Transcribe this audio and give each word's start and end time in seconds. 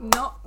No. 0.00 0.40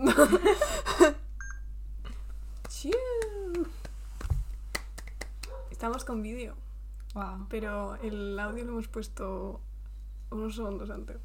Estamos 5.72 6.06
con 6.06 6.22
vídeo, 6.22 6.56
Wow. 7.14 7.48
pero 7.50 7.96
el 7.96 8.40
audio 8.40 8.64
lo 8.66 8.72
hemos 8.72 8.88
puesto 8.88 9.60
unos 10.32 10.56
segundos 10.56 10.90
antes. 10.90 11.18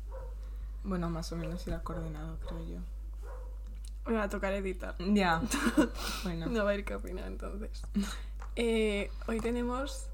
Bueno, 0.85 1.09
más 1.11 1.31
o 1.33 1.37
menos 1.37 1.67
era 1.67 1.83
coordinado, 1.83 2.39
creo 2.47 2.65
yo. 2.67 2.79
Me 4.07 4.17
va 4.17 4.25
a 4.25 4.29
tocar 4.29 4.53
editar. 4.55 4.95
Ya. 4.99 5.43
bueno. 6.25 6.47
No 6.47 6.65
va 6.65 6.71
a 6.71 6.75
ir 6.75 6.85
que 6.85 6.95
opina 6.95 7.27
entonces. 7.27 7.83
Eh, 8.57 9.11
hoy 9.27 9.41
tenemos. 9.41 10.09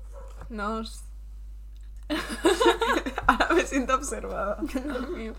Nos. 0.51 1.05
Ahora 3.27 3.55
me 3.55 3.65
siento 3.67 3.95
observada. 3.95 4.59
Dios 4.62 5.11
mío. 5.11 5.33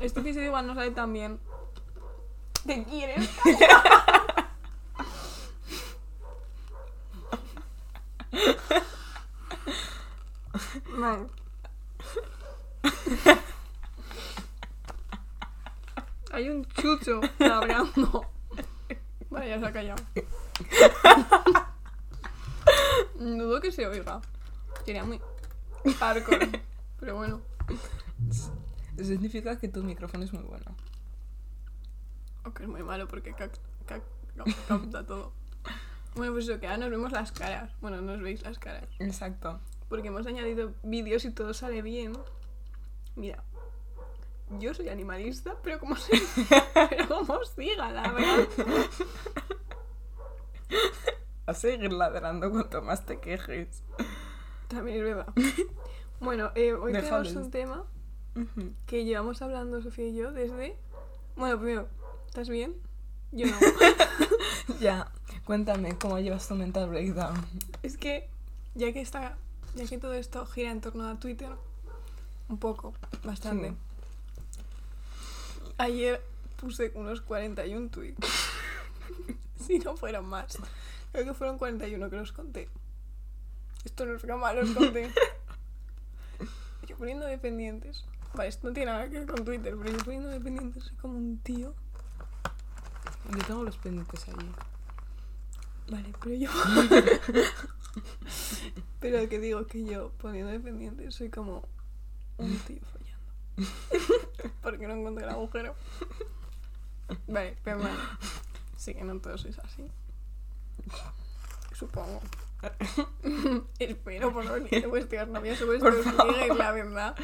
Este 0.00 0.20
episodio 0.20 0.46
igual 0.46 0.66
no 0.66 0.74
sale 0.74 0.90
tan 0.90 1.12
bien. 1.12 1.38
¿Te 2.66 2.84
quieres? 2.84 3.28
Vale. 10.96 11.26
Hay 16.32 16.48
un 16.48 16.64
chucho 16.66 17.20
labrando. 17.38 18.26
Vale, 19.30 19.48
ya 19.48 19.58
se 19.58 19.66
ha 19.66 19.72
callado. 19.72 20.02
Dudo 23.16 23.60
que 23.60 23.72
se 23.72 23.86
oiga. 23.86 24.20
Sería 24.84 25.04
muy 25.04 25.20
hardcore. 25.98 26.62
Pero 27.00 27.16
bueno. 27.16 27.40
Eso 28.96 29.04
significa 29.04 29.58
que 29.58 29.68
tu 29.68 29.82
micrófono 29.82 30.24
es 30.24 30.32
muy 30.32 30.44
bueno. 30.44 30.76
O 32.44 32.52
que 32.52 32.64
es 32.64 32.68
muy 32.68 32.82
malo 32.82 33.06
porque 33.08 33.32
cap- 33.34 33.52
capta 34.68 35.04
todo. 35.06 35.32
Bueno, 36.14 36.32
pues 36.34 36.48
eso, 36.48 36.60
que 36.60 36.66
ahora 36.66 36.78
nos 36.78 36.90
vemos 36.90 37.12
las 37.12 37.32
caras. 37.32 37.70
Bueno, 37.80 38.00
nos 38.02 38.20
veis 38.20 38.42
las 38.42 38.58
caras. 38.58 38.84
Exacto. 38.98 39.60
Porque 39.88 40.08
hemos 40.08 40.26
añadido 40.26 40.72
vídeos 40.82 41.24
y 41.24 41.30
todo 41.30 41.54
sale 41.54 41.82
bien. 41.82 42.12
Mira. 43.16 43.42
Yo 44.58 44.74
soy 44.74 44.90
animalista, 44.90 45.56
pero 45.62 45.78
como 45.80 45.96
se... 45.96 46.12
pero 46.90 47.08
como 47.08 47.42
siga, 47.44 47.90
la 47.90 48.12
verdad. 48.12 48.48
A 51.46 51.54
seguir 51.54 51.92
ladrando 51.92 52.50
cuanto 52.50 52.82
más 52.82 53.04
te 53.04 53.18
quejes. 53.18 53.82
También 54.68 54.98
es 54.98 55.04
verdad. 55.04 55.26
Bueno, 56.20 56.52
eh, 56.54 56.72
hoy 56.74 56.92
tenemos 56.92 57.34
un 57.34 57.50
tema 57.50 57.84
que 58.86 59.04
llevamos 59.04 59.42
hablando 59.42 59.82
Sofía 59.82 60.06
y 60.08 60.14
yo 60.14 60.32
desde... 60.32 60.78
Bueno, 61.36 61.58
primero, 61.58 61.88
¿estás 62.32 62.48
bien? 62.48 62.74
Yo 63.30 63.46
no. 63.46 63.56
Ya. 64.80 65.12
Cuéntame, 65.44 65.98
¿cómo 65.98 66.18
llevas 66.18 66.48
tu 66.48 66.54
mental 66.54 66.88
breakdown? 66.88 67.34
Es 67.82 67.98
que 67.98 68.26
ya 68.74 68.90
que 68.94 69.02
está, 69.02 69.36
ya 69.74 69.84
que 69.84 69.98
todo 69.98 70.14
esto 70.14 70.46
gira 70.46 70.70
en 70.70 70.80
torno 70.80 71.06
a 71.06 71.18
Twitter, 71.18 71.50
un 72.48 72.56
poco, 72.56 72.94
bastante. 73.22 73.68
Sí. 73.68 73.76
Ayer 75.76 76.22
puse 76.56 76.90
unos 76.94 77.20
41 77.20 77.90
tweets. 77.90 78.26
si 79.66 79.78
no 79.80 79.94
fueron 79.98 80.24
más. 80.24 80.56
Creo 81.12 81.26
que 81.26 81.34
fueron 81.34 81.58
41 81.58 82.08
que 82.08 82.16
los 82.16 82.32
conté. 82.32 82.70
Esto 83.84 84.06
no 84.06 84.14
es 84.16 84.22
broma, 84.22 84.54
los 84.54 84.70
conté. 84.70 85.10
yo 86.88 86.96
poniendo 86.96 87.26
dependientes. 87.26 88.06
Vale, 88.32 88.48
esto 88.48 88.68
no 88.68 88.72
tiene 88.72 88.90
nada 88.90 89.10
que 89.10 89.18
ver 89.18 89.28
con 89.28 89.44
Twitter, 89.44 89.74
pero 89.76 89.94
yo 89.94 90.02
poniendo 90.02 90.30
dependientes 90.30 90.84
soy 90.84 90.96
como 90.96 91.18
un 91.18 91.36
tío. 91.36 91.74
Yo 93.30 93.44
tengo 93.46 93.62
los 93.62 93.76
pendientes 93.78 94.28
allí. 94.28 94.50
Vale, 95.90 96.12
pero 96.22 96.34
yo. 96.34 96.50
pero 99.00 99.28
que 99.28 99.38
digo 99.38 99.66
que 99.66 99.84
yo 99.84 100.10
poniendo 100.18 100.50
dependientes 100.50 101.14
soy 101.14 101.28
como 101.28 101.62
un 102.38 102.56
tío 102.60 102.80
follando. 102.92 104.52
Porque 104.62 104.86
no 104.86 104.94
encuentro 104.94 105.24
el 105.24 105.30
agujero. 105.30 105.74
Vale, 107.26 107.56
pero 107.62 107.78
bueno. 107.78 107.96
Sí 108.76 108.94
que 108.94 109.04
no 109.04 109.18
todos 109.20 109.42
sois 109.42 109.58
así. 109.58 109.84
Supongo. 111.74 112.20
Espero 113.78 114.32
por 114.32 114.44
no 114.44 114.52
venir 114.52 114.86
vuestras 114.88 115.28
novias 115.28 115.60
o 115.62 115.66
vuestros 115.66 116.06
ligas, 116.06 116.56
la 116.56 116.72
verdad. 116.72 117.16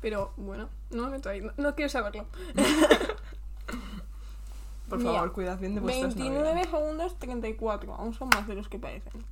Pero 0.00 0.32
bueno, 0.36 0.68
no 0.90 1.04
me 1.04 1.12
meto 1.12 1.28
ahí. 1.28 1.40
No, 1.40 1.52
no 1.56 1.74
quiero 1.74 1.88
saberlo. 1.88 2.26
Por 4.92 4.98
Mira, 4.98 5.12
favor, 5.12 5.32
cuidad 5.32 5.58
bien 5.58 5.74
de 5.74 5.80
vuestras 5.80 6.14
29 6.14 6.50
novias. 6.50 6.68
segundos 6.68 7.18
34. 7.18 7.94
Aún 7.94 8.12
son 8.12 8.28
más 8.28 8.46
de 8.46 8.54
los 8.54 8.68
que 8.68 8.78
parecen. 8.78 9.24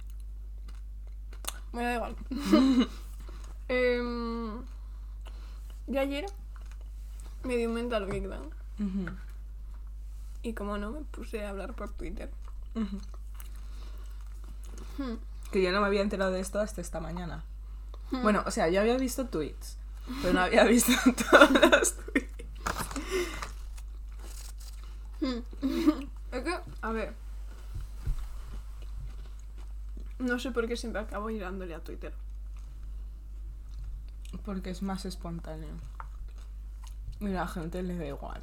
Me 1.73 1.83
da 1.83 1.97
igual. 1.97 2.17
Em, 3.69 4.63
yo 5.87 6.01
ayer 6.01 6.25
me 7.45 7.59
di 7.59 7.67
un 7.67 7.75
mental 7.75 8.07
breakdown. 8.07 8.49
Y 10.43 10.55
como 10.55 10.79
no, 10.79 10.93
me 10.93 11.01
puse 11.01 11.45
a 11.45 11.51
hablar 11.51 11.75
por 11.75 11.93
Twitter. 11.93 12.31
Hmm. 14.97 15.17
Que 15.53 15.63
yo 15.63 15.73
no 15.73 15.83
me 15.83 15.89
había 15.89 16.01
enterado 16.01 16.31
de 16.31 16.41
esto 16.41 16.59
hasta 16.59 16.81
esta 16.81 17.01
mañana. 17.01 17.45
Hmm. 18.11 18.23
Bueno, 18.23 18.45
o 18.47 18.51
sea, 18.51 18.71
yo 18.71 18.81
había 18.81 18.97
visto 18.97 19.27
tweets, 19.27 19.77
pero 20.23 20.33
no 20.33 20.41
había 20.41 20.65
visto 20.77 20.93
todos 21.31 21.51
los 21.51 21.97
tweets. 21.97 22.31
Es 26.33 26.45
que, 26.45 26.57
a 26.83 26.93
ver. 26.93 27.15
No 30.21 30.39
sé 30.39 30.53
por 30.53 30.69
qué 30.69 30.77
siempre 30.77 31.03
acabo 31.03 31.29
girándole 31.29 31.75
a 31.75 31.81
Twitter. 31.81 32.15
Porque 34.45 34.71
es 34.71 34.83
más 34.83 35.05
espontáneo. 35.07 35.75
Y 37.21 37.27
a 37.27 37.31
la 37.31 37.49
gente 37.49 37.83
le 37.83 37.97
da 37.97 38.07
igual. 38.07 38.43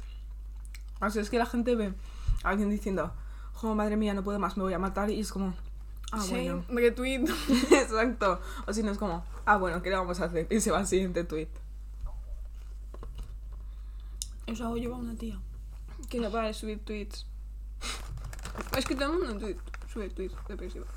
O 1.00 1.10
sea, 1.10 1.22
es 1.22 1.30
que 1.30 1.38
la 1.38 1.46
gente 1.46 1.74
ve 1.76 1.94
a 2.42 2.50
alguien 2.50 2.68
diciendo, 2.68 3.12
oh, 3.62 3.74
madre 3.74 3.96
mía, 3.96 4.14
no 4.14 4.22
puedo 4.22 4.38
más, 4.38 4.56
me 4.56 4.64
voy 4.64 4.74
a 4.74 4.78
matar. 4.78 5.08
Y 5.10 5.20
es 5.20 5.32
como, 5.32 5.54
ah, 6.12 6.20
sí, 6.20 6.32
bueno. 6.32 6.64
retweet. 6.68 7.24
Exacto. 7.70 8.40
O 8.66 8.72
si 8.72 8.82
no 8.82 8.90
es 8.90 8.98
como, 8.98 9.24
ah, 9.46 9.56
bueno, 9.56 9.80
¿qué 9.80 9.90
le 9.90 9.96
vamos 9.96 10.20
a 10.20 10.26
hacer? 10.26 10.46
Y 10.50 10.60
se 10.60 10.70
va 10.70 10.78
al 10.78 10.86
siguiente 10.86 11.24
tweet. 11.24 11.48
Eso 14.46 14.66
hago 14.66 14.76
yo 14.76 14.94
a 14.94 14.98
una 14.98 15.14
tía. 15.14 15.38
Que 16.08 16.20
no 16.20 16.30
para 16.30 16.46
de 16.48 16.54
subir 16.54 16.78
tweets. 16.84 17.26
Es 18.76 18.84
que 18.86 18.94
todo 18.94 19.12
el 19.12 19.18
mundo 19.18 19.32
en 19.32 19.38
tweet, 19.40 19.56
sube 19.92 20.08
tweets 20.10 20.34
depresivos. 20.48 20.88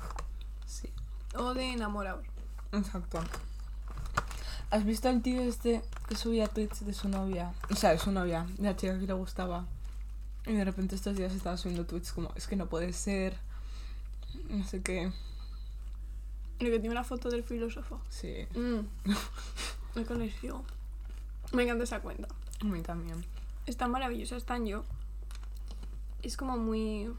Sí. 0.66 0.88
O 1.36 1.54
de 1.54 1.72
enamorados. 1.72 2.24
Exacto. 2.72 3.20
¿Has 4.70 4.84
visto 4.86 5.08
al 5.08 5.20
tío 5.20 5.42
este 5.42 5.82
que 6.08 6.16
subía 6.16 6.48
tweets 6.48 6.86
de 6.86 6.94
su 6.94 7.08
novia? 7.08 7.52
O 7.70 7.76
sea, 7.76 7.90
de 7.90 7.98
su 7.98 8.10
novia, 8.10 8.46
de 8.56 8.62
la 8.64 8.76
chica 8.76 8.98
que 8.98 9.06
le 9.06 9.12
gustaba. 9.12 9.66
Y 10.46 10.52
de 10.54 10.64
repente 10.64 10.94
estos 10.96 11.16
días 11.16 11.32
estaba 11.34 11.56
subiendo 11.56 11.84
tweets 11.86 12.12
como, 12.12 12.32
es 12.34 12.46
que 12.46 12.56
no 12.56 12.66
puede 12.66 12.92
ser. 12.92 13.36
No 14.48 14.64
sé 14.66 14.82
qué. 14.82 15.12
El 16.58 16.70
que 16.70 16.78
tiene 16.78 16.90
una 16.90 17.04
foto 17.04 17.28
del 17.28 17.44
filósofo. 17.44 18.00
Sí, 18.08 18.46
Mm. 18.54 18.80
Me 19.94 20.04
conexión. 20.06 20.62
Me 21.52 21.64
encanta 21.64 21.84
esa 21.84 22.00
cuenta. 22.00 22.28
a 22.60 22.64
mí 22.64 22.80
también. 22.80 23.22
Es 23.66 23.76
tan 23.76 23.90
maravillosa, 23.90 24.36
es 24.36 24.44
tan 24.44 24.64
yo. 24.64 24.84
Es 26.22 26.36
como 26.36 26.56
muy... 26.56 27.10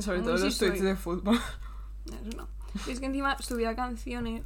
Sobre 0.00 0.18
Muy 0.18 0.26
todo 0.26 0.36
los 0.44 0.58
tweets 0.58 0.82
de 0.82 0.96
fútbol. 0.96 1.40
Eso 2.06 2.36
no. 2.36 2.48
Y 2.86 2.90
es 2.90 3.00
que 3.00 3.06
encima 3.06 3.38
subía 3.40 3.74
canciones, 3.74 4.44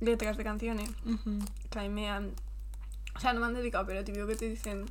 letras 0.00 0.36
de 0.36 0.44
canciones, 0.44 0.90
Ujú. 1.04 1.38
que 1.70 1.78
a 1.78 1.82
mí 1.82 1.88
me 1.88 2.08
han... 2.10 2.32
O 3.16 3.20
sea, 3.20 3.32
no 3.32 3.40
me 3.40 3.46
han 3.46 3.54
dedicado, 3.54 3.86
pero 3.86 4.04
típico 4.04 4.26
que 4.26 4.36
te 4.36 4.48
dicen, 4.48 4.86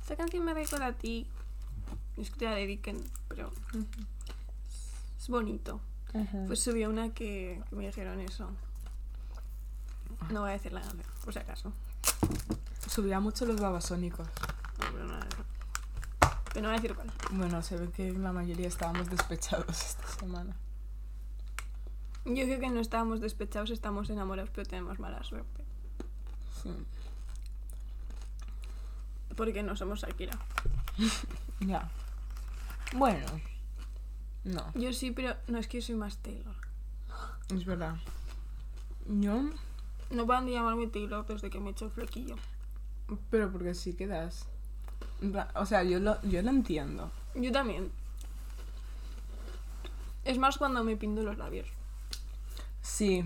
esta 0.00 0.16
canción 0.16 0.44
me 0.44 0.54
recuerda 0.54 0.86
a 0.86 0.92
ti. 0.92 1.26
No 2.16 2.22
es 2.22 2.30
que 2.30 2.38
te 2.40 2.44
la 2.46 2.52
dediquen, 2.54 3.02
pero 3.28 3.48
Ujú. 3.74 3.86
es 5.18 5.28
bonito. 5.28 5.80
Pues 6.46 6.60
subí 6.62 6.84
una 6.84 7.14
que, 7.14 7.62
que 7.70 7.76
me 7.76 7.86
dijeron 7.86 8.20
eso. 8.20 8.50
No 10.30 10.40
voy 10.42 10.50
a 10.50 10.52
decir 10.52 10.72
la 10.72 10.82
canción, 10.82 11.06
por 11.24 11.32
si 11.32 11.38
acaso. 11.38 11.72
Subía 12.88 13.18
mucho 13.20 13.46
los 13.46 13.58
babasónicos. 13.60 14.28
Pero 16.52 16.62
no, 16.62 16.68
voy 16.68 16.78
a 16.78 16.80
decir 16.80 16.94
cuál. 16.94 17.10
Bueno, 17.30 17.62
se 17.62 17.76
ve 17.76 17.90
que 17.90 18.12
la 18.12 18.32
mayoría 18.32 18.68
estábamos 18.68 19.08
despechados 19.08 19.68
esta 19.82 20.06
semana. 20.08 20.54
Yo 22.24 22.44
creo 22.44 22.60
que 22.60 22.70
no 22.70 22.80
estábamos 22.80 23.20
despechados, 23.20 23.70
estamos 23.70 24.08
enamorados, 24.10 24.50
pero 24.54 24.66
tenemos 24.68 24.98
mala 24.98 25.22
suerte. 25.24 25.64
Sí. 26.62 26.70
Porque 29.36 29.62
no 29.62 29.76
somos 29.76 30.00
Shakira. 30.00 30.38
Ya. 31.60 31.88
Bueno. 32.94 33.24
No, 34.42 34.72
Yo 34.74 34.92
sí, 34.92 35.12
pero 35.12 35.36
no 35.46 35.58
es 35.58 35.68
que 35.68 35.80
yo 35.80 35.86
soy 35.86 35.94
más 35.94 36.16
Taylor. 36.18 36.56
es 37.54 37.64
verdad. 37.64 37.94
Yo, 39.06 39.42
No 40.10 40.26
pueden 40.26 40.48
llamarme 40.48 40.88
Taylor 40.88 41.24
desde 41.24 41.50
que 41.50 41.60
me 41.60 41.68
he 41.68 41.72
hecho 41.72 41.84
el 41.84 41.92
flequillo. 41.92 42.34
pero 43.30 43.50
porque 43.52 43.74
sí 43.74 43.94
quedas. 43.94 44.46
O 45.54 45.66
sea, 45.66 45.82
yo 45.84 45.98
lo, 46.00 46.20
yo 46.22 46.42
lo 46.42 46.50
entiendo. 46.50 47.10
Yo 47.34 47.52
también. 47.52 47.90
Es 50.24 50.38
más 50.38 50.58
cuando 50.58 50.84
me 50.84 50.96
pinto 50.96 51.22
los 51.22 51.38
labios. 51.38 51.68
Sí, 52.82 53.24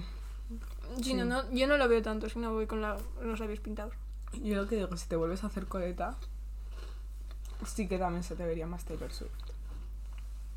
Si 0.98 1.02
Sí. 1.04 1.14
no, 1.14 1.24
no, 1.24 1.50
yo 1.50 1.66
no 1.66 1.76
lo 1.76 1.88
veo 1.88 2.00
tanto 2.02 2.28
si 2.28 2.38
no 2.38 2.52
voy 2.52 2.66
con 2.66 2.80
la- 2.80 2.96
los 3.20 3.40
labios 3.40 3.58
pintados. 3.60 3.92
yo 4.34 4.54
lo 4.56 4.68
que 4.68 4.76
digo, 4.76 4.96
si 4.96 5.08
te 5.08 5.16
vuelves 5.16 5.42
a 5.42 5.48
hacer 5.48 5.66
coleta, 5.66 6.16
sí 7.66 7.88
que 7.88 7.98
también 7.98 8.22
se 8.22 8.36
te 8.36 8.44
vería 8.46 8.66
más 8.66 8.84
Taylor 8.84 9.12
Swift. 9.12 9.30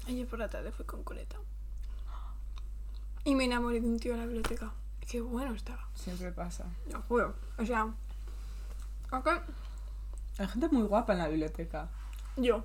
Ayer 0.08 0.28
por 0.28 0.38
la 0.40 0.50
tarde 0.50 0.72
fui 0.72 0.86
con 0.86 1.04
coleta. 1.04 1.36
Y 3.24 3.36
me 3.36 3.46
enamoré 3.46 3.80
de 3.82 3.88
un 3.88 4.00
tío 4.00 4.14
en 4.14 4.20
la 4.20 4.26
biblioteca. 4.26 4.72
Qué 5.10 5.22
bueno 5.22 5.54
estaba. 5.56 5.88
Siempre 5.96 6.32
pasa. 6.32 6.66
Lo 6.92 7.02
juro. 7.04 7.34
O 7.58 7.66
sea, 7.66 7.88
acá 9.12 9.44
Hay 10.40 10.48
gente 10.48 10.68
muy 10.70 10.84
guapa 10.88 11.14
en 11.14 11.20
la 11.20 11.28
biblioteca. 11.28 11.90
yo. 12.38 12.64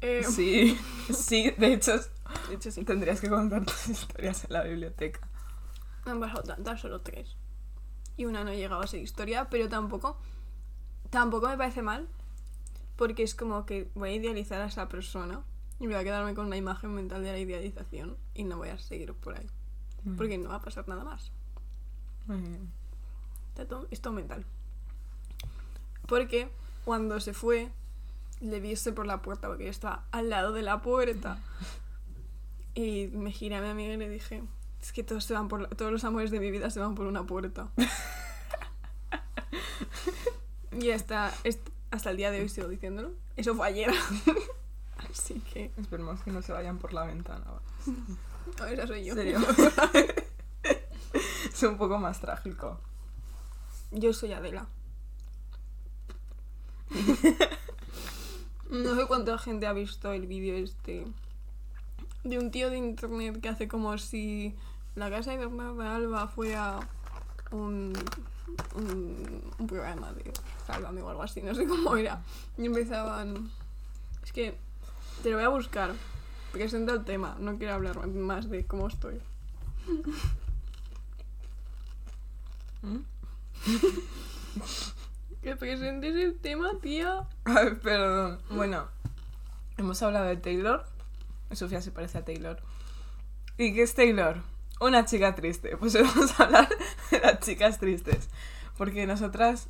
Eh, 0.00 0.24
Sí, 0.24 0.76
sí, 1.12 1.50
de 1.58 1.74
hecho, 1.74 1.92
De 2.48 2.54
hecho, 2.54 2.70
sí. 2.72 2.84
tendrías 2.84 3.20
que 3.20 3.28
contar 3.28 3.64
tus 3.66 3.88
historias 3.88 4.44
en 4.44 4.52
la 4.54 4.62
biblioteca. 4.64 5.20
Me 6.06 6.12
han 6.12 6.20
pasado 6.20 6.42
tantas, 6.42 6.80
solo 6.80 7.02
tres. 7.02 7.36
Y 8.16 8.24
una 8.24 8.42
no 8.42 8.52
llegaba 8.52 8.82
a 8.82 8.86
ser 8.86 9.00
historia, 9.02 9.48
pero 9.50 9.68
tampoco. 9.68 10.16
Tampoco 11.10 11.48
me 11.48 11.56
parece 11.58 11.82
mal. 11.82 12.08
Porque 12.96 13.22
es 13.22 13.34
como 13.34 13.66
que 13.66 13.90
voy 13.94 14.10
a 14.10 14.14
idealizar 14.14 14.60
a 14.62 14.66
esa 14.66 14.88
persona. 14.88 15.42
Y 15.78 15.86
voy 15.86 15.96
a 15.96 16.04
quedarme 16.04 16.34
con 16.34 16.46
una 16.46 16.56
imagen 16.56 16.94
mental 16.94 17.22
de 17.22 17.32
la 17.32 17.38
idealización. 17.38 18.16
Y 18.34 18.44
no 18.44 18.56
voy 18.56 18.70
a 18.70 18.78
seguir 18.78 19.12
por 19.14 19.36
ahí. 19.36 19.46
Porque 20.16 20.38
no 20.38 20.48
va 20.48 20.56
a 20.56 20.62
pasar 20.62 20.88
nada 20.88 21.04
más. 21.04 21.30
Muy 22.26 22.38
bien. 22.38 22.70
Está 23.50 23.66
todo- 23.68 23.86
Es 23.90 24.00
todo 24.00 24.14
mental. 24.14 24.46
Porque 26.06 26.50
cuando 26.84 27.20
se 27.20 27.32
fue, 27.34 27.70
le 28.40 28.60
viese 28.60 28.92
por 28.92 29.06
la 29.06 29.22
puerta, 29.22 29.48
porque 29.48 29.64
yo 29.64 29.70
estaba 29.70 30.04
al 30.12 30.30
lado 30.30 30.52
de 30.52 30.62
la 30.62 30.80
puerta. 30.82 31.38
Y 32.74 33.08
me 33.12 33.32
giré 33.32 33.56
a 33.56 33.60
mi 33.60 33.68
amiga 33.68 33.92
y 33.94 33.96
le 33.96 34.08
dije, 34.08 34.42
es 34.80 34.92
que 34.92 35.02
todos, 35.02 35.24
se 35.24 35.34
van 35.34 35.48
por 35.48 35.60
la- 35.62 35.68
todos 35.68 35.90
los 35.92 36.04
amores 36.04 36.30
de 36.30 36.40
mi 36.40 36.50
vida 36.50 36.70
se 36.70 36.80
van 36.80 36.94
por 36.94 37.06
una 37.06 37.24
puerta. 37.24 37.68
y 40.72 40.90
hasta, 40.90 41.32
hasta 41.90 42.10
el 42.10 42.16
día 42.16 42.30
de 42.30 42.40
hoy 42.40 42.48
sigo 42.48 42.68
diciéndolo. 42.68 43.12
Eso 43.36 43.54
fue 43.54 43.66
ayer. 43.68 43.90
Así 45.10 45.40
que, 45.52 45.72
Esperemos 45.78 46.20
que 46.22 46.30
no 46.30 46.42
se 46.42 46.52
vayan 46.52 46.78
por 46.78 46.92
la 46.92 47.04
ventana. 47.04 47.44
no, 48.58 48.66
esa 48.66 48.86
soy 48.86 49.04
yo. 49.04 49.14
Sería- 49.14 49.38
es 51.52 51.62
un 51.62 51.76
poco 51.76 51.98
más 51.98 52.20
trágico. 52.20 52.78
Yo 53.90 54.12
soy 54.12 54.32
Adela. 54.32 54.66
No 58.70 58.94
sé 58.94 59.06
cuánta 59.06 59.36
gente 59.36 59.66
ha 59.66 59.72
visto 59.72 60.12
el 60.12 60.28
vídeo 60.28 60.56
este 60.56 61.04
de 62.22 62.38
un 62.38 62.50
tío 62.50 62.70
de 62.70 62.76
internet 62.78 63.40
que 63.40 63.48
hace 63.48 63.66
como 63.66 63.96
si 63.98 64.54
la 64.94 65.10
casa 65.10 65.32
de 65.32 65.38
Bernarda 65.38 65.96
Alba 65.96 66.28
fuera 66.28 66.78
un, 67.50 67.92
un, 68.76 69.42
un 69.58 69.66
programa 69.66 70.12
de 70.12 70.32
Sálvame 70.66 71.02
o 71.02 71.08
algo 71.08 71.22
así, 71.22 71.42
no 71.42 71.54
sé 71.54 71.66
cómo 71.66 71.96
era. 71.96 72.22
Y 72.58 72.66
empezaban... 72.66 73.50
Es 74.22 74.32
que 74.32 74.56
te 75.22 75.30
lo 75.30 75.36
voy 75.36 75.44
a 75.44 75.48
buscar. 75.48 75.94
Presenta 76.52 76.92
el 76.92 77.04
tema, 77.04 77.36
no 77.40 77.56
quiero 77.58 77.74
hablar 77.74 78.06
más 78.06 78.50
de 78.50 78.66
cómo 78.66 78.88
estoy. 78.88 79.20
¿Mm? 82.82 82.98
Que 85.42 85.56
presentes 85.56 86.14
el 86.14 86.38
tema, 86.38 86.72
tía. 86.82 87.26
Ay, 87.44 87.70
perdón. 87.82 88.40
Bueno, 88.50 88.88
hemos 89.78 90.02
hablado 90.02 90.26
de 90.26 90.36
Taylor. 90.36 90.84
Sofía 91.52 91.80
se 91.80 91.90
parece 91.90 92.18
a 92.18 92.24
Taylor. 92.24 92.58
¿Y 93.56 93.74
qué 93.74 93.82
es 93.82 93.94
Taylor? 93.94 94.42
Una 94.80 95.04
chica 95.04 95.34
triste. 95.34 95.76
Pues 95.76 95.94
hoy 95.94 96.02
vamos 96.14 96.38
a 96.38 96.44
hablar 96.44 96.68
de 97.10 97.20
las 97.20 97.40
chicas 97.40 97.78
tristes. 97.78 98.28
Porque 98.76 99.06
nosotras. 99.06 99.68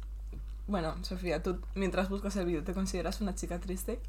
Bueno, 0.67 0.97
Sofía, 1.05 1.43
tú 1.43 1.61
mientras 1.75 2.09
buscas 2.09 2.37
el 2.37 2.47
vídeo, 2.47 2.65
¿te 2.65 2.75
consideras 2.75 3.21
una 3.21 3.35
chica 3.35 3.59
triste? 3.61 4.01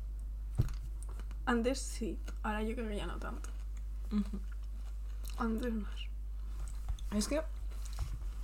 Antes 1.46 1.80
sí, 1.80 2.20
ahora 2.44 2.62
yo 2.62 2.76
creo 2.76 2.88
que 2.88 2.98
ya 2.98 3.08
no 3.08 3.18
tanto. 3.18 3.50
Antes 5.38 5.74
más. 5.74 5.94
Es 7.16 7.28
que. 7.28 7.42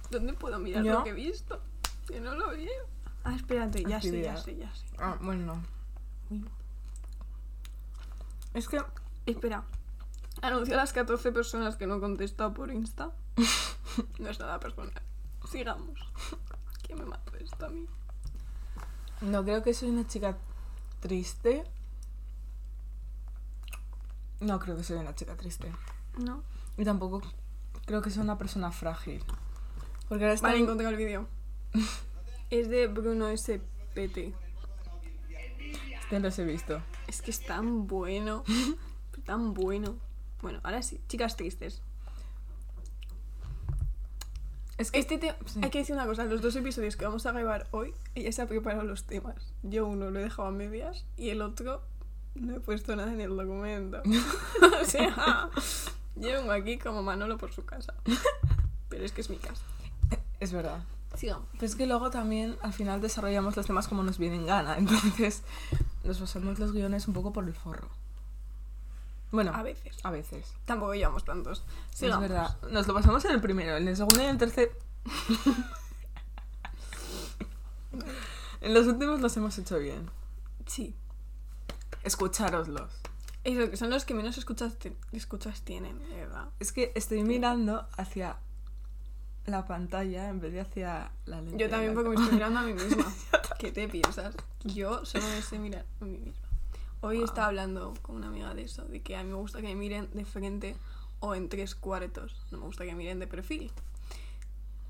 ¿Dónde 0.09 0.33
puedo 0.33 0.57
mirar 0.59 0.83
¿Yo? 0.83 0.93
lo 0.93 1.03
que 1.03 1.11
he 1.11 1.13
visto? 1.13 1.61
Que 2.07 2.19
no 2.19 2.33
lo 2.35 2.49
veo. 2.49 2.96
Ah, 3.27 3.35
espérate, 3.35 3.83
ya 3.83 4.01
sé, 4.01 4.21
ya 4.21 4.37
sé, 4.37 4.55
ya 4.55 4.73
sé. 4.73 4.85
Ah, 4.97 5.17
bueno. 5.19 5.61
Es 8.53 8.69
que. 8.69 8.81
Espera. 9.25 9.65
Anuncio 10.41 10.75
a 10.75 10.77
las 10.77 10.93
14 10.93 11.33
personas 11.33 11.75
que 11.75 11.87
no 11.87 11.97
he 11.97 11.99
contestado 11.99 12.53
por 12.53 12.71
Insta. 12.71 13.11
No 14.19 14.29
es 14.29 14.39
nada 14.39 14.59
personal. 14.59 14.93
Sigamos. 15.49 15.99
Que 16.83 16.93
me 16.95 17.03
mato 17.03 17.35
esto 17.35 17.65
a 17.65 17.69
mí. 17.69 17.87
No 19.21 19.43
creo 19.43 19.63
que 19.63 19.73
soy 19.73 19.89
una 19.89 20.07
chica 20.07 20.37
triste. 20.99 21.63
No 24.39 24.59
creo 24.59 24.77
que 24.77 24.83
soy 24.83 24.97
una 24.97 25.15
chica 25.15 25.35
triste. 25.35 25.73
No. 26.19 26.43
Y 26.77 26.85
tampoco 26.85 27.23
creo 27.85 28.03
que 28.03 28.11
sea 28.11 28.21
una 28.21 28.37
persona 28.37 28.71
frágil. 28.71 29.23
Porque 30.07 30.25
ahora 30.25 30.35
está 30.35 30.49
Vale, 30.49 30.59
encontré 30.59 30.87
el 30.87 30.95
vídeo. 30.95 31.27
Es 32.49 32.69
de 32.69 32.87
Bruno 32.87 33.35
SPT. 33.35 34.33
Este 36.01 36.19
los 36.21 36.39
he 36.39 36.45
visto. 36.45 36.81
Es 37.07 37.21
que 37.21 37.31
es 37.31 37.45
tan 37.45 37.87
bueno. 37.87 38.43
tan 39.25 39.53
bueno. 39.53 39.97
Bueno, 40.41 40.61
ahora 40.63 40.81
sí. 40.81 41.01
Chicas 41.09 41.35
tristes. 41.35 41.81
Es 44.77 44.91
que 44.91 44.99
Este 44.99 45.17
te... 45.17 45.35
Sí. 45.45 45.59
Hay 45.63 45.69
que 45.69 45.79
decir 45.79 45.95
una 45.95 46.05
cosa, 46.05 46.23
los 46.25 46.41
dos 46.41 46.55
episodios 46.55 46.95
que 46.95 47.03
vamos 47.03 47.25
a 47.25 47.31
grabar 47.31 47.67
hoy, 47.71 47.93
ella 48.15 48.31
se 48.31 48.41
ha 48.41 48.47
preparado 48.47 48.83
los 48.83 49.05
temas. 49.05 49.53
Yo 49.63 49.87
uno 49.87 50.11
lo 50.11 50.19
he 50.19 50.23
dejado 50.23 50.47
a 50.47 50.51
medias 50.51 51.05
y 51.17 51.29
el 51.31 51.41
otro 51.41 51.81
no 52.35 52.55
he 52.55 52.59
puesto 52.59 52.95
nada 52.95 53.11
en 53.11 53.19
el 53.19 53.35
documento. 53.35 54.01
o 54.81 54.85
sea, 54.85 55.49
yo 56.15 56.29
vengo 56.29 56.51
aquí 56.51 56.77
como 56.77 57.03
Manolo 57.03 57.37
por 57.37 57.51
su 57.51 57.65
casa. 57.65 57.95
Pero 58.87 59.03
es 59.03 59.11
que 59.11 59.21
es 59.21 59.29
mi 59.29 59.37
casa. 59.37 59.63
es 60.39 60.53
verdad. 60.53 60.83
Sigamos. 61.17 61.47
Pero 61.53 61.65
es 61.65 61.75
que 61.75 61.87
luego 61.87 62.11
también 62.11 62.57
al 62.61 62.73
final 62.73 63.01
desarrollamos 63.01 63.57
los 63.57 63.65
temas 63.65 63.87
como 63.87 64.03
nos 64.03 64.17
viene 64.17 64.35
en 64.35 64.45
gana. 64.45 64.77
Entonces 64.77 65.41
nos 66.03 66.19
pasamos 66.19 66.59
los 66.59 66.71
guiones 66.71 67.07
un 67.07 67.13
poco 67.13 67.33
por 67.33 67.45
el 67.45 67.53
forro. 67.53 67.89
Bueno, 69.31 69.51
A 69.53 69.61
veces. 69.61 69.97
a 70.03 70.11
veces. 70.11 70.53
Tampoco 70.65 70.93
llevamos 70.93 71.25
tantos. 71.25 71.65
Sigamos. 71.93 72.23
Es 72.23 72.29
verdad. 72.29 72.57
Nos 72.71 72.87
lo 72.87 72.93
pasamos 72.93 73.25
en 73.25 73.31
el 73.31 73.41
primero, 73.41 73.75
en 73.75 73.87
el 73.87 73.97
segundo 73.97 74.21
y 74.21 74.25
en 74.25 74.29
el 74.29 74.37
tercer. 74.37 74.71
en 78.61 78.73
los 78.73 78.87
últimos 78.87 79.19
los 79.19 79.35
hemos 79.35 79.57
hecho 79.57 79.77
bien. 79.79 80.09
Sí. 80.65 80.95
Escuchároslos. 82.03 82.91
Eso, 83.43 83.69
que 83.69 83.77
son 83.77 83.89
los 83.89 84.05
que 84.05 84.13
menos 84.13 84.37
escuchas, 84.37 84.77
escuchas 85.11 85.61
tienen, 85.61 85.99
de 85.99 86.15
verdad. 86.15 86.49
Es 86.59 86.71
que 86.71 86.91
estoy 86.95 87.23
mirando 87.23 87.87
hacia 87.97 88.37
la 89.47 89.65
pantalla 89.65 90.27
en 90.27 90.39
vez 90.41 90.51
de 90.51 90.59
hacia 90.59 91.11
la 91.25 91.41
lente. 91.41 91.57
Yo 91.57 91.69
también 91.69 91.93
porque 91.93 92.09
me 92.09 92.15
estoy 92.15 92.33
mirando 92.33 92.59
a 92.59 92.63
mí 92.63 92.73
misma. 92.73 93.11
¿Qué 93.59 93.71
te 93.71 93.87
piensas? 93.87 94.35
Yo 94.63 95.05
solo 95.05 95.25
me 95.27 95.41
sé 95.41 95.57
mirar 95.57 95.85
a 96.01 96.05
mí 96.05 96.17
misma. 96.17 96.47
Hoy 96.99 97.23
estaba 97.23 97.47
hablando 97.47 97.93
con 98.01 98.17
una 98.17 98.27
amiga 98.27 98.53
de 98.53 98.63
eso, 98.63 98.83
de 98.85 99.01
que 99.01 99.15
a 99.15 99.23
mí 99.23 99.29
me 99.29 99.35
gusta 99.35 99.61
que 99.61 99.67
me 99.67 99.75
miren 99.75 100.09
de 100.13 100.25
frente 100.25 100.75
o 101.19 101.33
en 101.33 101.47
tres 101.47 101.75
cuartos. 101.75 102.45
No 102.51 102.57
me 102.57 102.65
gusta 102.65 102.83
que 102.83 102.91
me 102.91 102.97
miren 102.97 103.19
de 103.19 103.27
perfil. 103.27 103.71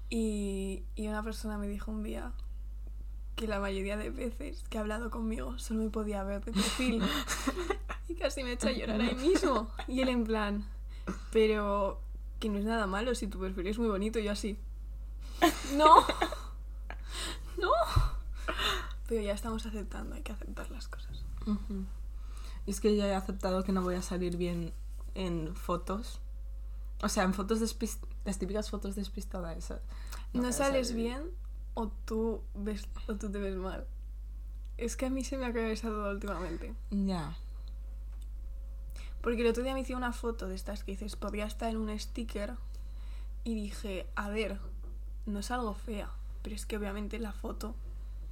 Y, 0.09 0.83
y 0.95 1.07
una 1.07 1.21
persona 1.21 1.57
me 1.57 1.67
dijo 1.67 1.91
un 1.91 2.01
día 2.01 2.31
que 3.35 3.45
la 3.47 3.59
mayoría 3.59 3.95
de 3.95 4.09
veces 4.09 4.63
que 4.69 4.79
ha 4.79 4.81
hablado 4.81 5.11
conmigo 5.11 5.59
solo 5.59 5.83
me 5.83 5.89
podía 5.91 6.23
ver 6.23 6.43
de 6.43 6.51
perfil. 6.51 7.03
y 8.09 8.15
casi 8.15 8.43
me 8.43 8.53
echa 8.53 8.69
a 8.69 8.71
llorar 8.71 9.01
ahí 9.01 9.15
mismo. 9.15 9.69
Y 9.87 10.01
él 10.01 10.09
en 10.09 10.23
plan, 10.23 10.65
pero 11.31 12.01
que 12.39 12.49
no 12.49 12.59
es 12.59 12.65
nada 12.65 12.87
malo 12.87 13.15
si 13.15 13.27
tu 13.27 13.39
perfil 13.39 13.67
es 13.67 13.77
muy 13.77 13.87
bonito. 13.87 14.19
Yo 14.19 14.31
así, 14.31 14.57
no, 15.77 16.05
no. 17.57 17.71
Pero 19.07 19.21
ya 19.21 19.33
estamos 19.33 19.65
aceptando, 19.65 20.15
hay 20.15 20.21
que 20.21 20.31
aceptar 20.31 20.69
las 20.71 20.87
cosas. 20.87 21.23
Es 22.65 22.81
que 22.81 22.95
ya 22.95 23.07
he 23.07 23.15
aceptado 23.15 23.63
que 23.63 23.71
no 23.71 23.81
voy 23.81 23.95
a 23.95 24.01
salir 24.01 24.35
bien 24.35 24.73
en 25.15 25.55
fotos. 25.55 26.19
O 27.01 27.09
sea, 27.09 27.23
en 27.23 27.33
fotos 27.33 27.59
despist 27.59 28.03
las 28.25 28.37
típicas 28.37 28.69
fotos 28.69 28.95
despistadas 28.95 29.57
esas. 29.57 29.81
No, 30.33 30.45
a 30.47 30.51
sales 30.51 30.93
bien 30.93 31.31
o 31.75 31.87
tú, 32.05 32.41
ves, 32.53 32.87
o 33.07 33.15
tú 33.15 33.31
te 33.31 33.39
ves 33.39 33.55
mal. 33.55 33.87
Es 34.77 34.97
que 34.97 35.05
a 35.05 35.09
mí 35.09 35.23
se 35.23 35.37
me 35.37 35.45
ha 35.45 35.51
duda 35.51 36.11
últimamente. 36.11 36.73
Ya. 36.91 37.37
Porque 39.27 39.41
el 39.41 39.49
otro 39.49 39.61
día 39.61 39.73
me 39.73 39.81
hice 39.81 39.93
una 39.93 40.13
foto 40.13 40.47
de 40.47 40.55
estas 40.55 40.85
que 40.85 40.91
dices, 40.93 41.17
podría 41.17 41.43
estar 41.47 41.69
en 41.69 41.75
un 41.75 41.99
sticker. 41.99 42.53
Y 43.43 43.55
dije, 43.55 44.07
a 44.15 44.29
ver, 44.29 44.57
no 45.25 45.39
es 45.39 45.51
algo 45.51 45.73
fea, 45.73 46.09
pero 46.43 46.55
es 46.55 46.65
que 46.65 46.77
obviamente 46.77 47.19
la 47.19 47.33
foto 47.33 47.75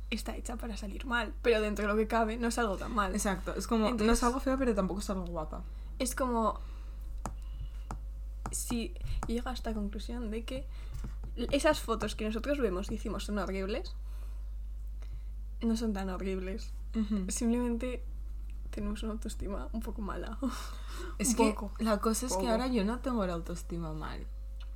está 0.10 0.38
hecha 0.38 0.56
para 0.56 0.78
salir 0.78 1.06
mal, 1.06 1.34
pero 1.42 1.60
dentro 1.60 1.84
de 1.86 1.92
lo 1.92 1.98
que 1.98 2.08
cabe 2.08 2.38
no 2.38 2.48
es 2.48 2.58
algo 2.60 2.78
tan 2.78 2.96
mal. 2.96 3.14
Exacto, 3.14 3.54
es 3.58 3.68
como, 3.68 3.84
no 3.88 3.90
Entonces- 3.90 4.20
es 4.20 4.24
algo 4.24 4.40
feo, 4.40 4.58
pero 4.58 4.74
tampoco 4.74 5.02
es 5.02 5.10
algo 5.10 5.26
guapa. 5.26 5.64
Es 6.00 6.16
como 6.16 6.62
si 8.52 8.94
llega 9.28 9.52
a 9.52 9.54
esta 9.54 9.74
conclusión 9.74 10.32
de 10.32 10.46
que 10.46 10.66
esas 11.52 11.82
fotos 11.82 12.16
que 12.16 12.24
nosotros 12.24 12.58
vemos 12.60 12.90
y 12.90 12.96
decimos 12.96 13.26
son 13.26 13.38
horribles, 13.40 13.94
no 15.60 15.76
son 15.76 15.92
tan 15.92 16.10
horribles. 16.10 16.72
Simplemente 17.28 18.02
tenemos 18.76 19.02
una 19.04 19.14
autoestima 19.14 19.68
un 19.72 19.82
poco 19.82 20.02
mala. 20.02 20.38
Es 21.18 21.30
Un 21.30 21.36
que 21.36 21.54
poco. 21.54 21.72
la 21.80 21.98
cosa 22.00 22.26
es 22.28 22.34
que 22.34 22.40
Poco. 22.40 22.52
ahora 22.52 22.68
yo 22.68 22.84
no 22.86 23.00
tengo 23.00 23.26
la 23.26 23.34
autoestima 23.34 23.92
mal. 23.94 24.26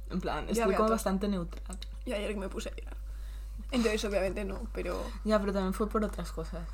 En 0.10 0.20
plan, 0.22 0.48
estoy 0.50 0.74
como 0.76 0.90
bastante 0.90 1.28
neutral. 1.28 1.78
y 2.06 2.14
ayer 2.14 2.34
que 2.34 2.40
me 2.40 2.50
puse 2.50 2.70
a 2.70 2.76
llorar. 2.76 2.98
Entonces, 3.72 4.04
obviamente 4.06 4.44
no, 4.46 4.62
pero 4.74 5.04
Ya, 5.24 5.40
pero 5.40 5.54
también 5.54 5.74
fue 5.74 5.88
por 5.88 6.04
otras 6.04 6.32
cosas. 6.32 6.68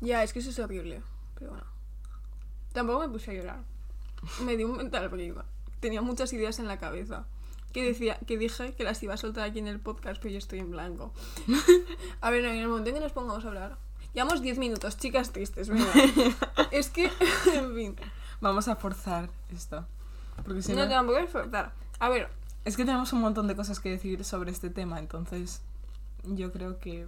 ya, 0.00 0.22
es 0.22 0.32
que 0.32 0.38
eso 0.38 0.50
es 0.50 0.58
horrible. 0.60 1.02
Pero 1.38 1.50
bueno. 1.50 1.66
Tampoco 2.72 3.00
me 3.00 3.08
puse 3.08 3.30
a 3.32 3.34
llorar. 3.34 3.60
Me 4.44 4.56
dio 4.56 4.68
un 4.68 4.76
mental 4.76 5.08
porque 5.10 5.34
tenía 5.80 6.02
muchas 6.02 6.32
ideas 6.32 6.58
en 6.58 6.68
la 6.68 6.78
cabeza. 6.78 7.26
Que 7.72 7.82
decía, 7.84 8.18
que 8.26 8.38
dije 8.38 8.74
que 8.74 8.84
las 8.84 9.02
iba 9.02 9.14
a 9.14 9.16
soltar 9.18 9.44
aquí 9.44 9.58
en 9.58 9.66
el 9.66 9.80
podcast, 9.80 10.20
pero 10.22 10.32
yo 10.32 10.38
estoy 10.38 10.60
en 10.60 10.70
blanco. 10.70 11.12
A 12.20 12.30
ver, 12.30 12.44
en 12.44 12.56
el 12.56 12.68
momento 12.68 12.88
en 12.90 12.94
que 12.96 13.00
nos 13.02 13.12
pongamos 13.12 13.44
a 13.44 13.48
hablar. 13.48 13.78
Llevamos 14.16 14.40
10 14.40 14.56
minutos, 14.56 14.96
chicas 14.96 15.30
tristes, 15.30 15.68
venga. 15.68 15.92
es 16.70 16.88
que, 16.88 17.04
en 17.54 17.74
fin. 17.74 17.96
Vamos 18.40 18.66
a 18.66 18.74
forzar 18.74 19.28
esto. 19.54 19.84
Porque 20.42 20.62
si 20.62 20.72
No, 20.72 20.84
no, 20.86 20.88
tampoco 20.88 21.18
es 21.18 21.28
forzar. 21.28 21.74
A 21.98 22.08
ver, 22.08 22.30
es 22.64 22.78
que 22.78 22.86
tenemos 22.86 23.12
un 23.12 23.20
montón 23.20 23.46
de 23.46 23.54
cosas 23.54 23.78
que 23.78 23.90
decir 23.90 24.24
sobre 24.24 24.52
este 24.52 24.70
tema, 24.70 25.00
entonces 25.00 25.60
yo 26.24 26.50
creo 26.50 26.78
que... 26.78 27.06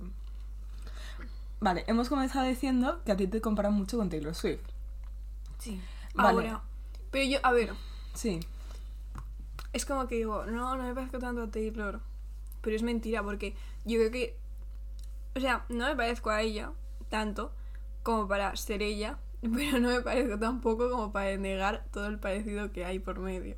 Vale, 1.60 1.84
hemos 1.86 2.10
comenzado 2.10 2.46
diciendo 2.46 3.00
que 3.06 3.12
a 3.12 3.16
ti 3.16 3.26
te 3.26 3.40
comparan 3.40 3.72
mucho 3.72 3.96
con 3.96 4.10
Taylor 4.10 4.34
Swift. 4.34 4.60
sí. 5.58 5.80
Vale. 6.12 6.48
Ahora. 6.48 6.62
Pero 7.10 7.24
yo, 7.24 7.38
a 7.42 7.52
ver, 7.52 7.72
Sí. 8.12 8.40
es 9.72 9.86
como 9.86 10.08
que 10.08 10.16
digo, 10.16 10.44
no, 10.44 10.76
no 10.76 10.82
me 10.82 10.94
parezco 10.94 11.18
tanto 11.18 11.44
a 11.44 11.50
Taylor. 11.50 12.00
Pero 12.60 12.76
es 12.76 12.82
mentira, 12.82 13.22
porque 13.22 13.54
yo 13.86 13.98
creo 13.98 14.10
que. 14.10 14.36
O 15.34 15.40
sea, 15.40 15.64
no 15.70 15.86
me 15.86 15.96
parezco 15.96 16.28
a 16.28 16.42
ella 16.42 16.72
tanto 17.08 17.52
como 18.02 18.26
para 18.28 18.54
ser 18.56 18.82
ella, 18.82 19.18
pero 19.42 19.78
no 19.80 19.88
me 19.90 20.00
parezco 20.00 20.38
tampoco 20.38 20.90
como 20.90 21.12
para 21.12 21.36
negar 21.36 21.84
todo 21.92 22.06
el 22.06 22.18
parecido 22.18 22.72
que 22.72 22.84
hay 22.84 22.98
por 22.98 23.18
medio. 23.20 23.56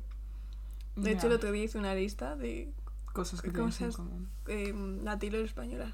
De 0.95 1.11
hecho, 1.11 1.21
Ya. 1.23 1.27
el 1.27 1.33
otro 1.33 1.51
día 1.51 1.63
hice 1.63 1.77
una 1.77 1.95
lista 1.95 2.35
de 2.35 2.71
Cosas 3.13 3.41
que 3.41 3.49
tienes 3.51 3.79
en 3.81 3.87
cosas 3.87 3.97
común. 3.97 4.29
eh, 4.47 4.73
la 5.03 5.17
Taylor 5.19 5.43
española. 5.43 5.93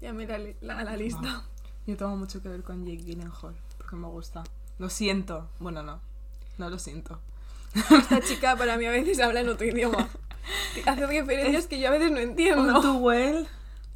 Llamé 0.00 0.26
la, 0.26 0.38
la, 0.60 0.84
la 0.84 0.96
lista. 0.96 1.44
Yo 1.86 1.96
tengo 1.96 2.16
mucho 2.16 2.42
que 2.42 2.48
ver 2.48 2.62
con 2.62 2.84
Jake 2.84 3.02
Gyllenhaal, 3.04 3.54
porque 3.78 3.96
me 3.96 4.06
gusta. 4.08 4.42
Lo 4.78 4.88
siento. 4.90 5.48
Bueno, 5.60 5.82
no. 5.82 6.00
No 6.58 6.70
lo 6.70 6.78
siento. 6.78 7.20
Esta 7.74 8.20
chica 8.20 8.56
para 8.56 8.76
mí 8.78 8.86
a 8.86 8.90
veces 8.90 9.20
habla 9.20 9.40
en 9.40 9.48
otro 9.48 9.66
idioma. 9.70 10.08
Hace 10.86 11.06
referencias 11.06 11.66
que 11.66 11.78
yo 11.80 11.88
a 11.88 11.92
veces 11.92 12.10
no 12.10 12.18
entiendo. 12.18 12.76
On 12.76 12.82
to 12.82 12.94
well. 12.96 13.46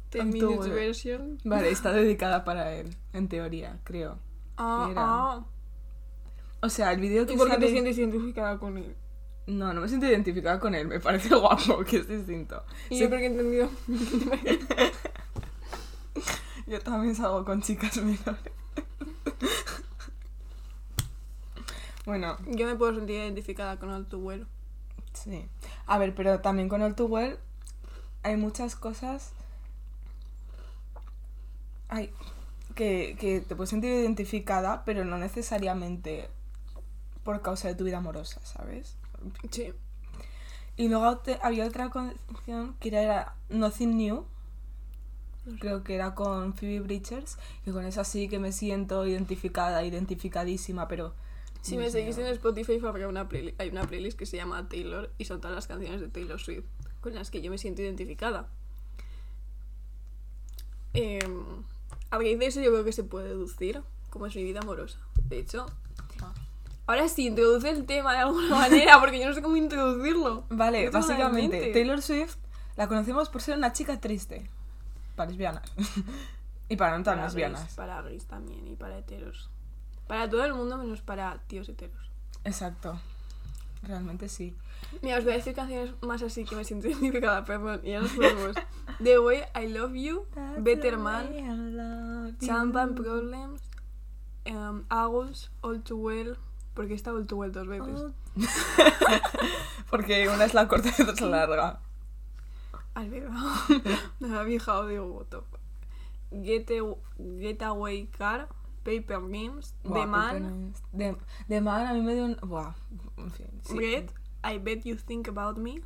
Ten 0.09 0.21
on 0.21 0.27
to 0.31 0.33
minutes 0.33 0.67
well. 0.67 0.75
version. 0.75 1.39
Vale, 1.43 1.69
está 1.71 1.91
dedicada 1.91 2.43
para 2.43 2.73
él, 2.73 2.95
en 3.13 3.27
teoría, 3.27 3.79
creo. 3.83 4.17
Ah, 4.57 4.91
ah. 4.95 5.45
O 6.61 6.69
sea, 6.69 6.91
el 6.91 6.99
vídeo 6.99 7.25
que 7.25 7.33
¿Y 7.33 7.37
por 7.37 7.49
qué 7.49 7.57
te 7.57 7.69
sientes 7.69 7.97
identificada 7.97 8.57
con 8.59 8.77
él? 8.77 8.95
No, 9.47 9.73
no 9.73 9.81
me 9.81 9.87
siento 9.87 10.05
identificada 10.05 10.59
con 10.59 10.75
él, 10.75 10.87
me 10.87 10.99
parece 10.99 11.29
guapo, 11.35 11.83
que 11.83 11.97
es 11.97 12.07
distinto. 12.07 12.63
Y 12.89 12.95
Sí, 12.95 13.01
yo 13.03 13.09
porque 13.09 13.25
he 13.25 13.27
entendido. 13.27 13.69
yo 16.67 16.79
también 16.81 17.15
salgo 17.15 17.45
con 17.45 17.61
chicas 17.61 17.97
menores. 17.97 18.37
bueno, 22.05 22.37
yo 22.47 22.67
me 22.67 22.75
puedo 22.75 22.95
sentir 22.95 23.15
identificada 23.15 23.77
con 23.79 23.89
All 23.89 24.05
Too 24.07 24.19
Well. 24.19 24.47
sí. 25.13 25.47
A 25.87 25.97
ver, 25.97 26.13
pero 26.13 26.39
también 26.41 26.69
con 26.69 26.81
All 26.81 26.95
Too 26.95 27.05
Well 27.05 27.39
hay 28.23 28.35
muchas 28.37 28.75
cosas... 28.75 29.33
Ay, 31.89 32.11
que, 32.75 33.17
que 33.19 33.41
te 33.41 33.55
puedes 33.55 33.69
sentir 33.71 33.91
identificada, 33.91 34.83
pero 34.85 35.03
no 35.05 35.17
necesariamente 35.17 36.29
por 37.23 37.41
causa 37.41 37.67
de 37.67 37.75
tu 37.75 37.83
vida 37.83 37.97
amorosa, 37.97 38.39
¿sabes? 38.45 38.95
Sí. 39.51 39.73
Y 40.77 40.87
luego 40.87 41.17
te- 41.17 41.39
había 41.41 41.65
otra 41.65 41.89
canción 41.89 42.75
que 42.79 42.89
era 42.89 43.35
Nothing 43.49 43.97
New. 43.97 44.25
Creo 45.59 45.83
que 45.83 45.95
era 45.95 46.15
con 46.15 46.53
Phoebe 46.53 46.79
Bridgers. 46.79 47.37
Y 47.65 47.71
con 47.71 47.83
esa 47.85 48.03
sí 48.03 48.29
que 48.29 48.39
me 48.39 48.51
siento 48.53 49.05
identificada, 49.05 49.83
identificadísima, 49.83 50.87
pero. 50.87 51.13
Si 51.61 51.75
me 51.75 51.89
seguís 51.89 52.17
en 52.17 52.27
Spotify 52.27 52.79
habrá 52.85 53.09
una 53.09 53.27
hay 53.57 53.69
una 53.69 53.81
playlist 53.85 54.17
que 54.17 54.25
se 54.25 54.37
llama 54.37 54.69
Taylor 54.69 55.11
y 55.17 55.25
son 55.25 55.41
todas 55.41 55.53
las 55.55 55.67
canciones 55.67 55.99
de 55.99 56.07
Taylor 56.07 56.39
Swift 56.39 56.63
con 57.01 57.13
las 57.15 57.29
que 57.31 57.41
yo 57.41 57.51
me 57.51 57.57
siento 57.57 57.81
identificada. 57.81 58.47
Eh, 60.93 61.19
a 62.11 62.17
raíz 62.17 62.39
de 62.39 62.45
eso 62.47 62.61
yo 62.61 62.71
creo 62.71 62.83
que 62.83 62.91
se 62.93 63.03
puede 63.03 63.29
deducir 63.29 63.81
cómo 64.09 64.25
es 64.25 64.35
mi 64.35 64.43
vida 64.43 64.59
amorosa. 64.61 64.99
De 65.27 65.39
hecho, 65.39 65.65
Ah. 66.21 66.33
ahora 66.87 67.07
sí, 67.07 67.27
introduce 67.27 67.69
el 67.69 67.85
tema 67.85 68.13
de 68.13 68.19
alguna 68.19 68.49
manera 68.55 68.99
porque 68.99 69.19
yo 69.19 69.27
no 69.27 69.33
sé 69.33 69.41
cómo 69.41 69.55
introducirlo. 69.57 70.43
Vale, 70.49 70.89
básicamente, 70.89 71.57
mente. 71.59 71.73
Taylor 71.73 72.01
Swift 72.01 72.35
la 72.75 72.87
conocemos 72.87 73.29
por 73.29 73.41
ser 73.41 73.57
una 73.57 73.71
chica 73.73 73.99
triste. 73.99 74.49
Para 75.15 75.29
lesbianas. 75.31 75.63
y 76.69 76.75
para 76.77 76.97
no 76.97 77.03
tan 77.03 77.15
Para 77.15 77.25
lesbianas. 77.27 77.61
gays, 77.61 77.73
para 77.75 78.01
gays 78.01 78.25
también 78.25 78.67
y 78.67 78.75
para 78.75 78.97
heteros. 78.97 79.49
Para 80.07 80.29
todo 80.29 80.43
el 80.45 80.53
mundo 80.53 80.77
menos 80.77 81.01
para 81.01 81.37
tíos 81.47 81.69
heteros. 81.69 82.09
Exacto. 82.43 82.99
Realmente 83.83 84.27
sí. 84.29 84.55
Mira, 85.01 85.17
os 85.17 85.23
voy 85.23 85.33
a 85.33 85.35
decir 85.37 85.53
canciones 85.55 85.93
más 86.01 86.21
así 86.21 86.43
que 86.45 86.55
me 86.55 86.63
siento 86.63 86.87
identificada, 86.89 87.45
perdón, 87.45 87.81
y 87.83 87.91
ya 87.91 88.01
nos 88.01 88.11
podemos. 88.13 88.55
The 89.01 89.19
Way 89.19 89.43
I 89.55 89.67
Love 89.69 89.93
You, 89.93 90.25
Better 90.59 90.97
Man, 90.97 92.35
Champagne 92.41 92.93
Problems, 92.95 93.61
um, 94.49 94.83
Owls, 94.89 95.51
All 95.61 95.81
Too 95.83 95.97
Well, 95.97 96.37
porque 96.73 96.93
está 96.95 97.11
All 97.13 97.25
Too 97.25 97.37
Well 97.37 97.51
dos 97.51 97.67
veces. 97.67 98.03
Porque 99.89 100.29
una 100.29 100.45
es 100.45 100.53
la 100.53 100.67
corta 100.67 100.89
y 100.97 101.01
otra 101.01 101.13
es 101.13 101.21
la 101.21 101.27
larga. 101.45 101.79
Al 102.93 103.09
ver, 103.09 103.27
me 104.19 104.37
había 104.37 104.59
fijado, 104.59 104.87
digo, 104.87 105.05
what 105.07 105.25
the 105.25 105.37
fuck. 105.37 105.59
Get, 106.43 106.69
a- 106.71 106.95
Get 107.39 107.61
Away 107.63 108.07
Car, 108.07 108.47
Paper 108.83 109.19
Games, 109.21 109.73
The 109.83 109.89
Buah, 109.89 110.05
Man. 110.05 110.73
The, 110.95 111.15
The 111.47 111.61
Man 111.61 111.87
a 111.87 111.93
mí 111.93 112.01
me 112.01 112.13
dio 112.13 112.25
un... 112.25 112.37
Buah, 112.41 112.75
en 113.17 113.31
fin. 113.31 113.47
sí. 113.63 113.77
Red, 113.77 114.09
I 114.43 114.57
Bet 114.57 114.83
You 114.83 114.95
Think 114.95 115.27
About 115.27 115.57
Me 115.57 115.81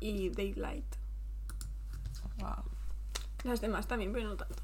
y 0.00 0.30
Daylight. 0.30 0.86
Wow. 2.38 2.64
Las 3.44 3.60
demás 3.60 3.86
también, 3.86 4.12
pero 4.12 4.28
no 4.28 4.36
tanto. 4.36 4.62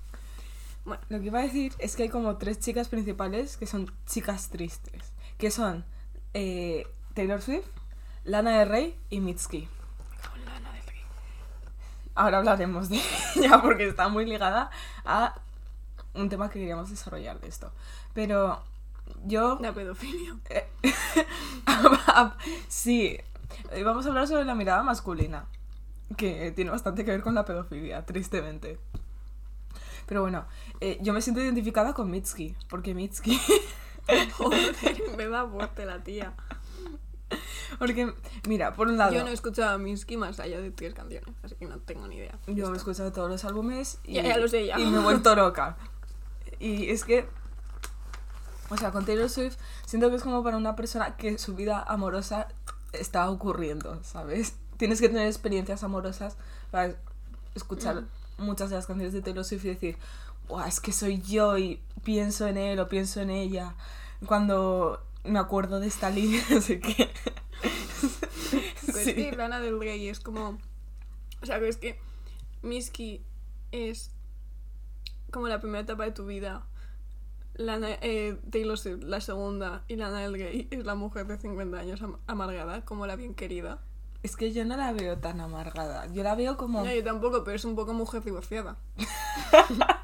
Bueno, 0.84 1.02
Lo 1.08 1.18
que 1.20 1.26
iba 1.26 1.40
a 1.40 1.42
decir 1.42 1.72
es 1.78 1.96
que 1.96 2.04
hay 2.04 2.08
como 2.08 2.36
tres 2.36 2.58
chicas 2.60 2.88
principales 2.88 3.56
que 3.56 3.66
son 3.66 3.92
chicas 4.06 4.48
tristes. 4.50 5.12
Que 5.38 5.50
son 5.50 5.84
eh, 6.34 6.86
Taylor 7.14 7.42
Swift, 7.42 7.66
Lana 8.24 8.58
del 8.58 8.68
Rey 8.68 8.98
y 9.10 9.20
Mitski. 9.20 9.68
con 10.30 10.44
Lana 10.44 10.72
del 10.72 10.86
Rey. 10.86 11.00
Ahora 12.14 12.38
hablaremos 12.38 12.88
de 12.88 13.00
ella 13.36 13.60
porque 13.60 13.88
está 13.88 14.08
muy 14.08 14.24
ligada 14.26 14.70
a 15.04 15.34
un 16.14 16.28
tema 16.28 16.48
que 16.48 16.58
queríamos 16.60 16.88
desarrollar 16.88 17.40
de 17.40 17.48
esto. 17.48 17.72
Pero 18.14 18.62
yo... 19.24 19.58
La 19.60 19.72
pedofilia. 19.72 20.36
Eh, 20.50 20.66
sí, 22.68 23.18
eh, 23.72 23.82
vamos 23.82 24.06
a 24.06 24.08
hablar 24.10 24.28
sobre 24.28 24.44
la 24.44 24.54
mirada 24.54 24.82
masculina, 24.82 25.46
que 26.16 26.52
tiene 26.52 26.70
bastante 26.70 27.04
que 27.04 27.10
ver 27.10 27.22
con 27.22 27.34
la 27.34 27.44
pedofilia, 27.44 28.04
tristemente. 28.04 28.78
Pero 30.06 30.22
bueno, 30.22 30.46
eh, 30.80 30.98
yo 31.02 31.12
me 31.12 31.20
siento 31.20 31.40
identificada 31.40 31.92
con 31.92 32.10
Mitski, 32.10 32.54
porque 32.68 32.94
Mitski, 32.94 33.40
Joder, 34.38 34.74
me 35.16 35.28
da 35.28 35.46
fuerte 35.46 35.84
la 35.84 36.02
tía. 36.02 36.32
porque 37.78 38.12
mira, 38.46 38.72
por 38.74 38.86
un 38.86 38.96
lado, 38.96 39.12
Yo 39.12 39.24
no 39.24 39.30
he 39.30 39.32
escuchado 39.32 39.70
a 39.74 39.78
Minsky 39.78 40.16
más 40.16 40.38
allá 40.38 40.60
de 40.60 40.70
tres 40.70 40.94
canciones, 40.94 41.28
así 41.42 41.56
que 41.56 41.66
no 41.66 41.78
tengo 41.78 42.06
ni 42.06 42.16
idea. 42.16 42.38
yo 42.46 42.72
he 42.72 42.76
escuchado 42.76 43.10
todos 43.10 43.28
los 43.28 43.44
álbumes 43.44 43.98
y, 44.04 44.14
Ya, 44.14 44.22
ya 44.22 44.38
lo 44.38 44.46
sé, 44.46 44.66
ya. 44.66 44.78
y 44.78 44.86
me 44.86 44.98
he 44.98 45.00
vuelto 45.00 45.34
loca. 45.34 45.76
Y 46.60 46.88
es 46.90 47.04
que, 47.04 47.26
o 48.70 48.76
sea, 48.76 48.90
con 48.90 49.04
Taylor 49.04 49.28
Swift 49.30 49.56
siento 49.86 50.10
que 50.10 50.16
es 50.16 50.22
como 50.22 50.42
para 50.42 50.56
una 50.56 50.76
persona 50.76 51.16
que 51.16 51.38
su 51.38 51.54
vida 51.54 51.82
amorosa 51.82 52.48
está 52.92 53.30
ocurriendo, 53.30 54.02
¿sabes? 54.02 54.54
Tienes 54.76 55.00
que 55.00 55.08
tener 55.08 55.26
experiencias 55.26 55.82
amorosas 55.84 56.36
para 56.70 56.94
escuchar 57.54 58.04
muchas 58.38 58.70
de 58.70 58.76
las 58.76 58.86
canciones 58.86 59.12
de 59.12 59.22
Taylor 59.22 59.44
Swift 59.44 59.64
y 59.64 59.68
decir, 59.68 59.98
Buah, 60.48 60.68
es 60.68 60.80
que 60.80 60.92
soy 60.92 61.20
yo 61.22 61.56
y 61.58 61.80
pienso 62.04 62.46
en 62.46 62.56
él 62.56 62.78
o 62.80 62.88
pienso 62.88 63.20
en 63.20 63.30
ella. 63.30 63.74
Cuando 64.26 65.02
me 65.24 65.38
acuerdo 65.38 65.80
de 65.80 65.86
esta 65.88 66.10
línea, 66.10 66.42
no 66.50 66.60
sé 66.60 66.80
qué. 66.80 67.10
Pero 68.86 68.98
Sí. 68.98 69.14
que 69.14 69.32
Lana 69.32 69.60
del 69.60 69.78
Rey 69.80 70.08
es 70.08 70.20
como. 70.20 70.58
O 71.42 71.46
sea, 71.46 71.58
que 71.58 71.68
es 71.68 71.76
que 71.76 71.98
Misky 72.62 73.22
es 73.72 74.10
como 75.30 75.48
la 75.48 75.60
primera 75.60 75.82
etapa 75.82 76.04
de 76.04 76.12
tu 76.12 76.26
vida. 76.26 76.64
Lana, 77.58 77.88
eh, 78.02 78.38
Taylor 78.50 78.78
Swift, 78.78 79.02
la 79.02 79.20
segunda, 79.20 79.82
y 79.88 79.96
Lana 79.96 80.20
Del 80.20 80.32
Rey 80.34 80.68
es 80.70 80.84
la 80.84 80.94
mujer 80.94 81.26
de 81.26 81.38
50 81.38 81.78
años 81.78 82.02
am- 82.02 82.18
amargada, 82.26 82.84
como 82.84 83.06
la 83.06 83.16
bien 83.16 83.34
querida. 83.34 83.78
Es 84.22 84.36
que 84.36 84.52
yo 84.52 84.64
no 84.64 84.76
la 84.76 84.92
veo 84.92 85.18
tan 85.18 85.40
amargada. 85.40 86.06
Yo 86.12 86.22
la 86.22 86.34
veo 86.34 86.56
como. 86.56 86.82
No, 86.84 86.92
yo 86.92 87.04
tampoco, 87.04 87.44
pero 87.44 87.56
es 87.56 87.64
un 87.64 87.76
poco 87.76 87.92
mujer 87.94 88.22
divorciada. 88.24 88.76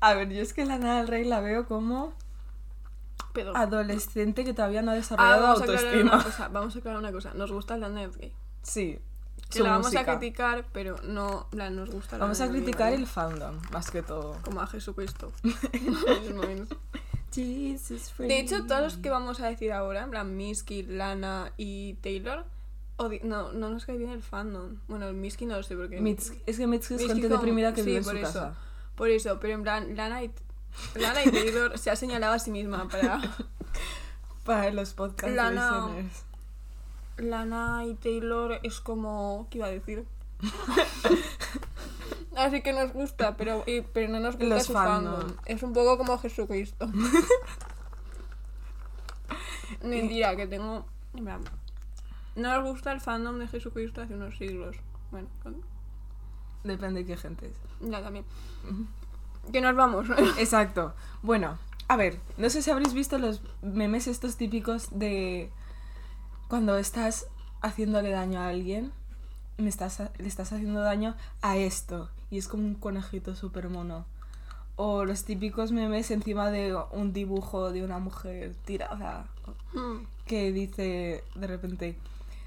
A 0.00 0.14
ver, 0.14 0.28
yo 0.30 0.42
es 0.42 0.52
que 0.54 0.64
Lana 0.64 0.98
del 0.98 1.08
Rey 1.08 1.24
la 1.24 1.40
veo 1.40 1.66
como 1.66 2.12
Pero... 3.32 3.56
adolescente 3.56 4.44
que 4.44 4.54
todavía 4.54 4.80
no 4.82 4.92
ha 4.92 4.94
Ah, 4.94 4.96
desarrollado 4.96 5.42
vamos 5.42 5.60
a 5.60 5.64
aclarar 5.64 5.84
autoestima. 5.86 6.14
una 6.14 6.24
cosa. 6.24 6.48
Vamos 6.48 6.76
a 6.76 6.78
aclarar 6.78 6.98
una 7.00 7.12
cosa. 7.12 7.34
Nos 7.34 7.50
gusta 7.52 7.76
Lana 7.76 8.00
Del 8.02 8.14
Rey. 8.14 8.32
Sí. 8.62 8.98
Que 9.50 9.60
la 9.60 9.70
vamos 9.70 9.86
música. 9.86 10.00
a 10.12 10.18
criticar, 10.18 10.66
pero 10.72 10.96
no 11.04 11.46
la 11.52 11.70
nos 11.70 11.90
gusta. 11.90 12.18
Vamos 12.18 12.40
a 12.40 12.48
criticar 12.48 12.92
el 12.92 13.06
fandom, 13.06 13.58
más 13.72 13.90
que 13.90 14.02
todo. 14.02 14.36
Como 14.42 14.60
a 14.60 14.66
Jesucristo. 14.66 15.32
De 17.34 18.40
hecho, 18.40 18.66
todos 18.66 18.80
los 18.82 18.96
que 18.96 19.10
vamos 19.10 19.40
a 19.40 19.46
decir 19.48 19.72
ahora, 19.72 20.02
en 20.04 20.10
plan 20.10 20.36
Misky, 20.36 20.82
Lana 20.82 21.52
y 21.56 21.94
Taylor, 21.94 22.44
no, 23.22 23.52
no 23.52 23.70
nos 23.70 23.84
cae 23.86 23.96
bien 23.96 24.10
el 24.10 24.22
fandom. 24.22 24.78
Bueno, 24.88 25.06
el 25.08 25.14
Misky 25.14 25.46
no 25.46 25.56
lo 25.56 25.62
sé 25.62 25.76
porque... 25.76 26.00
Mitski- 26.00 26.40
es 26.46 26.56
que 26.56 26.66
Mitski 26.66 26.94
es 26.94 27.00
Mitski 27.02 27.20
gente 27.20 27.28
deprimida 27.28 27.72
que 27.74 27.82
sí, 27.82 27.86
vive 27.86 27.98
en 27.98 28.04
por 28.04 28.12
su 28.14 28.18
eso. 28.18 28.26
casa. 28.26 28.54
Por 28.96 29.10
eso, 29.10 29.38
pero 29.40 29.54
en 29.54 29.62
plan, 29.62 29.94
Lana 29.96 30.24
y, 30.24 30.32
Lana 30.96 31.24
y 31.24 31.30
Taylor 31.30 31.78
se 31.78 31.90
ha 31.90 31.96
señalado 31.96 32.34
a 32.34 32.38
sí 32.38 32.50
misma 32.50 32.88
para... 32.88 33.20
Para 34.44 34.70
los 34.72 34.94
podcasts 34.94 35.36
Lana- 35.36 35.86
listeners. 35.88 36.24
Lana 37.18 37.84
y 37.86 37.94
Taylor 37.94 38.60
es 38.62 38.80
como... 38.80 39.46
¿Qué 39.50 39.58
iba 39.58 39.66
a 39.66 39.70
decir? 39.70 40.04
Así 42.36 42.62
que 42.62 42.72
nos 42.72 42.92
gusta, 42.92 43.36
pero, 43.36 43.64
y- 43.66 43.80
pero 43.82 44.08
no 44.12 44.20
nos 44.20 44.36
gusta 44.36 44.54
Los 44.54 44.64
su 44.66 44.72
fandom. 44.72 45.14
fandom. 45.20 45.36
Es 45.46 45.62
un 45.62 45.72
poco 45.72 45.98
como 45.98 46.18
Jesucristo. 46.18 46.88
Mentira, 49.82 50.36
que 50.36 50.46
tengo... 50.46 50.86
No 52.36 52.54
nos 52.54 52.64
gusta 52.70 52.92
el 52.92 53.00
fandom 53.00 53.38
de 53.38 53.48
Jesucristo 53.48 54.02
hace 54.02 54.14
unos 54.14 54.36
siglos. 54.38 54.76
Bueno, 55.10 55.28
con- 55.42 55.60
Depende 56.64 57.00
de 57.00 57.06
qué 57.06 57.16
gente 57.16 57.46
es. 57.46 57.56
ya 57.80 58.02
también. 58.02 58.24
Que 59.52 59.60
nos 59.60 59.74
vamos. 59.74 60.06
Exacto. 60.38 60.94
Bueno, 61.22 61.58
a 61.88 61.96
ver, 61.96 62.20
no 62.36 62.50
sé 62.50 62.62
si 62.62 62.70
habréis 62.70 62.94
visto 62.94 63.18
los 63.18 63.40
memes 63.62 64.06
estos 64.06 64.36
típicos 64.36 64.88
de 64.90 65.50
cuando 66.48 66.78
estás 66.78 67.26
haciéndole 67.60 68.10
daño 68.10 68.40
a 68.40 68.48
alguien, 68.48 68.92
me 69.58 69.68
estás, 69.68 70.02
le 70.18 70.28
estás 70.28 70.52
haciendo 70.52 70.80
daño 70.80 71.14
a 71.42 71.56
esto. 71.56 72.08
Y 72.30 72.38
es 72.38 72.48
como 72.48 72.64
un 72.64 72.74
conejito 72.74 73.34
súper 73.34 73.68
mono. 73.68 74.04
O 74.76 75.04
los 75.04 75.24
típicos 75.24 75.72
memes 75.72 76.10
encima 76.10 76.50
de 76.50 76.76
un 76.92 77.12
dibujo 77.12 77.72
de 77.72 77.82
una 77.84 77.98
mujer 77.98 78.54
tirada 78.64 79.26
Mm. 79.72 80.04
que 80.26 80.52
dice 80.52 81.24
de 81.34 81.46
repente, 81.46 81.96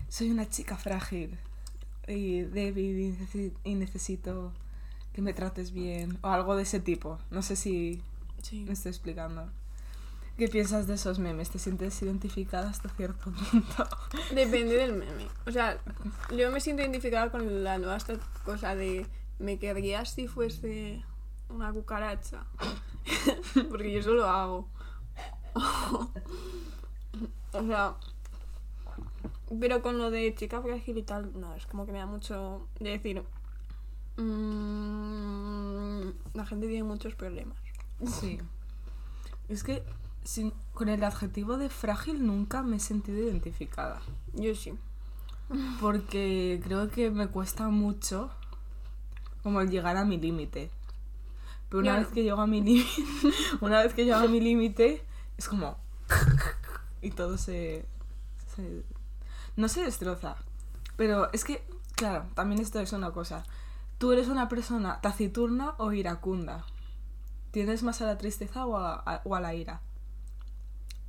soy 0.07 0.29
una 0.31 0.47
chica 0.47 0.77
frágil 0.77 1.37
y 2.07 2.41
débil 2.41 2.99
y 2.99 3.11
necesi- 3.11 3.53
y 3.63 3.75
necesito 3.75 4.51
que 5.13 5.21
me 5.21 5.33
trates 5.33 5.71
bien. 5.71 6.17
O 6.21 6.29
algo 6.29 6.55
de 6.55 6.63
ese 6.63 6.79
tipo. 6.79 7.17
No 7.31 7.41
sé 7.41 7.55
si 7.55 8.01
Sí. 8.41 8.63
me 8.65 8.73
estoy 8.73 8.91
explicando. 8.91 9.49
¿Qué 10.37 10.47
piensas 10.47 10.87
de 10.87 10.95
esos 10.95 11.19
memes? 11.19 11.49
¿Te 11.49 11.59
sientes 11.59 12.01
identificada 12.01 12.69
hasta 12.69 12.89
cierto 12.89 13.31
punto? 13.31 13.87
Depende 14.35 14.75
del 14.75 14.93
meme. 14.93 15.27
O 15.45 15.51
sea, 15.51 15.79
yo 16.35 16.51
me 16.51 16.59
siento 16.59 16.81
identificada 16.81 17.29
con 17.31 17.63
la 17.63 17.77
nueva 17.77 17.97
esta 17.97 18.15
cosa 18.43 18.75
de 18.75 19.05
me 19.39 19.59
querrías 19.59 20.09
si 20.09 20.27
fuese 20.27 21.03
una 21.49 21.71
cucaracha. 21.71 22.45
Porque 23.69 23.91
yo 23.91 23.99
eso 23.99 24.13
lo 24.13 24.25
hago. 24.25 24.67
o 27.53 27.65
sea, 27.67 27.95
pero 29.59 29.81
con 29.81 29.97
lo 29.97 30.09
de 30.09 30.33
chica 30.35 30.61
frágil 30.61 30.97
y 30.97 31.03
tal, 31.03 31.31
no, 31.39 31.53
es 31.55 31.65
como 31.65 31.85
que 31.85 31.91
me 31.91 31.99
da 31.99 32.05
mucho 32.05 32.67
de 32.79 32.91
decir. 32.91 33.23
mm, 34.17 36.09
la 36.33 36.45
gente 36.45 36.67
tiene 36.67 36.83
muchos 36.83 37.15
problemas. 37.15 37.57
Sí. 38.05 38.39
Es 39.49 39.63
que 39.63 39.83
sin- 40.23 40.53
con 40.73 40.89
el 40.89 41.03
adjetivo 41.03 41.57
de 41.57 41.69
frágil 41.69 42.25
nunca 42.25 42.61
me 42.63 42.77
he 42.77 42.79
sentido 42.79 43.17
identificada. 43.19 44.01
Yo 44.33 44.55
sí. 44.55 44.73
Porque 45.79 46.61
creo 46.63 46.89
que 46.89 47.11
me 47.11 47.27
cuesta 47.27 47.67
mucho 47.69 48.31
como 49.43 49.61
el 49.61 49.69
llegar 49.69 49.97
a 49.97 50.05
mi 50.05 50.17
límite. 50.17 50.71
Pero 51.69 51.81
una 51.81 51.91
vez 51.99 52.07
que 52.13 52.23
llego 52.23 52.41
a 52.41 52.47
mi 52.47 52.61
límite, 52.61 52.89
una 53.61 53.81
vez 53.81 53.93
que 53.93 54.05
llego 54.05 54.17
a 54.17 54.27
mi 54.27 54.39
límite, 54.39 55.03
es 55.37 55.47
como 55.49 55.77
y 57.01 57.11
todo 57.11 57.37
se, 57.37 57.85
se- 58.55 58.83
no 59.55 59.67
se 59.67 59.83
destroza. 59.83 60.35
Pero 60.97 61.31
es 61.33 61.43
que, 61.43 61.65
claro, 61.95 62.25
también 62.35 62.61
esto 62.61 62.79
es 62.79 62.93
una 62.93 63.11
cosa. 63.11 63.43
Tú 63.97 64.11
eres 64.11 64.27
una 64.27 64.47
persona 64.49 64.99
taciturna 65.01 65.75
o 65.77 65.91
iracunda. 65.93 66.65
¿Tienes 67.51 67.83
más 67.83 68.01
a 68.01 68.05
la 68.05 68.17
tristeza 68.17 68.65
o 68.65 68.77
a, 68.77 68.95
a- 68.95 69.21
o 69.25 69.35
a 69.35 69.41
la 69.41 69.53
ira? 69.53 69.81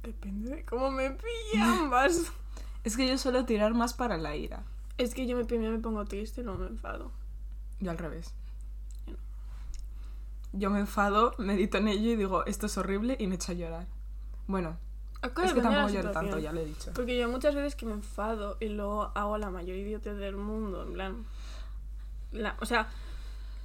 Depende 0.03 0.57
de 0.57 0.65
cómo 0.65 0.91
me 0.91 1.11
pilla 1.11 1.79
ambas. 1.81 2.33
Es 2.85 2.97
que 2.97 3.07
yo 3.07 3.17
suelo 3.17 3.45
tirar 3.45 3.75
más 3.75 3.95
para 3.95 4.19
la 4.19 4.35
ira. 4.35 4.65
Es 4.99 5.15
que 5.15 5.25
yo 5.29 5.37
me, 5.37 5.45
me 5.45 5.79
pongo 5.79 6.05
triste 6.05 6.41
y 6.41 6.45
luego 6.45 6.59
me 6.59 6.67
enfado. 6.67 7.13
Yo 7.79 7.93
al 7.93 7.99
revés. 7.99 8.35
Yo 10.53 10.69
me 10.69 10.81
enfado, 10.81 11.33
medito 11.39 11.79
en 11.79 11.87
ello 11.89 12.11
y 12.11 12.17
digo, 12.17 12.45
esto 12.45 12.67
es 12.67 12.77
horrible 12.77 13.17
y 13.19 13.27
me 13.29 13.37
echo 13.37 13.53
a 13.53 13.55
llorar. 13.55 13.87
Bueno, 14.49 14.77
es 15.23 15.53
que 15.55 15.61
tampoco 15.63 15.89
lloro 15.95 16.11
tanto, 16.11 16.39
ya 16.41 16.53
lo 16.53 16.61
he 16.61 16.65
dicho. 16.65 16.91
Porque 16.95 17.17
yo 17.17 17.29
muchas 17.29 17.55
veces 17.55 17.75
que 17.77 17.87
me 17.87 17.93
enfado 17.93 18.57
y 18.61 18.69
luego 18.69 19.13
hago 19.15 19.39
la 19.39 19.51
mayor 19.51 19.77
idiotez 19.77 20.17
del 20.19 20.37
mundo, 20.37 20.83
en 20.83 20.93
plan... 20.93 21.25
la- 22.33 22.57
o 22.61 22.67
sea, 22.67 22.89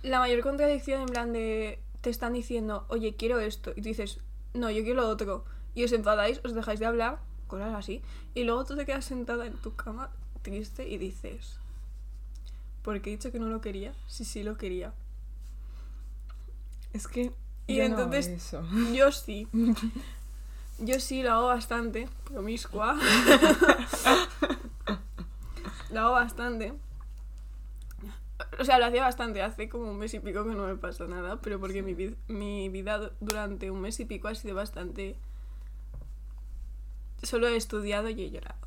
la 0.04 0.19
mayor 0.19 0.41
contradicción 0.41 1.02
en 1.02 1.08
plan 1.08 1.34
de... 1.34 1.82
Te 2.02 2.10
están 2.12 2.34
diciendo, 2.34 2.86
oye, 2.89 3.15
quiero 3.15 3.39
esto. 3.39 3.71
Y 3.71 3.82
tú 3.82 3.89
dices, 3.89 4.19
no, 4.54 4.69
yo 4.69 4.84
quiero 4.84 5.02
lo 5.02 5.10
otro. 5.10 5.43
Y 5.77 5.83
os 5.85 5.91
enfadáis, 5.93 6.41
os 6.43 6.55
dejáis 6.55 6.79
de 6.79 6.87
hablar, 6.87 7.19
cosas 7.45 7.75
así. 7.75 8.01
Y 8.33 8.43
luego 8.45 8.65
tú 8.65 8.75
te 8.75 8.85
quedas 8.87 9.05
sentada 9.05 9.45
en 9.45 9.53
tu 9.53 9.75
cama, 9.75 10.09
triste, 10.41 10.87
y 10.89 10.97
dices... 10.97 11.59
¿Por 12.81 12.99
qué 13.01 13.11
he 13.11 13.17
dicho 13.17 13.31
que 13.31 13.37
no 13.39 13.45
lo 13.47 13.61
quería? 13.61 13.93
Sí, 14.07 14.25
sí 14.25 14.41
lo 14.43 14.57
quería. 14.57 14.93
Es 16.93 17.07
que 17.07 17.31
Y 17.67 17.75
yo 17.75 17.89
no 17.89 17.95
entonces- 17.99 18.27
eso. 18.27 18.63
Yo 18.93 19.11
sí. 19.11 19.47
Yo 20.79 20.99
sí 20.99 21.21
lo 21.21 21.31
hago 21.33 21.47
bastante. 21.47 22.07
Promiscua. 22.25 22.97
lo 25.91 25.99
hago 25.99 26.11
bastante. 26.13 26.73
O 28.59 28.65
sea, 28.65 28.79
lo 28.79 28.85
hacía 28.85 29.03
bastante. 29.03 29.41
Hace 29.41 29.69
como 29.69 29.91
un 29.91 29.97
mes 29.97 30.13
y 30.13 30.19
pico 30.19 30.43
que 30.45 30.53
no 30.55 30.67
me 30.67 30.75
pasa 30.75 31.05
nada. 31.07 31.39
Pero 31.41 31.59
porque 31.59 31.81
mi, 31.83 31.95
mi 32.33 32.69
vida 32.69 32.97
du- 32.99 33.11
durante 33.19 33.71
un 33.71 33.81
mes 33.81 33.99
y 33.99 34.05
pico 34.05 34.27
ha 34.27 34.35
sido 34.35 34.55
bastante. 34.55 35.15
Solo 37.23 37.47
he 37.47 37.56
estudiado 37.56 38.10
y 38.10 38.21
he 38.21 38.30
llorado. 38.32 38.60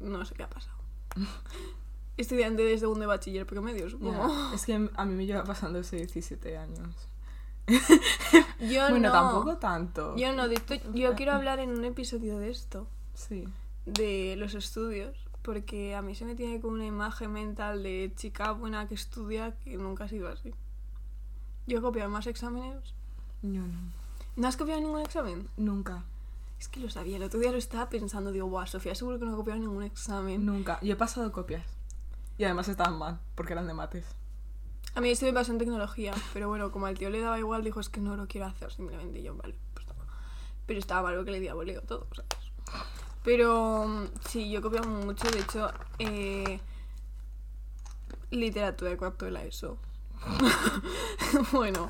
No 0.00 0.24
sé 0.24 0.34
qué 0.34 0.42
ha 0.44 0.50
pasado. 0.50 0.76
Estudiante 2.16 2.62
de 2.62 2.76
segundo 2.78 3.00
de 3.02 3.06
bachiller 3.06 3.46
promedio, 3.46 3.88
supongo. 3.88 4.26
Ya, 4.28 4.54
Es 4.54 4.64
que 4.66 4.74
a 4.94 5.04
mí 5.04 5.14
me 5.14 5.24
lleva 5.26 5.44
pasando 5.44 5.78
ese 5.78 5.96
17 5.96 6.56
años. 6.58 6.94
Yo 8.60 8.88
bueno, 8.90 9.08
no. 9.08 9.12
tampoco 9.12 9.56
tanto. 9.58 10.16
Yo 10.16 10.32
no. 10.32 10.48
de 10.48 10.54
esto- 10.56 10.74
yo 10.94 11.14
quiero 11.14 11.32
hablar 11.32 11.60
en 11.60 11.70
un 11.70 11.84
episodio 11.84 12.38
de 12.38 12.50
esto. 12.50 12.88
Sí. 13.14 13.44
de 13.86 14.36
los 14.36 14.54
estudios, 14.54 15.16
porque 15.42 15.94
a 15.96 16.02
mí 16.02 16.14
se 16.14 16.24
me 16.24 16.34
tiene 16.34 16.60
como 16.60 16.74
una 16.74 16.86
imagen 16.86 17.32
mental 17.32 17.82
de 17.82 18.12
chica 18.16 18.52
buena 18.52 18.86
que 18.88 18.94
estudia 18.94 19.56
que 19.64 19.76
nunca 19.76 20.04
ha 20.04 20.08
sido 20.08 20.28
así. 20.28 20.52
Yo 21.66 21.78
he 21.78 21.80
copiado 21.82 22.08
más 22.10 22.26
exámenes. 22.26 22.94
Yo 23.42 23.60
no. 23.62 23.78
¿No 24.36 24.46
has 24.48 24.56
copiado 24.56 24.80
ningún 24.80 25.00
examen? 25.00 25.48
Nunca. 25.56 26.04
Es 26.58 26.68
que 26.68 26.80
lo 26.80 26.90
sabía, 26.90 27.16
el 27.16 27.22
otro 27.22 27.38
día 27.38 27.52
lo 27.52 27.58
estaba 27.58 27.88
pensando, 27.88 28.32
digo, 28.32 28.46
guau, 28.48 28.66
Sofía, 28.66 28.94
seguro 28.94 29.18
que 29.18 29.24
no 29.24 29.32
ha 29.32 29.36
copiado 29.36 29.60
ningún 29.60 29.84
examen. 29.84 30.44
Nunca. 30.44 30.78
Yo 30.82 30.92
he 30.94 30.96
pasado 30.96 31.30
copias. 31.30 31.64
Y 32.36 32.44
además 32.44 32.68
estaban 32.68 32.98
mal, 32.98 33.20
porque 33.34 33.52
eran 33.52 33.66
de 33.66 33.74
mates. 33.74 34.04
A 34.94 35.00
mí 35.00 35.10
esto 35.10 35.26
me 35.26 35.32
pasó 35.32 35.52
en 35.52 35.58
tecnología, 35.58 36.12
pero 36.32 36.48
bueno, 36.48 36.72
como 36.72 36.86
al 36.86 36.98
tío 36.98 37.10
le 37.10 37.20
daba 37.20 37.38
igual, 37.38 37.62
dijo, 37.62 37.78
es 37.80 37.88
que 37.88 38.00
no 38.00 38.16
lo 38.16 38.26
quiero 38.26 38.46
hacer, 38.46 38.72
simplemente 38.72 39.20
y 39.20 39.22
yo, 39.22 39.36
vale, 39.36 39.56
pues 39.74 39.86
toma. 39.86 40.04
Pero 40.66 40.78
estaba 40.80 41.02
mal 41.10 41.24
que 41.24 41.30
le 41.30 41.40
di 41.40 41.48
a 41.48 41.54
boleo 41.54 41.82
todo, 41.82 42.08
¿sabes? 42.14 42.28
Pero 43.22 43.86
mm, 43.86 44.04
sí, 44.28 44.50
yo 44.50 44.62
copiaba 44.62 44.86
mucho, 44.88 45.28
de 45.30 45.40
hecho, 45.40 45.70
eh, 45.98 46.60
literatura 48.30 48.90
de 48.90 48.96
cuarto 48.96 49.24
de 49.26 49.30
la 49.32 49.44
ESO. 49.44 49.78
bueno, 51.52 51.88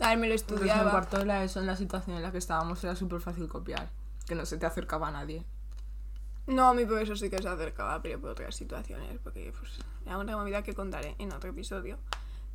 a 0.00 0.08
ver, 0.08 0.18
me 0.18 0.28
lo 0.28 0.34
Entonces, 0.34 0.50
en 0.60 0.68
estudiaba. 0.68 0.90
cuarto 0.90 1.18
de 1.18 1.26
la 1.26 1.44
ESO, 1.44 1.60
en 1.60 1.66
la 1.66 1.76
situación 1.76 2.16
en 2.16 2.22
la 2.22 2.32
que 2.32 2.38
estábamos, 2.38 2.82
era 2.84 2.96
súper 2.96 3.20
fácil 3.20 3.48
copiar. 3.48 3.90
Que 4.28 4.34
no 4.34 4.44
se 4.44 4.58
te 4.58 4.66
acercaba 4.66 5.08
a 5.08 5.10
nadie. 5.10 5.44
No, 6.46 6.74
mi 6.74 6.84
profesor 6.84 7.18
sí 7.18 7.30
que 7.30 7.42
se 7.42 7.48
acercaba, 7.48 8.02
pero 8.02 8.20
por 8.20 8.30
otras 8.30 8.54
situaciones, 8.54 9.18
porque 9.22 9.52
pues, 9.58 9.78
era 10.04 10.18
una 10.18 10.36
movida 10.36 10.62
que 10.62 10.74
contaré 10.74 11.14
en 11.18 11.32
otro 11.32 11.50
episodio. 11.50 11.98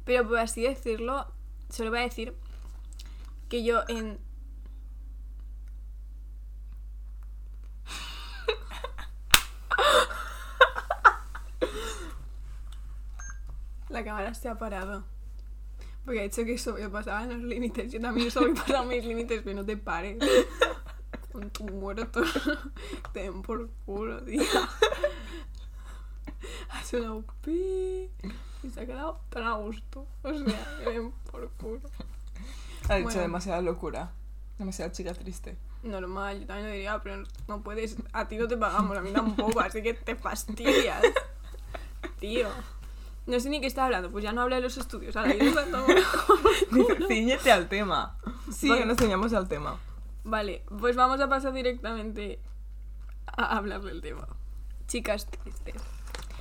Pero 0.05 0.27
por 0.27 0.37
así 0.37 0.63
decirlo, 0.63 1.27
solo 1.69 1.89
voy 1.89 1.99
a 1.99 2.03
decir 2.03 2.35
que 3.49 3.63
yo 3.63 3.83
en... 3.87 4.19
La 13.89 14.03
cámara 14.03 14.33
se 14.33 14.49
ha 14.49 14.57
parado. 14.57 15.05
Porque 16.03 16.19
ha 16.19 16.23
dicho 16.23 16.43
que 16.45 16.57
sobrepasaban 16.57 17.29
los 17.29 17.41
límites. 17.41 17.91
Yo 17.91 18.01
también 18.01 18.31
sobrepasado 18.31 18.85
mis 18.85 19.05
límites, 19.05 19.41
pero 19.43 19.55
no 19.57 19.65
te 19.65 19.77
pares. 19.77 20.17
Con 21.33 21.49
tu 21.49 21.63
muerto. 21.65 22.21
Te 23.13 23.21
den 23.23 23.41
por 23.41 23.69
culo, 23.85 24.23
tío. 24.23 24.43
Ha 26.69 26.83
sonado 26.83 27.23
pi. 27.41 28.09
Y 28.63 28.69
se 28.69 28.81
ha 28.81 28.85
quedado 28.85 29.19
tan 29.29 29.43
a 29.43 29.53
gusto. 29.57 30.05
O 30.21 30.33
sea, 30.33 30.77
que 30.83 30.89
den 30.91 31.11
por 31.31 31.49
culo. 31.53 31.81
Ha 32.87 32.95
dicho 32.95 33.05
Bueno. 33.05 33.21
demasiada 33.21 33.61
locura. 33.61 34.11
Demasiada 34.57 34.91
chica 34.91 35.13
triste. 35.13 35.57
Normal, 35.83 36.39
yo 36.41 36.45
también 36.47 36.67
lo 36.67 36.73
diría, 36.73 37.01
pero 37.01 37.23
no 37.47 37.61
puedes. 37.61 37.97
A 38.13 38.27
ti 38.27 38.37
no 38.37 38.47
te 38.47 38.55
pagamos, 38.55 38.95
a 38.97 39.01
mí 39.01 39.11
tampoco, 39.11 39.59
así 39.59 39.81
que 39.81 39.93
te 39.93 40.15
fastidias. 40.15 41.01
Tío. 42.19 42.47
No 43.25 43.39
sé 43.39 43.49
ni 43.49 43.59
qué 43.61 43.67
está 43.67 43.85
hablando, 43.85 44.11
pues 44.11 44.23
ya 44.23 44.33
no 44.33 44.41
habla 44.41 44.57
de 44.57 44.61
los 44.61 44.77
estudios. 44.77 45.15
Ahora 45.15 45.33
yo 45.33 45.43
Dice, 46.71 47.07
ciñete 47.07 47.51
al 47.51 47.67
tema. 47.69 48.17
Sí. 48.53 48.67
Porque 48.67 48.85
nos 48.85 48.97
ceñamos 48.97 49.33
al 49.33 49.47
tema. 49.47 49.77
Vale, 50.23 50.63
pues 50.79 50.95
vamos 50.95 51.19
a 51.19 51.27
pasar 51.27 51.53
directamente 51.53 52.39
a 53.27 53.57
hablar 53.57 53.81
del 53.81 54.01
tema. 54.01 54.27
Chicas 54.87 55.25
tristes. 55.27 55.75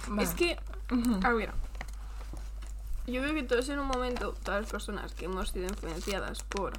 Vale. 0.08 0.22
Es 0.22 0.34
que, 0.34 0.56
a 1.22 1.30
ver, 1.32 1.50
yo 3.06 3.20
creo 3.22 3.34
que 3.34 3.42
todos 3.42 3.68
en 3.68 3.78
un 3.78 3.86
momento, 3.86 4.34
todas 4.44 4.62
las 4.62 4.70
personas 4.70 5.14
que 5.14 5.24
hemos 5.24 5.50
sido 5.50 5.66
influenciadas 5.66 6.42
por 6.44 6.72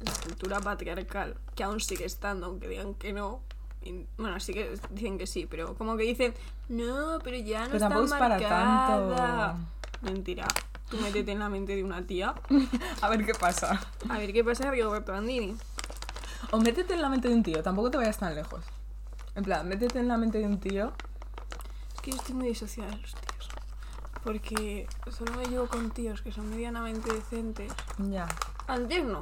la 0.00 0.12
cultura 0.24 0.60
patriarcal, 0.60 1.36
que 1.54 1.64
aún 1.64 1.80
sigue 1.80 2.04
estando, 2.04 2.46
aunque 2.46 2.68
digan 2.68 2.94
que 2.94 3.12
no, 3.12 3.40
y- 3.82 4.06
bueno, 4.16 4.38
sí 4.40 4.52
que 4.54 4.78
dicen 4.90 5.18
que 5.18 5.26
sí, 5.26 5.46
pero 5.50 5.74
como 5.74 5.96
que 5.96 6.04
dicen, 6.04 6.34
no, 6.68 7.18
pero 7.24 7.36
ya 7.38 7.66
no 7.66 7.72
Pero 7.72 7.84
está 7.86 8.04
es 8.04 8.10
para 8.10 8.28
marcada". 8.38 9.56
tanto. 9.56 9.66
Mentira. 10.02 10.46
Tú 10.88 10.96
métete 10.98 11.32
en 11.32 11.38
la 11.40 11.48
mente 11.50 11.76
de 11.76 11.84
una 11.84 12.06
tía. 12.06 12.34
A 13.02 13.08
ver 13.10 13.26
qué 13.26 13.34
pasa. 13.34 13.78
A 14.08 14.16
ver 14.18 14.32
qué 14.32 14.42
pasa 14.44 14.70
Roberto 14.70 15.12
Bandini. 15.12 15.54
O 16.50 16.58
métete 16.58 16.94
en 16.94 17.02
la 17.02 17.08
mente 17.08 17.28
de 17.28 17.34
un 17.34 17.42
tío, 17.42 17.62
tampoco 17.62 17.90
te 17.90 17.98
vayas 17.98 18.18
tan 18.18 18.34
lejos. 18.34 18.64
En 19.34 19.44
plan, 19.44 19.68
métete 19.68 19.98
en 19.98 20.08
la 20.08 20.16
mente 20.16 20.38
de 20.38 20.46
un 20.46 20.58
tío. 20.58 20.92
Es 21.94 22.00
que 22.00 22.10
yo 22.12 22.16
estoy 22.16 22.34
muy 22.34 22.48
disociada 22.48 22.90
de 22.90 22.96
los 22.98 23.14
tíos. 23.14 23.48
Porque 24.24 24.88
solo 25.10 25.32
me 25.34 25.46
llevo 25.46 25.66
con 25.68 25.90
tíos 25.90 26.22
que 26.22 26.32
son 26.32 26.50
medianamente 26.50 27.12
decentes. 27.12 27.72
Ya. 27.98 28.26
Antes 28.66 29.04
no. 29.04 29.20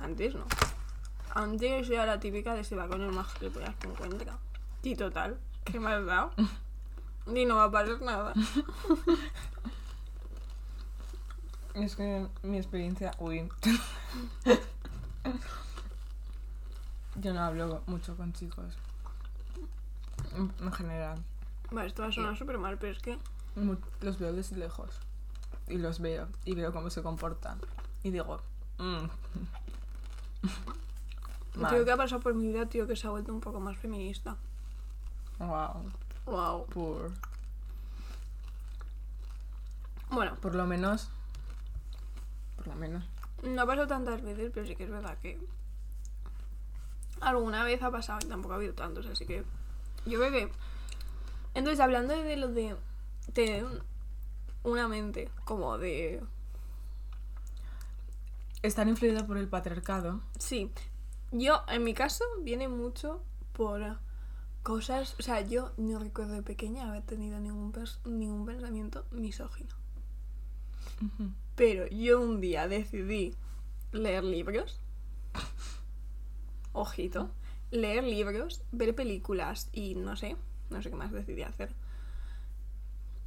Antes 0.00 0.34
no. 0.34 0.44
Antes 1.34 1.86
yo 1.86 1.94
era 1.94 2.06
la 2.06 2.18
típica 2.18 2.54
de 2.54 2.64
se 2.64 2.74
va 2.74 2.88
con 2.88 3.00
el 3.00 3.12
más 3.12 3.32
gilipollas 3.34 3.74
que 3.76 3.88
encuentra. 3.88 4.38
Y 4.82 4.96
total, 4.96 5.38
¿qué 5.64 5.78
me 5.78 5.92
has 5.92 6.04
dado? 6.04 6.32
Y 7.26 7.44
no 7.44 7.56
va 7.56 7.64
a 7.64 7.70
pasar 7.70 8.00
nada. 8.00 8.32
Es 11.74 11.94
que 11.94 12.26
mi 12.42 12.56
experiencia. 12.56 13.12
Uy. 13.18 13.48
Yo 17.20 17.34
no 17.34 17.40
hablo 17.40 17.82
mucho 17.86 18.16
con 18.16 18.32
chicos. 18.32 18.74
En 20.34 20.52
en 20.60 20.72
general. 20.72 21.22
Vale, 21.70 21.88
esto 21.88 22.02
va 22.02 22.08
a 22.08 22.12
sonar 22.12 22.36
súper 22.36 22.58
mal, 22.58 22.78
pero 22.78 22.92
es 22.92 22.98
que 22.98 23.18
Los 24.00 24.18
veo 24.18 24.32
desde 24.32 24.56
lejos. 24.56 24.90
Y 25.68 25.78
los 25.78 26.00
veo. 26.00 26.28
Y 26.44 26.54
veo 26.54 26.72
cómo 26.72 26.90
se 26.90 27.02
comportan. 27.02 27.58
Y 28.02 28.10
digo. 28.10 28.40
mm. 28.78 29.04
Creo 31.68 31.84
que 31.84 31.90
ha 31.90 31.96
pasado 31.96 32.20
por 32.22 32.34
mi 32.34 32.46
vida, 32.48 32.66
tío, 32.66 32.86
que 32.86 32.96
se 32.96 33.06
ha 33.06 33.10
vuelto 33.10 33.32
un 33.34 33.40
poco 33.40 33.60
más 33.60 33.76
feminista. 33.76 34.36
Wow. 35.38 35.90
Wow. 36.26 36.66
Por, 36.66 37.10
Bueno, 40.10 40.36
por 40.36 40.54
lo 40.54 40.66
menos. 40.66 41.10
Por 42.56 42.68
lo 42.68 42.74
menos. 42.76 43.04
no 43.42 43.62
ha 43.62 43.66
pasado 43.66 43.86
tantas 43.88 44.22
veces, 44.22 44.50
pero 44.54 44.66
sí 44.66 44.76
que 44.76 44.84
es 44.84 44.90
verdad 44.90 45.18
que 45.18 45.38
alguna 47.20 47.64
vez 47.64 47.82
ha 47.82 47.90
pasado 47.90 48.18
y 48.24 48.28
tampoco 48.28 48.54
ha 48.54 48.56
habido 48.56 48.74
tantos, 48.74 49.06
así 49.06 49.26
que 49.26 49.44
yo 50.06 50.18
creo 50.18 50.30
que... 50.32 50.52
Entonces, 51.54 51.80
hablando 51.80 52.14
de 52.16 52.36
lo 52.36 52.48
de 52.48 52.76
tener 53.32 53.64
un- 53.64 53.82
una 54.62 54.88
mente 54.88 55.30
como 55.44 55.78
de... 55.78 56.22
Estar 58.62 58.86
influida 58.88 59.26
por 59.26 59.38
el 59.38 59.48
patriarcado. 59.48 60.20
Sí, 60.38 60.70
yo 61.32 61.62
en 61.68 61.82
mi 61.82 61.94
caso 61.94 62.24
viene 62.42 62.68
mucho 62.68 63.22
por 63.54 63.98
cosas... 64.62 65.16
O 65.18 65.22
sea, 65.22 65.40
yo 65.40 65.72
no 65.78 65.98
recuerdo 65.98 66.34
de 66.34 66.42
pequeña 66.42 66.88
haber 66.88 67.02
tenido 67.02 67.40
ningún, 67.40 67.72
pers- 67.72 68.04
ningún 68.04 68.44
pensamiento 68.44 69.06
misógino. 69.10 69.74
Pero 71.56 71.86
yo 71.88 72.20
un 72.20 72.40
día 72.42 72.68
decidí 72.68 73.34
leer 73.92 74.22
libros. 74.24 74.78
Ojito. 76.72 77.30
Leer 77.70 78.04
libros, 78.04 78.62
ver 78.72 78.94
películas 78.94 79.68
y 79.72 79.94
no 79.94 80.16
sé, 80.16 80.36
no 80.70 80.82
sé 80.82 80.90
qué 80.90 80.96
más 80.96 81.12
decidí 81.12 81.42
hacer. 81.42 81.72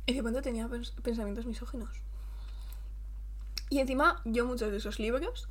Y 0.06 0.14
de 0.14 0.22
pronto 0.22 0.42
tenía 0.42 0.68
pens- 0.68 0.94
pensamientos 1.02 1.46
misóginos. 1.46 1.90
Y 3.70 3.80
encima, 3.80 4.22
yo 4.26 4.46
muchos 4.46 4.72
de 4.72 4.78
esos 4.78 5.00
libros 5.00 5.48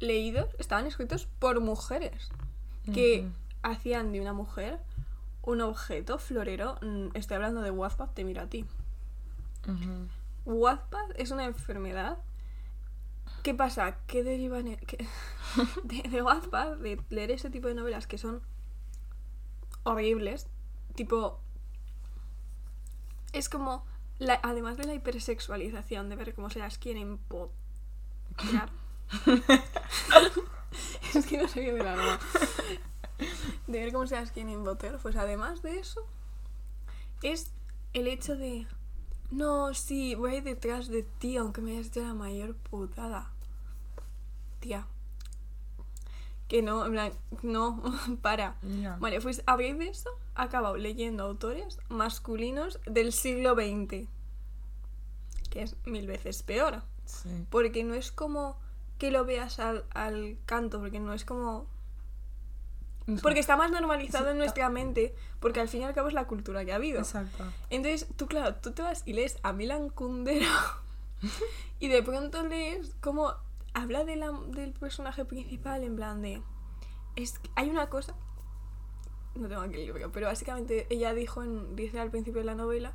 leídos 0.00 0.48
estaban 0.58 0.86
escritos 0.86 1.26
por 1.38 1.60
mujeres 1.60 2.28
que 2.94 3.28
hacían 3.62 4.12
de 4.12 4.20
una 4.20 4.32
mujer 4.32 4.78
un 5.42 5.60
objeto 5.60 6.18
florero. 6.18 6.76
Mm, 6.80 7.08
Estoy 7.14 7.34
hablando 7.36 7.60
de 7.62 7.70
Wattpad, 7.70 8.10
te 8.10 8.24
miro 8.24 8.42
a 8.42 8.46
ti. 8.46 8.64
Ujú. 9.66 10.06
Wattpad 10.46 11.10
es 11.16 11.30
una 11.30 11.44
enfermedad. 11.44 12.18
¿Qué 13.48 13.54
pasa? 13.54 13.96
¿Qué 14.06 14.22
derivan 14.22 14.76
qué- 14.86 15.08
de, 15.82 16.02
de 16.06 16.22
Wattpad, 16.22 16.76
de 16.76 17.00
leer 17.08 17.30
ese 17.30 17.48
tipo 17.48 17.66
de 17.66 17.74
novelas 17.74 18.06
que 18.06 18.18
son 18.18 18.42
horribles? 19.84 20.48
Tipo. 20.94 21.40
Es 23.32 23.48
como. 23.48 23.86
la- 24.18 24.38
además 24.42 24.76
de 24.76 24.84
la 24.84 24.92
hipersexualización, 24.92 26.10
de 26.10 26.16
ver 26.16 26.34
cómo 26.34 26.50
se 26.50 26.58
las 26.58 26.76
quieren 26.76 27.18
empoderar. 27.22 28.68
es 31.14 31.24
que 31.24 31.38
no 31.38 31.48
sé 31.48 31.64
qué 31.64 31.72
de 31.72 31.82
la 31.82 31.94
broma. 31.94 32.18
De 33.66 33.80
ver 33.80 33.94
cómo 33.94 34.06
se 34.06 34.16
las 34.16 34.30
quieren 34.30 34.52
empoderar. 34.52 34.98
Pues 35.00 35.16
además 35.16 35.62
de 35.62 35.78
eso, 35.78 36.02
es 37.22 37.50
el 37.94 38.08
hecho 38.08 38.36
de. 38.36 38.66
No, 39.30 39.72
sí, 39.72 40.14
voy 40.16 40.42
detrás 40.42 40.88
de 40.88 41.02
ti, 41.02 41.38
aunque 41.38 41.62
me 41.62 41.70
hayas 41.70 41.86
hecho 41.86 42.02
la 42.02 42.12
mayor 42.12 42.54
putada. 42.54 43.32
Tía. 44.60 44.86
Que 46.48 46.62
no, 46.62 46.86
en 46.86 46.92
plan, 46.92 47.12
no, 47.42 47.82
para. 48.22 48.56
Ya. 48.62 48.96
Vale, 48.98 49.20
pues 49.20 49.42
a 49.46 49.56
raíz 49.56 49.78
de 49.78 49.88
eso, 49.88 50.10
he 50.36 50.42
acabado 50.42 50.76
leyendo 50.76 51.24
autores 51.24 51.78
masculinos 51.88 52.80
del 52.86 53.12
siglo 53.12 53.54
XX. 53.54 54.08
Que 55.50 55.62
es 55.62 55.76
mil 55.84 56.06
veces 56.06 56.42
peor. 56.42 56.82
Sí. 57.04 57.46
Porque 57.50 57.84
no 57.84 57.94
es 57.94 58.12
como 58.12 58.58
que 58.98 59.10
lo 59.10 59.24
veas 59.24 59.58
al, 59.58 59.84
al 59.90 60.38
canto, 60.44 60.80
porque 60.80 61.00
no 61.00 61.14
es 61.14 61.24
como 61.24 61.66
porque 63.22 63.40
está 63.40 63.56
más 63.56 63.70
normalizado 63.70 64.26
Sí, 64.26 64.30
en 64.32 64.38
nuestra 64.38 64.68
mente, 64.68 65.14
porque 65.40 65.60
al 65.60 65.68
fin 65.68 65.80
y 65.80 65.84
al 65.84 65.94
cabo 65.94 66.08
es 66.08 66.14
la 66.14 66.26
cultura 66.26 66.64
que 66.64 66.72
ha 66.72 66.76
habido. 66.76 66.98
Exacto. 66.98 67.44
Entonces, 67.70 68.06
tú, 68.16 68.26
claro, 68.26 68.56
tú 68.56 68.72
te 68.72 68.82
vas 68.82 69.02
y 69.06 69.14
lees 69.14 69.38
a 69.42 69.52
Milan 69.52 69.88
Kundera 69.88 70.52
y 71.80 71.88
de 71.88 72.02
pronto 72.02 72.42
lees 72.42 72.94
como 73.00 73.34
habla 73.74 74.04
de 74.04 74.16
la- 74.16 74.40
del 74.48 74.72
personaje 74.72 75.24
principal 75.24 75.82
en 75.82 75.96
plan 75.96 76.22
de... 76.22 76.42
Es, 77.16 77.40
hay 77.54 77.70
una 77.70 77.88
cosa... 77.88 78.14
No 79.34 79.48
tengo 79.48 79.62
aquí 79.62 79.76
el 79.76 79.86
libro, 79.86 80.10
pero 80.10 80.26
básicamente 80.26 80.86
ella 80.90 81.14
dijo 81.14 81.42
en, 81.42 81.76
dice 81.76 82.00
al 82.00 82.10
principio 82.10 82.40
de 82.40 82.46
la 82.46 82.54
novela 82.54 82.92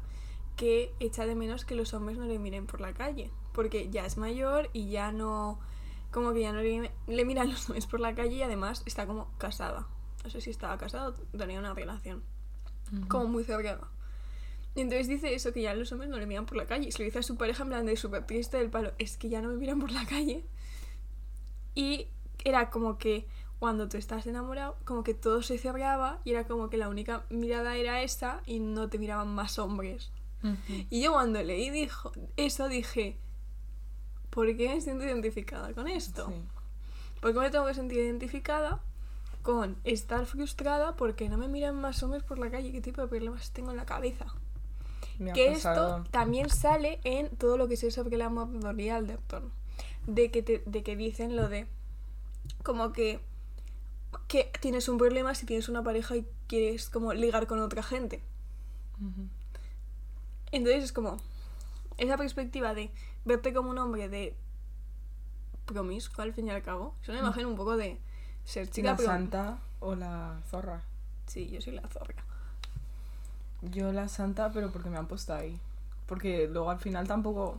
que 0.58 0.94
echa 1.00 1.26
de 1.26 1.36
menos 1.36 1.66
que 1.66 1.76
los 1.76 1.94
hombres 1.94 2.18
no 2.18 2.26
le 2.26 2.38
miren 2.38 2.68
por 2.68 2.82
la 2.82 2.94
calle, 2.94 3.32
porque 3.54 3.90
ya 3.90 4.06
es 4.06 4.18
mayor 4.18 4.70
y 4.74 4.90
ya 4.90 5.12
no... 5.12 5.60
Como 6.12 6.32
que 6.34 6.42
ya 6.42 6.54
no 6.54 6.62
le, 6.62 6.92
le 7.08 7.26
miran 7.26 7.50
los 7.50 7.68
hombres 7.70 7.88
por 7.88 8.00
la 8.00 8.14
calle 8.14 8.36
y 8.36 8.42
además 8.44 8.84
está 8.86 9.08
como 9.08 9.32
casada. 9.40 9.88
No 10.24 10.30
sé 10.30 10.42
si 10.42 10.52
estaba 10.52 10.78
casada 10.78 11.10
o 11.10 11.14
tenía 11.38 11.60
una 11.60 11.74
relación 11.74 12.24
como 13.08 13.26
muy 13.26 13.44
cercana. 13.44 13.88
Y 14.76 14.82
entonces 14.82 15.08
dice 15.08 15.34
eso, 15.34 15.54
que 15.54 15.62
ya 15.64 15.74
los 15.74 15.92
hombres 15.92 16.10
no 16.12 16.18
le 16.18 16.26
miran 16.28 16.46
por 16.46 16.58
la 16.58 16.66
calle. 16.68 16.90
Y 16.90 16.92
se 16.92 17.00
lo 17.00 17.06
dice 17.06 17.20
a 17.20 17.24
su 17.24 17.36
pareja 17.36 17.64
en 17.64 17.70
plan 17.70 17.86
de 17.86 17.96
súper 17.98 18.26
triste 18.28 18.58
del 18.58 18.70
palo. 18.70 18.92
Es 19.00 19.18
que 19.18 19.30
ya 19.30 19.42
no 19.42 19.50
me 19.50 19.56
miran 19.56 19.80
por 19.80 19.92
la 19.92 20.06
calle. 20.06 20.46
Y 21.76 22.08
era 22.44 22.70
como 22.70 22.98
que 22.98 23.28
cuando 23.60 23.88
tú 23.88 23.98
estás 23.98 24.28
enamorado, 24.28 24.76
como 24.84 25.04
que 25.04 25.14
todo 25.14 25.42
se 25.42 25.58
cerraba 25.58 26.20
y 26.26 26.32
era 26.32 26.46
como 26.46 26.70
que 26.70 26.78
la 26.78 26.90
única 26.90 27.24
mirada 27.30 27.78
era 27.78 28.02
esa 28.02 28.42
y 28.46 28.60
no 28.60 28.90
te 28.90 28.98
miraban 28.98 29.34
más 29.34 29.58
hombres. 29.58 30.12
Y 30.90 31.02
yo 31.02 31.14
cuando 31.14 31.42
leí 31.42 31.70
dijo, 31.70 32.12
eso 32.36 32.68
dije, 32.68 33.16
¿por 34.30 34.58
qué 34.58 34.68
me 34.68 34.82
siento 34.82 35.06
identificada 35.06 35.74
con 35.74 35.88
esto? 35.88 36.28
Sí. 36.28 36.34
¿Por 37.22 37.32
qué 37.32 37.40
me 37.40 37.50
tengo 37.50 37.66
que 37.66 37.74
sentir 37.74 38.00
identificada 38.00 38.82
con 39.42 39.78
estar 39.86 40.26
frustrada 40.26 40.98
porque 40.98 41.30
no 41.30 41.38
me 41.38 41.48
miran 41.48 41.80
más 41.80 42.04
hombres 42.04 42.24
por 42.24 42.40
la 42.40 42.52
calle? 42.52 42.74
¿Qué 42.74 42.82
tipo 42.82 43.02
de 43.02 43.08
problemas 43.08 43.52
tengo 43.52 43.72
en 43.72 43.78
la 43.78 43.86
cabeza? 43.86 44.26
Me 45.20 45.32
Que 45.32 45.54
esto 45.54 46.04
también 46.12 46.50
sale 46.50 47.00
en 47.06 47.30
todo 47.38 47.58
lo 47.58 47.70
que 47.70 47.78
sé 47.78 47.92
sobre 47.92 48.16
el 48.16 48.24
amor 48.24 48.50
de 48.50 48.92
Alderton. 48.92 49.52
De 50.08 50.32
que, 50.32 50.42
te- 50.44 50.64
de 50.66 50.84
que 50.84 50.96
dicen 50.96 51.36
lo 51.36 51.48
de 51.50 51.68
como 52.64 52.92
que, 52.92 53.20
que 54.28 54.52
tienes 54.60 54.90
un 54.90 54.98
problema 54.98 55.34
si 55.36 55.46
tienes 55.46 55.70
una 55.70 55.84
pareja 55.84 56.16
y 56.18 56.28
quieres 56.48 56.90
como 56.90 57.14
ligar 57.14 57.48
con 57.48 57.60
otra 57.60 57.84
gente. 57.84 58.22
Entonces 60.52 60.84
es 60.84 60.92
como 60.94 61.18
esa 61.98 62.18
perspectiva 62.18 62.74
de 62.74 62.92
verte 63.26 63.54
como 63.54 63.70
un 63.70 63.78
hombre 63.78 64.10
de 64.10 64.36
promiscuo 65.66 66.24
al 66.24 66.34
fin 66.34 66.48
y 66.48 66.52
al 66.52 66.62
cabo. 66.62 66.94
Es 67.02 67.10
una 67.10 67.20
imagen 67.20 67.46
un 67.46 67.56
poco 67.56 67.78
de 67.78 67.98
ser 68.46 68.70
chica 68.70 68.92
¿La 68.92 68.98
pero- 68.98 69.10
santa 69.10 69.58
o 69.80 69.96
la 69.96 70.40
zorra? 70.50 70.82
Sí, 71.28 71.50
yo 71.50 71.62
soy 71.62 71.74
la 71.74 71.88
zorra. 71.88 72.16
Yo 73.62 73.94
la 73.94 74.10
santa, 74.10 74.52
pero 74.52 74.72
porque 74.72 74.90
me 74.90 74.98
han 74.98 75.08
puesto 75.08 75.34
ahí. 75.34 75.58
Porque 76.06 76.48
luego 76.50 76.70
al 76.70 76.80
final 76.80 77.08
tampoco 77.08 77.58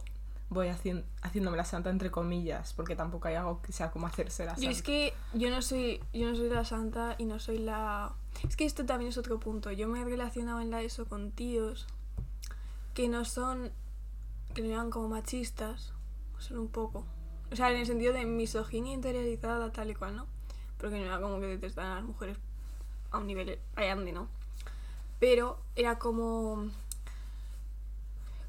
voy 0.50 0.68
hacien- 0.68 1.04
haciéndome 1.22 1.56
la 1.56 1.64
santa 1.64 1.90
entre 1.90 2.10
comillas, 2.10 2.72
porque 2.74 2.94
tampoco 2.96 3.28
hay 3.28 3.34
algo 3.34 3.60
que 3.62 3.72
sea 3.72 3.90
como 3.90 4.06
hacerse 4.06 4.44
la 4.44 4.52
Y 4.52 4.54
santa. 4.56 4.70
es 4.70 4.82
que 4.82 5.14
yo 5.32 5.50
no 5.50 5.62
soy 5.62 6.00
yo 6.12 6.28
no 6.28 6.36
soy 6.36 6.48
la 6.48 6.64
santa 6.64 7.14
y 7.18 7.24
no 7.24 7.38
soy 7.38 7.58
la 7.58 8.12
es 8.46 8.56
que 8.56 8.64
esto 8.64 8.84
también 8.84 9.08
es 9.10 9.18
otro 9.18 9.38
punto. 9.40 9.70
Yo 9.72 9.88
me 9.88 10.00
he 10.00 10.04
relacionado 10.04 10.60
en 10.60 10.70
la 10.70 10.82
ESO 10.82 11.06
con 11.06 11.30
tíos 11.32 11.86
que 12.94 13.08
no 13.08 13.24
son 13.24 13.72
que 14.54 14.62
no 14.62 14.68
eran 14.68 14.90
como 14.90 15.08
machistas, 15.08 15.92
son 16.38 16.58
un 16.58 16.68
poco. 16.68 17.04
O 17.52 17.56
sea, 17.56 17.70
en 17.70 17.78
el 17.78 17.86
sentido 17.86 18.12
de 18.12 18.24
misoginia 18.24 18.92
interiorizada 18.92 19.70
tal 19.72 19.90
y 19.90 19.94
cual, 19.94 20.16
¿no? 20.16 20.26
Porque 20.78 20.98
no 20.98 21.04
era 21.06 21.20
como 21.20 21.40
que 21.40 21.46
detestan 21.46 21.86
a 21.86 21.94
las 21.96 22.04
mujeres 22.04 22.36
a 23.10 23.18
un 23.18 23.26
nivel 23.26 23.58
grande, 23.74 24.12
¿no? 24.12 24.28
Pero 25.20 25.58
era 25.74 25.98
como 25.98 26.68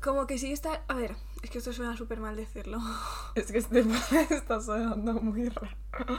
como 0.02 0.28
que 0.28 0.38
sí 0.38 0.52
está, 0.52 0.84
a 0.88 0.94
ver, 0.94 1.16
es 1.44 1.50
que 1.52 1.58
esto 1.60 1.74
suena 1.74 1.96
súper 1.98 2.20
mal 2.20 2.36
decirlo. 2.36 2.80
Es 3.36 3.52
que 3.52 3.58
este 3.60 3.86
está 4.30 4.62
sonando 4.62 5.14
muy 5.14 5.50
raro. 5.50 5.76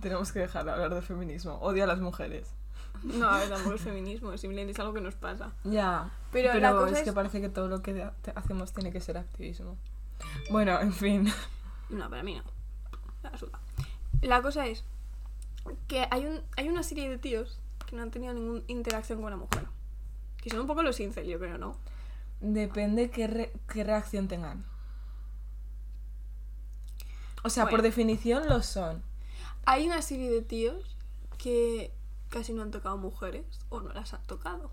Tenemos 0.00 0.32
que 0.32 0.40
dejar 0.40 0.64
de 0.64 0.72
hablar 0.72 0.94
de 0.94 1.02
feminismo. 1.02 1.54
Odio 1.60 1.84
a 1.84 1.86
las 1.86 2.00
mujeres. 2.00 2.48
No, 3.02 3.28
a 3.28 3.38
ver, 3.38 3.48
tampoco 3.50 3.74
es 3.76 3.82
feminismo, 3.82 4.36
simplemente 4.38 4.72
es 4.72 4.78
algo 4.80 4.94
que 4.94 5.00
nos 5.02 5.14
pasa. 5.14 5.52
Ya, 5.64 6.10
Pero 6.32 6.48
pero, 6.52 6.60
la 6.60 6.72
cosa 6.72 6.92
es, 6.94 6.98
es- 7.00 7.04
que 7.04 7.12
parece 7.12 7.40
que 7.40 7.48
todo 7.50 7.68
lo 7.68 7.82
que 7.82 8.10
hacemos 8.34 8.72
tiene 8.72 8.90
que 8.90 9.00
ser 9.00 9.18
activismo. 9.18 9.76
Bueno, 10.50 10.80
en 10.80 10.92
fin. 10.94 11.30
No, 11.90 12.08
para 12.08 12.22
mí 12.22 12.34
no. 12.36 12.42
La 14.22 14.40
cosa 14.42 14.66
es 14.66 14.82
que 15.88 16.06
hay, 16.10 16.24
un, 16.26 16.40
hay 16.56 16.68
una 16.68 16.82
serie 16.82 17.08
de 17.10 17.18
tíos 17.18 17.60
que 17.86 17.96
no 17.96 18.02
han 18.02 18.10
tenido 18.10 18.32
ninguna 18.32 18.62
interacción 18.66 19.18
con 19.18 19.26
una 19.26 19.36
mujer. 19.36 19.66
Que 20.42 20.50
son 20.50 20.60
un 20.60 20.66
poco 20.66 20.82
los 20.82 20.98
incel, 21.00 21.26
yo 21.26 21.38
creo, 21.38 21.58
¿no? 21.58 21.76
Depende 22.40 23.10
qué, 23.10 23.26
re- 23.26 23.52
qué 23.72 23.82
reacción 23.84 24.28
tengan. 24.28 24.64
O 27.42 27.50
sea, 27.50 27.64
por 27.68 27.82
definición 27.82 28.48
lo 28.48 28.62
son. 28.62 29.02
Hay 29.64 29.86
una 29.86 30.02
serie 30.02 30.30
de 30.30 30.42
tíos 30.42 30.96
que 31.38 31.92
casi 32.28 32.52
no 32.52 32.62
han 32.62 32.70
tocado 32.70 32.96
mujeres 32.98 33.44
o 33.68 33.80
no 33.80 33.92
las 33.92 34.12
han 34.14 34.22
tocado. 34.26 34.70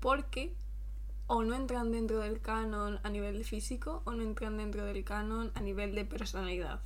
Porque 0.00 0.54
o 1.26 1.44
no 1.44 1.54
entran 1.54 1.92
dentro 1.92 2.18
del 2.18 2.40
canon 2.40 2.98
a 3.04 3.08
nivel 3.10 3.44
físico 3.44 4.02
o 4.04 4.12
no 4.12 4.22
entran 4.22 4.56
dentro 4.56 4.84
del 4.84 5.04
canon 5.04 5.52
a 5.54 5.60
nivel 5.60 5.94
de 5.94 6.04
personalidad. 6.04 6.80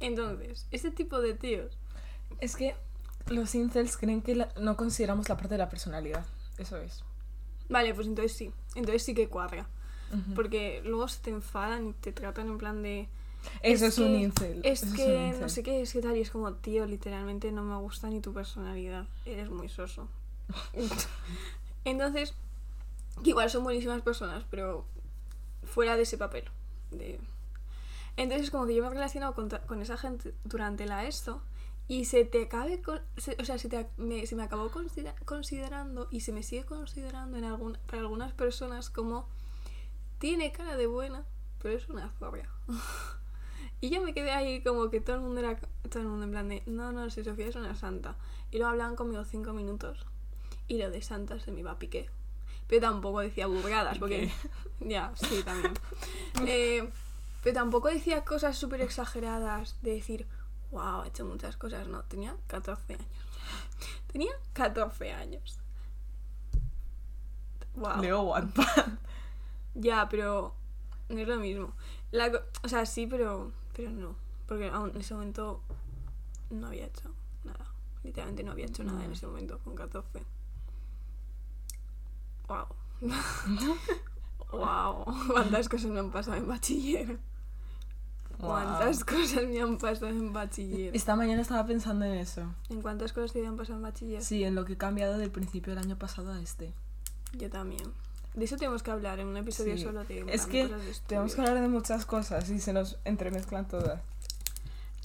Entonces, 0.00 0.66
este 0.70 0.90
tipo 0.90 1.20
de 1.20 1.34
tíos 1.34 1.76
Es 2.40 2.54
que 2.56 2.76
los 3.28 3.54
incels 3.54 3.96
creen 3.96 4.20
que 4.22 4.34
la- 4.36 4.52
no 4.60 4.76
consideramos 4.76 5.28
la 5.28 5.36
parte 5.36 5.54
de 5.54 5.58
la 5.58 5.68
personalidad. 5.70 6.26
Eso 6.58 6.76
es. 6.76 7.02
Vale, 7.68 7.94
pues 7.94 8.06
entonces 8.06 8.32
sí. 8.32 8.52
Entonces 8.74 9.02
sí 9.02 9.14
que 9.14 9.28
cuadra. 9.28 9.68
Porque 10.34 10.82
luego 10.84 11.08
se 11.08 11.20
te 11.20 11.30
enfadan 11.30 11.88
y 11.88 11.92
te 11.92 12.12
tratan 12.12 12.46
en 12.46 12.58
plan 12.58 12.82
de... 12.82 13.08
Eso 13.62 13.86
es, 13.86 13.98
un 13.98 14.12
que- 14.12 14.20
incel. 14.20 14.60
Es 14.64 14.82
eso 14.82 14.94
que 14.94 15.34
no 15.40 15.48
sé 15.48 15.62
qué, 15.62 15.82
es 15.82 15.92
que 15.92 16.00
tal. 16.00 16.16
Y 16.16 16.20
es 16.20 16.30
como, 16.30 16.52
tío, 16.54 16.86
literalmente 16.86 17.50
no 17.52 17.62
me 17.64 17.76
gusta 17.76 18.08
ni 18.08 18.20
tu 18.20 18.32
personalidad. 18.32 19.06
Eres 19.24 19.50
muy 19.50 19.68
soso. 19.68 20.08
Entonces, 21.84 22.34
que 23.22 23.30
igual 23.30 23.50
son 23.50 23.64
buenísimas 23.64 24.02
personas, 24.02 24.44
pero 24.50 24.84
fuera 25.64 25.96
de 25.96 26.02
ese 26.02 26.18
papel. 26.18 26.44
De... 26.90 27.20
Entonces, 28.16 28.50
como 28.50 28.66
que 28.66 28.74
yo 28.74 28.82
me 28.82 28.88
he 28.88 28.92
relacionado 28.92 29.34
con, 29.34 29.48
con 29.48 29.82
esa 29.82 29.96
gente 29.96 30.34
durante 30.44 30.86
la 30.86 31.04
ESO 31.04 31.42
y 31.88 32.04
se 32.06 32.24
te 32.24 32.44
acabe 32.44 32.82
con, 32.82 33.00
se- 33.16 33.36
o 33.40 33.44
sea, 33.44 33.58
se, 33.58 33.68
te, 33.68 33.86
me, 33.96 34.26
se 34.26 34.34
me 34.36 34.42
acabó 34.42 34.70
considera- 34.70 35.14
considerando 35.24 36.08
y 36.10 36.20
se 36.20 36.32
me 36.32 36.42
sigue 36.42 36.64
considerando 36.64 37.36
en 37.38 37.44
algún, 37.44 37.78
para 37.86 38.02
algunas 38.02 38.32
personas 38.32 38.90
como 38.90 39.28
tiene 40.18 40.52
cara 40.52 40.76
de 40.76 40.86
buena, 40.86 41.24
pero 41.62 41.76
es 41.76 41.88
una 41.88 42.10
zorra. 42.18 42.48
y 43.80 43.90
yo 43.90 44.02
me 44.02 44.14
quedé 44.14 44.30
ahí 44.32 44.62
como 44.62 44.90
que 44.90 45.00
todo 45.00 45.16
el 45.16 45.22
mundo 45.22 45.40
era 45.40 45.56
todo 45.90 46.00
el 46.02 46.08
mundo 46.08 46.24
en 46.24 46.30
plan 46.30 46.48
de 46.48 46.62
no, 46.66 46.92
no, 46.92 47.08
si 47.10 47.22
Sofía 47.24 47.48
es 47.48 47.56
una 47.56 47.74
santa. 47.76 48.16
Y 48.50 48.56
luego 48.58 48.70
hablaban 48.70 48.96
conmigo 48.96 49.24
cinco 49.24 49.52
minutos 49.52 50.06
y 50.68 50.78
lo 50.78 50.90
de 50.90 51.02
santa 51.02 51.38
se 51.40 51.52
me 51.52 51.60
iba 51.60 51.72
a 51.72 51.78
piqué. 51.78 52.08
Pero 52.68 52.80
tampoco 52.80 53.20
decía 53.20 53.46
burradas, 53.46 53.98
porque... 53.98 54.30
ya, 54.80 55.12
sí, 55.14 55.42
también. 55.44 55.74
Eh, 56.46 56.86
pero 57.42 57.54
tampoco 57.54 57.88
decía 57.88 58.24
cosas 58.24 58.58
súper 58.58 58.80
exageradas 58.82 59.76
de 59.82 59.92
decir, 59.92 60.26
wow, 60.70 61.02
he 61.04 61.08
hecho 61.08 61.24
muchas 61.24 61.56
cosas. 61.56 61.86
No, 61.88 62.02
tenía 62.04 62.36
14 62.46 62.94
años. 62.94 63.06
Tenía 64.12 64.32
14 64.54 65.12
años. 65.12 65.58
Wow. 67.74 68.00
Leo 68.00 68.22
Wattpad. 68.22 68.88
Ya, 69.74 70.08
pero 70.08 70.54
no 71.10 71.18
es 71.20 71.28
lo 71.28 71.36
mismo. 71.36 71.74
La 72.10 72.30
o 72.62 72.68
sea, 72.68 72.86
sí, 72.86 73.06
pero, 73.06 73.52
pero 73.74 73.90
no. 73.90 74.16
Porque 74.48 74.68
aún 74.68 74.90
en 74.90 74.96
ese 74.98 75.12
momento 75.14 75.60
no 76.50 76.68
había 76.68 76.86
hecho 76.86 77.12
nada. 77.44 77.66
Literalmente 78.02 78.42
no 78.44 78.52
había 78.52 78.66
hecho 78.66 78.84
nada 78.84 79.02
en 79.04 79.10
Mm. 79.10 79.12
ese 79.12 79.26
momento 79.26 79.58
con 79.58 79.74
14. 79.74 80.24
Wow. 82.48 82.66
wow. 84.52 85.04
Cuántas 85.32 85.68
cosas 85.68 85.90
me 85.90 86.00
han 86.00 86.10
pasado 86.10 86.36
en 86.36 86.48
bachiller. 86.48 87.18
Cuántas 88.40 89.04
cosas 89.04 89.44
me 89.48 89.60
han 89.60 89.78
pasado 89.78 90.08
en 90.08 90.32
bachiller. 90.32 90.94
Esta 90.94 91.16
mañana 91.16 91.42
estaba 91.42 91.66
pensando 91.66 92.04
en 92.04 92.14
eso. 92.14 92.42
¿En 92.68 92.82
cuántas 92.82 93.12
cosas 93.12 93.32
te 93.32 93.46
han 93.46 93.56
pasado 93.56 93.76
en 93.78 93.82
bachiller? 93.82 94.22
Sí, 94.22 94.44
en 94.44 94.54
lo 94.54 94.64
que 94.64 94.74
he 94.74 94.76
cambiado 94.76 95.18
del 95.18 95.30
principio 95.30 95.74
del 95.74 95.84
año 95.84 95.96
pasado 95.96 96.32
a 96.32 96.40
este. 96.40 96.72
Yo 97.32 97.48
también. 97.50 97.82
De 98.34 98.44
eso 98.44 98.56
tenemos 98.58 98.82
que 98.82 98.90
hablar 98.90 99.18
en 99.18 99.28
un 99.28 99.36
episodio 99.38 99.76
Sí. 99.78 99.84
solo 99.84 100.04
de 100.04 100.24
Es 100.28 100.44
que 100.46 100.68
de 100.68 100.76
tenemos 101.06 101.34
que 101.34 101.40
hablar 101.40 101.60
de 101.60 101.68
muchas 101.68 102.04
cosas 102.04 102.50
y 102.50 102.60
se 102.60 102.72
nos 102.74 102.98
entremezclan 103.04 103.66
todas. 103.66 104.00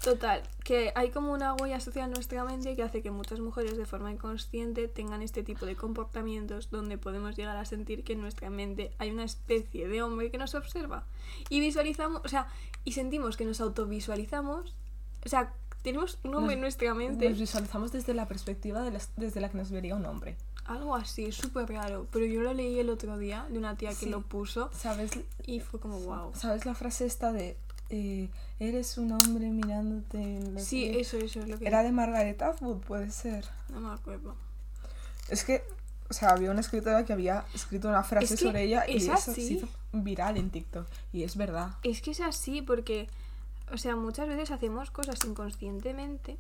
Total, 0.04 0.42
que 0.64 0.92
hay 0.96 1.12
como 1.12 1.32
una 1.32 1.54
huella 1.54 1.80
social 1.80 2.06
en 2.06 2.12
nuestra 2.14 2.44
mente 2.44 2.76
que 2.76 2.82
hace 2.82 3.04
que 3.04 3.12
muchas 3.12 3.40
mujeres 3.40 3.78
de 3.78 3.86
forma 3.86 4.12
inconsciente 4.12 4.88
tengan 4.88 5.22
este 5.22 5.44
tipo 5.44 5.68
de 5.68 5.76
comportamientos 5.76 6.72
donde 6.72 6.98
podemos 6.98 7.36
llegar 7.38 7.56
a 7.58 7.66
sentir 7.66 8.04
que 8.04 8.14
en 8.14 8.22
nuestra 8.22 8.50
mente 8.50 8.92
hay 8.98 9.12
una 9.12 9.24
especie 9.26 9.88
de 9.88 10.02
hombre 10.02 10.32
que 10.32 10.40
nos 10.40 10.56
observa. 10.56 11.06
Y 11.50 11.60
visualizamos, 11.60 12.22
o 12.26 12.28
sea, 12.30 12.48
y 12.84 12.94
sentimos 12.94 13.38
que 13.38 13.46
nos 13.46 13.62
autovisualizamos, 13.62 14.74
o 15.24 15.30
sea, 15.30 15.54
tenemos 15.84 16.18
un 16.24 16.34
hombre 16.34 16.48
Nos- 16.48 16.54
en 16.56 16.62
nuestra 16.62 16.94
mente, 16.96 17.30
Nos 17.30 17.40
visualizamos 17.40 17.92
desde 17.92 18.16
la 18.16 18.28
perspectiva 18.28 18.82
de 18.82 18.92
las- 18.92 19.12
desde 19.18 19.40
la 19.40 19.50
que 19.50 19.58
nos 19.58 19.70
vería 19.70 19.96
un 19.96 20.06
hombre. 20.08 20.36
algo 20.66 20.96
así, 20.96 21.32
súper 21.32 21.68
raro. 21.70 22.08
Pero 22.12 22.26
yo 22.26 22.42
lo 22.42 22.54
leí 22.54 22.80
el 22.80 22.90
otro 22.92 23.18
día 23.18 23.46
de 23.50 23.58
una 23.58 23.76
tía 23.76 23.90
que 23.90 23.96
Sí. 23.96 24.10
lo 24.10 24.22
puso 24.22 24.70
¿Sabes, 24.74 25.12
y 25.46 25.60
fue 25.60 25.80
como 25.80 26.00
wow. 26.00 26.32
¿Sabes 26.36 26.66
la 26.66 26.76
frase 26.76 27.06
esta 27.08 27.32
de 27.34 27.58
eh, 27.92 28.30
eres 28.60 28.98
un 28.98 29.12
hombre 29.12 29.50
mirándote 29.50 30.18
en 30.18 30.54
los 30.56 30.64
Sí, 30.64 30.90
pies"? 30.90 31.08
eso, 31.14 31.18
eso 31.24 31.40
es 31.42 31.48
lo 31.48 31.60
que... 31.60 31.68
Era 31.68 31.84
de 31.84 31.92
Margaret 31.92 32.42
Atwood, 32.42 32.78
puede 32.82 33.12
ser. 33.12 33.46
No 33.70 33.80
me 33.82 33.94
acuerdo. 33.94 34.36
Es 35.30 35.44
que, 35.44 35.64
o 36.10 36.14
sea, 36.14 36.30
había 36.30 36.52
una 36.52 36.62
escritora 36.62 37.06
que 37.06 37.14
había 37.14 37.46
escrito 37.54 37.88
una 37.90 38.04
frase 38.04 38.34
Es 38.34 38.40
que 38.40 38.46
sobre 38.48 38.64
ella 38.64 38.86
y 38.88 38.98
es 38.98 39.04
eso 39.04 39.18
se 39.18 39.32
así. 39.32 39.54
hizo 39.58 39.68
viral 39.92 40.38
en 40.38 40.50
TikTok. 40.50 40.88
Y 41.14 41.24
es 41.24 41.36
verdad. 41.38 41.72
Es 41.84 42.02
que 42.02 42.12
es 42.12 42.22
así 42.22 42.62
porque, 42.62 43.08
o 43.72 43.78
sea, 43.78 43.96
muchas 43.96 44.28
veces 44.28 44.52
hacemos 44.52 44.90
cosas 44.92 45.20
inconscientemente 45.26 46.38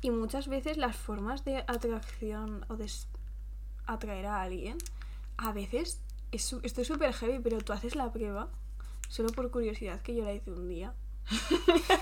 y 0.00 0.10
muchas 0.10 0.48
veces 0.48 0.76
las 0.76 0.96
formas 0.96 1.44
de 1.44 1.58
atracción 1.66 2.64
o 2.68 2.76
de 2.76 2.90
atraer 3.86 4.26
a 4.26 4.42
alguien, 4.42 4.76
a 5.38 5.52
veces, 5.52 6.00
es, 6.32 6.54
esto 6.62 6.80
es 6.82 6.86
súper 6.86 7.12
heavy, 7.14 7.38
pero 7.40 7.58
tú 7.58 7.72
haces 7.72 7.94
la 7.96 8.10
prueba 8.12 8.48
solo 9.08 9.30
por 9.30 9.50
curiosidad 9.50 10.00
que 10.02 10.14
yo 10.14 10.24
la 10.24 10.32
hice 10.32 10.50
un 10.50 10.68
día. 10.68 10.94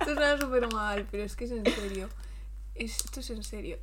Esto 0.00 0.14
suena 0.14 0.38
súper 0.38 0.72
mal, 0.72 1.06
pero 1.10 1.24
es 1.24 1.36
que 1.36 1.44
es 1.44 1.50
en 1.50 1.64
serio. 1.64 2.08
Es- 2.74 3.04
Esto 3.04 3.20
es 3.20 3.30
en 3.30 3.42
serio. 3.42 3.78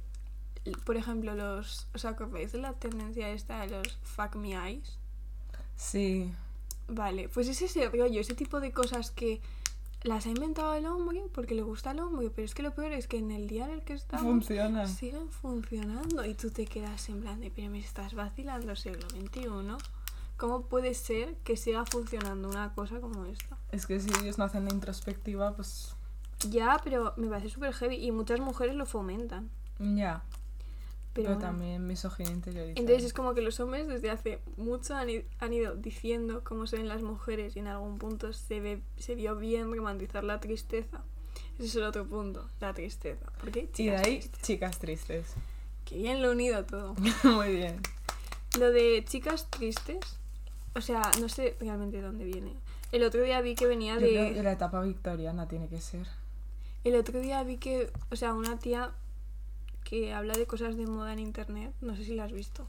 Por 0.86 0.98
ejemplo, 0.98 1.36
los. 1.36 1.88
¿Os 1.94 2.06
acordáis 2.06 2.52
de 2.52 2.60
la 2.60 2.74
tendencia 2.74 3.30
esta 3.30 3.62
de 3.62 3.68
los 3.68 3.98
fuck 4.04 4.36
me 4.36 4.54
eyes? 4.56 4.98
Sí. 5.76 6.32
Vale, 6.88 7.30
pues 7.30 7.48
es 7.48 7.62
ese 7.62 7.88
rollo, 7.90 8.22
ese 8.22 8.34
tipo 8.36 8.60
de 8.60 8.72
cosas 8.72 9.12
que 9.12 9.42
las 10.04 10.26
ha 10.28 10.30
inventado 10.30 10.74
el 10.76 10.86
hombre 10.86 11.24
porque 11.34 11.56
le 11.56 11.64
gusta 11.64 11.90
al 11.92 12.00
hombre, 12.00 12.30
pero 12.30 12.46
es 12.46 12.54
que 12.54 12.62
lo 12.62 12.74
peor 12.76 12.92
es 12.94 13.08
que 13.08 13.18
en 13.18 13.32
el 13.32 13.48
día 13.48 13.66
en 13.66 13.72
el 13.72 13.82
que 13.84 13.94
estamos 13.94 14.24
Funciona. 14.26 14.88
siguen 14.88 15.30
funcionando 15.32 16.24
y 16.26 16.36
tú 16.36 16.52
te 16.52 16.66
quedas 16.66 17.10
en 17.10 17.22
plan 17.22 17.40
de, 17.42 17.50
pero 17.50 17.70
me 17.72 17.80
estás 17.80 18.14
vacilando 18.14 18.76
siglo 18.76 19.08
XXI. 19.10 19.48
¿Cómo 20.38 20.64
puede 20.64 20.94
ser 20.94 21.36
que 21.44 21.56
siga 21.56 21.86
funcionando 21.86 22.50
una 22.50 22.74
cosa 22.74 23.00
como 23.00 23.26
esta? 23.26 23.58
Es 23.72 23.86
que 23.86 24.00
si 24.00 24.10
ellos 24.22 24.38
no 24.38 24.44
hacen 24.44 24.66
la 24.66 24.74
introspectiva, 24.74 25.56
pues. 25.56 25.96
Ya, 26.50 26.80
pero 26.84 27.14
me 27.16 27.28
parece 27.28 27.50
súper 27.50 27.74
heavy 27.74 27.96
y 27.96 28.12
muchas 28.12 28.40
mujeres 28.42 28.76
lo 28.76 28.86
fomentan. 28.86 29.50
Ya. 29.80 30.24
Pero, 31.14 31.30
Pero, 31.30 31.36
bueno. 31.36 31.42
también 31.42 31.88
misoginia 31.88 32.34
interiorizada. 32.34 32.78
Entonces 32.80 33.06
es 33.06 33.14
como 33.14 33.34
que 33.34 33.40
los 33.42 33.58
hombres 33.62 33.88
desde 33.88 34.10
hace 34.10 34.42
mucho 34.58 34.96
han, 34.96 35.08
han 35.40 35.54
ido 35.54 35.76
diciendo 35.76 36.42
cómo 36.44 36.68
se 36.68 36.76
ven 36.76 36.90
las 36.90 37.02
mujeres 37.02 37.56
y 37.56 37.60
en 37.60 37.68
algún 37.68 37.98
punto 37.98 38.34
se, 38.34 38.60
ve, 38.60 38.82
se 38.98 39.16
vio 39.16 39.38
bien 39.38 39.74
romantizar 39.74 40.26
la 40.26 40.42
tristeza. 40.42 41.02
Ese 41.58 41.68
es 41.68 41.76
el 41.78 41.84
otro 41.84 42.06
punto, 42.06 42.50
la 42.60 42.74
tristeza. 42.74 43.26
¿Por 43.40 43.52
qué? 43.52 43.70
Y 43.78 43.86
de 43.88 43.96
ahí, 43.96 44.20
tristes. 44.20 44.42
chicas 44.42 44.78
tristes. 44.80 45.34
Qué 45.86 45.96
bien 45.96 46.22
lo 46.22 46.28
he 46.30 46.32
unido 46.32 46.66
todo. 46.66 46.96
Muy 47.24 47.56
bien. 47.56 47.80
Lo 48.60 48.72
de 48.72 49.04
chicas 49.08 49.50
tristes, 49.50 50.00
o 50.76 50.82
sea, 50.82 51.02
no 51.20 51.30
sé 51.30 51.56
realmente 51.60 51.98
de 51.98 52.04
dónde 52.04 52.26
viene. 52.26 52.54
El 52.92 53.04
otro 53.04 53.22
día 53.24 53.42
vi 53.42 53.56
que 53.56 53.66
venía 53.66 53.96
Yo 53.96 54.02
creo 54.02 54.24
de... 54.26 54.34
que 54.34 54.44
la 54.44 54.52
etapa 54.52 54.82
victoriana 54.82 55.48
tiene 55.48 55.68
que 55.68 55.82
ser. 55.82 56.08
El 56.84 56.96
otro 56.96 57.20
día 57.20 57.42
vi 57.44 57.58
que, 57.58 57.92
o 58.12 58.16
sea, 58.16 58.34
una 58.34 58.58
tía 58.60 58.92
que 59.84 60.14
habla 60.14 60.34
de 60.36 60.46
cosas 60.46 60.78
de 60.78 60.86
moda 60.86 61.14
en 61.14 61.20
internet, 61.20 61.74
no 61.82 61.96
sé 61.96 62.04
si 62.06 62.16
la 62.16 62.26
has 62.26 62.32
visto. 62.32 62.66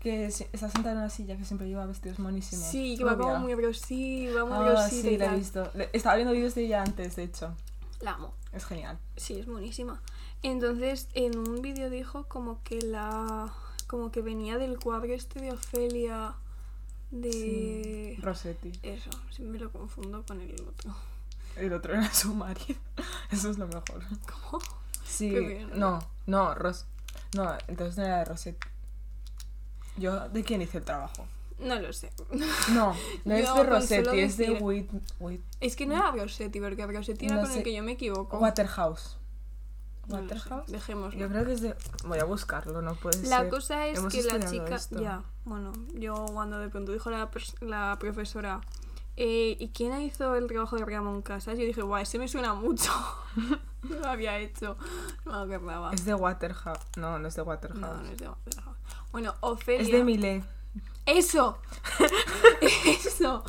Que 0.00 0.30
se- 0.30 0.48
está 0.52 0.68
sentada 0.68 0.92
en 0.92 0.98
una 0.98 1.10
silla 1.10 1.36
que 1.36 1.44
siempre 1.44 1.66
lleva 1.68 1.86
vestidos 1.86 2.18
monísimos. 2.18 2.66
Sí, 2.66 2.96
que 2.98 3.04
va 3.04 3.16
como 3.16 3.36
muy 3.38 3.54
grosita, 3.54 4.44
muy 4.44 4.52
Ah, 4.54 4.62
grosita 4.62 4.88
sí, 5.08 5.08
y 5.14 5.16
la 5.16 5.24
he 5.24 5.28
tal. 5.28 5.38
visto. 5.38 5.70
Le- 5.74 5.90
Estaba 5.92 6.16
viendo 6.16 6.32
vídeos 6.34 6.54
de 6.54 6.64
ella 6.66 6.82
antes, 6.82 7.16
de 7.16 7.22
hecho. 7.24 7.54
La 8.00 8.12
amo. 8.12 8.34
Es 8.52 8.66
genial. 8.66 8.98
Sí, 9.16 9.38
es 9.40 9.46
buenísima. 9.46 10.00
Entonces, 10.42 11.08
en 11.14 11.38
un 11.38 11.62
vídeo 11.62 11.88
dijo 11.90 12.24
como 12.28 12.62
que 12.64 12.82
la. 12.82 13.52
como 13.86 14.10
que 14.12 14.20
venía 14.20 14.58
del 14.58 14.78
cuadro 14.78 15.12
este 15.14 15.40
de 15.40 15.52
Ofelia. 15.52 16.34
De. 17.10 17.32
Sí. 17.32 18.20
Rossetti. 18.22 18.72
Eso, 18.82 19.10
siempre 19.30 19.60
lo 19.60 19.70
confundo 19.70 20.24
con 20.26 20.40
el 20.40 20.52
otro. 20.60 20.94
El 21.56 21.72
otro 21.72 21.94
era 21.94 22.12
su 22.12 22.34
marido. 22.34 22.78
Eso 23.30 23.50
es 23.50 23.58
lo 23.58 23.66
mejor. 23.66 24.02
¿Cómo? 24.50 24.62
Sí. 25.04 25.30
Bien. 25.30 25.70
No, 25.78 26.00
no, 26.26 26.54
Ros. 26.54 26.86
No, 27.36 27.56
entonces 27.68 27.96
no 27.98 28.04
era 28.04 28.18
de 28.18 28.24
Rossetti. 28.24 28.66
Yo, 29.96 30.28
¿de 30.28 30.42
quién 30.42 30.60
hice 30.62 30.78
el 30.78 30.84
trabajo? 30.84 31.26
No 31.60 31.78
lo 31.78 31.92
sé. 31.92 32.10
No, 32.72 32.94
no 33.24 33.34
es 33.36 33.54
de 33.54 33.62
Rossetti, 33.62 34.18
es 34.18 34.36
de 34.36 34.50
Whit, 34.54 34.90
Whit- 35.20 35.40
Es 35.60 35.76
que 35.76 35.86
no 35.86 35.94
era 35.94 36.10
Rossetti, 36.10 36.60
porque 36.60 36.84
Rossetti 36.86 37.26
era 37.26 37.36
No 37.36 37.42
con 37.42 37.50
sé. 37.52 37.58
el 37.58 37.64
que 37.64 37.72
yo 37.74 37.82
me 37.84 37.92
equivoco. 37.92 38.38
Waterhouse. 38.38 39.16
No 40.08 40.16
Waterhouse. 40.16 40.66
Dejémoslo. 40.70 41.18
Yo 41.18 41.28
creo 41.28 41.44
que 41.44 41.52
es 41.52 41.60
de. 41.60 41.74
Voy 42.06 42.18
a 42.18 42.24
buscarlo, 42.24 42.82
no 42.82 42.94
puede 42.94 43.26
La 43.28 43.40
ser. 43.40 43.48
cosa 43.50 43.86
es 43.86 43.98
Hemos 43.98 44.12
que 44.12 44.22
la 44.22 44.50
chica. 44.50 44.74
esto. 44.76 45.00
Ya, 45.00 45.22
bueno, 45.44 45.72
yo 45.94 46.14
cuando 46.32 46.58
de 46.58 46.68
pronto 46.68 46.92
dijo 46.92 47.10
la, 47.10 47.28
la 47.60 47.96
profesora. 47.98 48.60
eh, 49.16 49.56
¿Y 49.58 49.68
quién 49.68 49.98
hizo 50.00 50.34
el 50.34 50.46
trabajo 50.46 50.76
de 50.76 50.84
Ramón 50.84 51.22
Casas? 51.22 51.56
Yo 51.58 51.64
dije, 51.64 51.82
guau, 51.82 52.02
ese 52.02 52.18
me 52.18 52.28
suena 52.28 52.54
mucho. 52.54 52.90
no 53.82 53.96
lo 54.00 54.08
había 54.08 54.38
hecho. 54.38 54.76
No 55.24 55.46
me 55.46 55.54
acordaba. 55.56 55.92
Es 55.92 56.04
de 56.04 56.14
Waterhouse. 56.14 56.78
No, 56.96 57.18
no 57.18 57.28
es 57.28 57.34
de 57.36 57.42
Waterhouse. 57.42 57.80
No, 57.80 57.94
no 57.94 58.08
es 58.10 58.18
de 58.18 58.28
Waterhouse. 58.28 58.76
Bueno, 59.12 59.34
Ofelia. 59.40 59.82
es 59.82 59.92
de 59.92 60.04
Millet. 60.04 60.44
¡Eso! 61.06 61.58
¡Eso! 62.60 63.44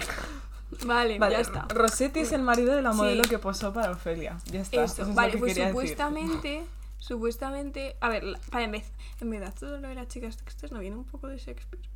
Vale, 0.86 1.18
Vale, 1.20 1.36
ya 1.36 1.42
está. 1.42 1.68
Rossetti 1.70 2.20
es 2.22 2.32
el 2.32 2.42
marido 2.42 2.76
de 2.76 2.82
la 2.82 2.92
Sí. 2.92 2.98
modelo 2.98 3.24
que 3.24 3.40
posó 3.40 3.72
para 3.74 3.92
Ofelia. 3.92 4.38
Ya 4.52 4.62
está. 4.62 4.84
Eso, 4.84 5.02
eso 5.02 5.10
es 5.12 5.16
vale, 5.16 5.38
pues 5.38 5.56
decir. 5.56 5.68
supuestamente, 5.70 6.66
supuestamente, 6.98 7.96
a 8.02 8.10
ver, 8.10 8.24
para 8.52 8.64
en 8.66 8.72
vez, 8.72 8.92
en 9.22 9.30
verdad 9.30 9.54
todo 9.58 9.80
lo 9.80 9.88
de 9.88 9.96
las 9.96 10.08
chicas 10.08 10.38
tristes 10.38 10.72
no 10.72 10.80
viene 10.80 10.96
un 10.96 11.06
poco 11.06 11.28
de 11.28 11.38
Shakespeare. 11.38 11.88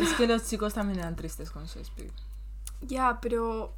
Es 0.00 0.12
que 0.14 0.26
los 0.26 0.44
chicos 0.48 0.74
también 0.74 0.98
eran 0.98 1.14
tristes 1.14 1.50
con 1.50 1.64
Shakespeare. 1.66 2.10
Ya, 2.82 3.18
pero 3.20 3.72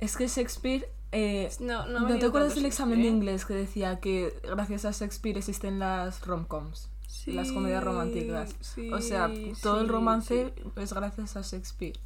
Es 0.00 0.16
que 0.16 0.26
Shakespeare. 0.26 0.88
eh, 1.12 1.50
no, 1.60 1.86
no, 1.86 2.00
¿No, 2.08 2.18
te 2.18 2.26
acuerdas 2.26 2.54
del 2.56 2.64
examen 2.66 3.00
de 3.02 3.06
¿eh? 3.08 3.10
inglés 3.10 3.44
que 3.44 3.54
decía 3.54 4.00
que 4.00 4.36
gracias 4.42 4.84
a 4.84 4.90
Shakespeare 4.90 5.38
existen 5.38 5.78
las 5.78 6.26
romcoms? 6.26 6.88
Las 7.32 7.50
comedias 7.52 7.82
románticas. 7.82 8.54
Sí, 8.60 8.90
o 8.92 9.00
sea, 9.00 9.30
todo 9.62 9.80
el 9.80 9.88
romance 9.88 10.54
es 10.76 10.92
gracias 10.92 11.36
a 11.36 11.42
Shakespeare. 11.42 11.98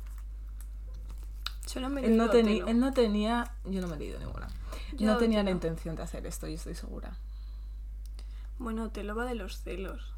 Solo 1.67 1.89
me 1.91 2.01
he 2.01 2.07
Él 2.07 2.17
no, 2.17 2.31
teni- 2.31 2.67
él 2.67 2.79
no 2.81 2.93
tenía. 2.93 3.53
Yo 3.65 3.81
no 3.81 3.89
me 3.89 3.97
he 3.97 3.99
leído 3.99 4.19
ninguna. 4.19 4.49
Yo 4.97 5.07
no 5.07 5.19
tenía 5.19 5.43
la 5.43 5.51
intención 5.51 5.97
de 5.97 6.03
hacer 6.03 6.25
esto, 6.27 6.47
yo 6.47 6.55
estoy 6.55 6.75
segura. 6.75 7.17
Bueno, 8.59 8.91
te 8.91 9.05
lo 9.05 9.15
va 9.15 9.25
de 9.27 9.35
los 9.35 9.61
celos. 9.61 10.15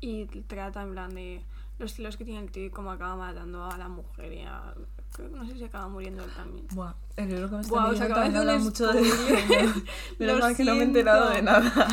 Y 0.00 0.26
trata 0.26 0.82
en 0.82 0.92
plan 0.92 1.14
de 1.14 1.42
los 1.78 1.94
celos 1.94 2.16
que 2.16 2.24
tiene 2.24 2.40
el 2.40 2.50
tío 2.50 2.66
y 2.66 2.70
cómo 2.70 2.90
acaba 2.90 3.16
matando 3.16 3.64
a 3.64 3.76
la 3.78 3.88
mujer 3.88 4.32
y 4.32 4.40
a... 4.42 4.74
creo 5.12 5.30
que 5.30 5.36
No 5.36 5.46
sé 5.46 5.54
si 5.54 5.64
acaba 5.64 5.88
muriendo 5.88 6.24
él 6.24 6.30
también. 6.32 6.66
Buah, 6.72 6.94
el 7.16 7.28
libro 7.28 7.48
que 7.48 7.54
me 7.56 7.60
está 7.62 7.72
Buah, 7.72 7.90
os 7.90 8.00
acabo 8.00 8.20
de 8.20 8.56
un 8.56 8.62
mucho 8.62 8.92
de. 8.92 9.00
Menos 10.18 10.36
Lo 10.36 10.38
mal 10.38 10.56
que 10.56 10.64
no 10.64 10.74
me 10.74 10.80
he 10.80 10.84
enterado 10.84 11.28
de 11.28 11.34
siento. 11.34 11.52
nada. 11.52 11.88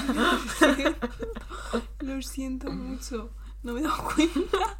Lo 1.99 2.21
siento 2.21 2.71
mucho. 2.71 3.29
No 3.63 3.73
me 3.73 3.79
he 3.81 3.83
dado 3.83 4.03
cuenta. 4.03 4.77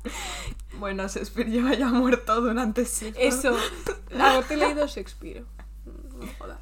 Bueno, 0.80 1.04
Shakespeare 1.08 1.50
lleva 1.50 1.74
ya 1.74 1.88
muerto 1.90 2.40
durante 2.42 2.86
siglos. 2.86 3.18
Eso. 3.20 3.58
Haberte 4.20 4.56
leído 4.58 4.86
Shakespeare. 4.86 5.46
No 5.86 6.28
jodas. 6.38 6.60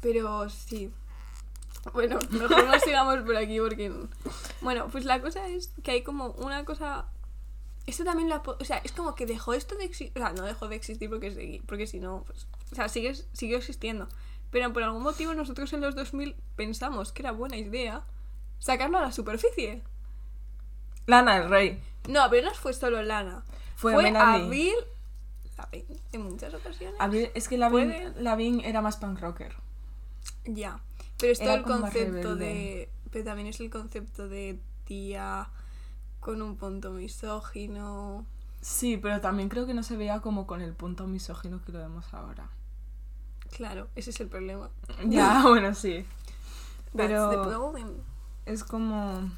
Pero 0.00 0.48
sí. 0.50 0.92
Bueno, 1.92 2.18
mejor 2.30 2.66
no 2.66 2.78
sigamos 2.80 3.18
por 3.20 3.36
aquí 3.36 3.60
porque... 3.60 3.92
Bueno, 4.60 4.88
pues 4.90 5.04
la 5.04 5.20
cosa 5.20 5.46
es 5.48 5.72
que 5.82 5.92
hay 5.92 6.02
como 6.02 6.28
una 6.32 6.64
cosa... 6.64 7.06
Esto 7.86 8.04
también 8.04 8.28
la... 8.28 8.42
po- 8.42 8.56
O 8.60 8.64
sea, 8.64 8.78
es 8.78 8.92
como 8.92 9.14
que 9.14 9.26
dejó 9.26 9.52
esto 9.54 9.74
de 9.76 9.84
existir... 9.84 10.12
O 10.16 10.18
sea, 10.24 10.32
no 10.32 10.44
dejó 10.44 10.68
de 10.68 10.76
existir 10.76 11.08
porque, 11.10 11.32
segui- 11.34 11.62
porque 11.66 11.86
si 11.86 12.00
no... 12.00 12.24
Pues, 12.26 12.46
o 12.72 12.74
sea, 12.74 12.88
sigue, 12.88 13.14
siguió 13.32 13.58
existiendo. 13.58 14.08
Pero 14.50 14.72
por 14.72 14.82
algún 14.82 15.02
motivo 15.02 15.34
nosotros 15.34 15.72
en 15.72 15.80
los 15.80 15.94
2000 15.94 16.36
pensamos 16.56 17.12
que 17.12 17.22
era 17.22 17.32
buena 17.32 17.56
idea 17.56 18.04
sacarlo 18.58 18.98
a 18.98 19.02
la 19.02 19.12
superficie. 19.12 19.82
Lana 21.06 21.40
del 21.40 21.50
Rey. 21.50 21.82
No, 22.08 22.28
pero 22.30 22.48
no 22.48 22.54
fue 22.54 22.72
solo 22.72 23.02
Lana. 23.02 23.44
Fue 23.76 23.92
Fue. 23.92 24.08
Avril 24.16 24.74
Lavigne, 25.58 25.96
en 26.12 26.22
muchas 26.22 26.54
ocasiones. 26.54 26.96
Abril- 27.00 27.30
es 27.34 27.48
que 27.48 27.58
Lavigne. 27.58 28.12
Lavigne 28.16 28.66
era 28.68 28.80
más 28.80 28.96
punk 28.96 29.20
rocker. 29.20 29.54
Ya. 30.44 30.80
Pero 31.18 31.32
es 31.32 31.38
todo 31.38 31.54
el 31.54 31.62
concepto 31.62 32.36
de. 32.36 32.88
Pero 33.10 33.24
también 33.24 33.48
es 33.48 33.60
el 33.60 33.70
concepto 33.70 34.28
de 34.28 34.58
tía 34.84 35.48
con 36.24 36.40
un 36.40 36.56
punto 36.56 36.90
misógino. 36.90 38.24
Sí, 38.62 38.96
pero 38.96 39.20
también 39.20 39.50
creo 39.50 39.66
que 39.66 39.74
no 39.74 39.82
se 39.82 39.94
veía 39.94 40.20
como 40.20 40.46
con 40.46 40.62
el 40.62 40.72
punto 40.72 41.06
misógino 41.06 41.62
que 41.62 41.70
lo 41.70 41.80
vemos 41.80 42.14
ahora. 42.14 42.48
Claro, 43.54 43.88
ese 43.94 44.08
es 44.08 44.20
el 44.20 44.28
problema. 44.28 44.70
Ya, 45.06 45.42
bueno, 45.46 45.74
sí. 45.74 46.06
Pero 46.96 47.74
es 48.46 48.64
como... 48.64 49.30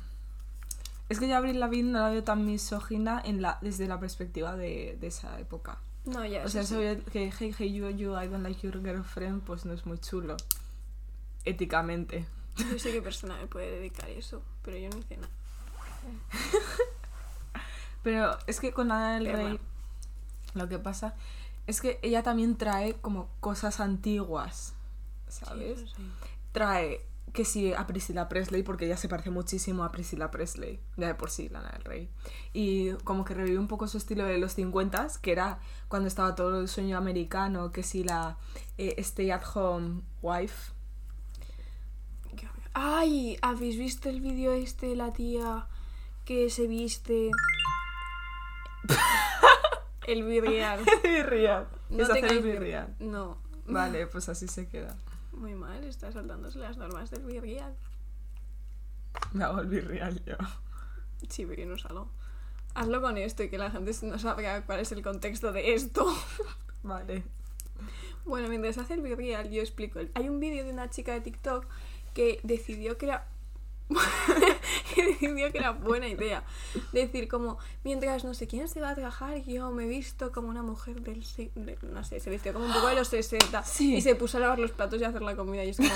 Es 1.08 1.18
que 1.18 1.28
yo 1.28 1.34
a 1.34 1.38
Avril 1.38 1.58
Lavigne 1.58 1.90
no 1.90 1.98
la 1.98 2.10
veo 2.10 2.22
tan 2.22 2.46
misógina 2.46 3.20
en 3.24 3.42
la, 3.42 3.58
desde 3.62 3.88
la 3.88 3.98
perspectiva 3.98 4.54
de, 4.54 4.96
de 5.00 5.06
esa 5.08 5.38
época. 5.40 5.78
No, 6.04 6.24
ya. 6.24 6.44
O 6.44 6.48
sea, 6.48 6.62
eso 6.62 6.80
eso 6.80 7.00
sí. 7.04 7.10
que 7.10 7.32
hey, 7.36 7.54
hey, 7.56 7.72
you, 7.72 7.88
you, 7.90 8.12
I 8.12 8.28
don't 8.28 8.44
like 8.44 8.60
your 8.64 8.80
girlfriend, 8.80 9.42
pues 9.42 9.64
no 9.64 9.72
es 9.72 9.86
muy 9.86 9.98
chulo. 9.98 10.36
Éticamente. 11.44 12.26
Yo 12.56 12.78
sé 12.78 12.92
qué 12.92 13.02
persona 13.10 13.36
me 13.36 13.46
puede 13.48 13.72
dedicar 13.72 14.08
eso, 14.08 14.42
pero 14.62 14.76
yo 14.76 14.88
no 14.88 14.98
hice 14.98 15.16
nada. 15.16 15.32
Pero 18.02 18.38
es 18.46 18.60
que 18.60 18.72
con 18.72 18.92
Ana 18.92 19.14
del 19.14 19.24
Pero 19.24 19.36
Rey 19.36 19.46
bueno. 19.46 19.64
lo 20.54 20.68
que 20.68 20.78
pasa 20.78 21.14
es 21.66 21.80
que 21.80 21.98
ella 22.02 22.22
también 22.22 22.56
trae 22.56 22.94
como 22.94 23.28
cosas 23.40 23.80
antiguas, 23.80 24.74
¿sabes? 25.28 25.80
sí. 25.80 26.10
Trae 26.52 27.04
que 27.32 27.44
sí 27.44 27.74
a 27.74 27.86
Priscilla 27.86 28.28
Presley 28.28 28.62
porque 28.62 28.86
ella 28.86 28.96
se 28.96 29.08
parece 29.08 29.30
muchísimo 29.30 29.84
a 29.84 29.92
Priscilla 29.92 30.30
Presley, 30.30 30.80
ya 30.96 31.08
de 31.08 31.14
por 31.14 31.30
sí, 31.30 31.48
Lana 31.50 31.70
del 31.70 31.84
Rey. 31.84 32.08
Y 32.54 32.92
como 33.04 33.24
que 33.24 33.34
revive 33.34 33.58
un 33.58 33.68
poco 33.68 33.88
su 33.88 33.98
estilo 33.98 34.24
de 34.24 34.38
los 34.38 34.52
50 34.52 35.06
que 35.20 35.32
era 35.32 35.58
cuando 35.88 36.08
estaba 36.08 36.34
todo 36.34 36.60
el 36.60 36.68
sueño 36.68 36.96
americano, 36.96 37.72
que 37.72 37.82
sí 37.82 38.04
la 38.04 38.38
eh, 38.78 38.94
stay 38.98 39.30
at 39.30 39.42
home 39.54 40.02
wife. 40.22 40.72
Ay, 42.72 43.38
¿habéis 43.40 43.78
visto 43.78 44.08
el 44.08 44.20
vídeo 44.20 44.52
este 44.52 44.88
de 44.88 44.96
la 44.96 45.12
tía 45.12 45.66
que 46.26 46.50
se 46.50 46.66
viste 46.66 47.30
El 50.06 50.24
birreal. 50.24 50.84
birreal. 51.02 51.68
No 51.88 52.02
es 52.02 52.10
hacer 52.10 52.24
el 52.26 52.42
birreal. 52.42 52.94
No. 52.98 53.38
Vale, 53.66 54.06
pues 54.06 54.28
así 54.28 54.46
se 54.46 54.68
queda. 54.68 54.96
Muy 55.32 55.54
mal, 55.54 55.82
está 55.84 56.12
saltándose 56.12 56.58
las 56.58 56.76
normas 56.76 57.10
del 57.10 57.24
birreal. 57.24 57.74
Me 59.32 59.44
hago 59.44 59.60
el 59.60 59.66
birreal 59.66 60.22
yo. 60.24 60.36
Sí, 61.28 61.46
pero 61.46 61.64
no 61.66 61.78
salgo. 61.78 62.10
Hazlo 62.74 63.00
con 63.00 63.16
esto 63.18 63.42
y 63.42 63.48
que 63.48 63.58
la 63.58 63.70
gente 63.70 63.92
no 64.02 64.18
sabrá 64.18 64.64
cuál 64.66 64.80
es 64.80 64.92
el 64.92 65.02
contexto 65.02 65.52
de 65.52 65.74
esto. 65.74 66.06
Vale. 66.82 67.24
Bueno, 68.24 68.48
mientras 68.48 68.78
hace 68.78 68.94
el 68.94 69.00
virreal, 69.02 69.50
yo 69.50 69.60
explico. 69.62 70.00
Hay 70.14 70.28
un 70.28 70.40
vídeo 70.40 70.64
de 70.64 70.72
una 70.72 70.90
chica 70.90 71.12
de 71.12 71.20
TikTok 71.20 71.66
que 72.14 72.40
decidió 72.42 72.96
era. 73.00 73.26
que 74.94 75.04
decidió 75.06 75.50
que 75.52 75.58
era 75.58 75.70
buena 75.70 76.08
idea. 76.08 76.42
Decir, 76.92 77.28
como, 77.28 77.58
mientras 77.84 78.24
no 78.24 78.34
sé 78.34 78.46
quién 78.46 78.68
se 78.68 78.80
va 78.80 78.90
a 78.90 78.94
trabajar, 78.94 79.42
yo 79.44 79.70
me 79.70 79.84
he 79.84 79.88
visto 79.88 80.32
como 80.32 80.48
una 80.48 80.62
mujer 80.62 81.00
del. 81.02 81.24
si- 81.24 81.50
de- 81.54 81.78
no 81.82 82.02
sé, 82.04 82.18
se 82.20 82.30
vistió 82.30 82.52
como 82.52 82.66
un 82.66 82.72
poco 82.72 82.88
de 82.88 82.94
los 82.96 83.08
60. 83.08 83.62
Sí. 83.64 83.96
Y 83.96 84.00
se 84.00 84.14
puso 84.14 84.38
a 84.38 84.40
lavar 84.40 84.58
los 84.58 84.72
platos 84.72 85.00
y 85.00 85.04
a 85.04 85.08
hacer 85.08 85.22
la 85.22 85.36
comida. 85.36 85.64
Y 85.64 85.70
es 85.70 85.76
como, 85.76 85.90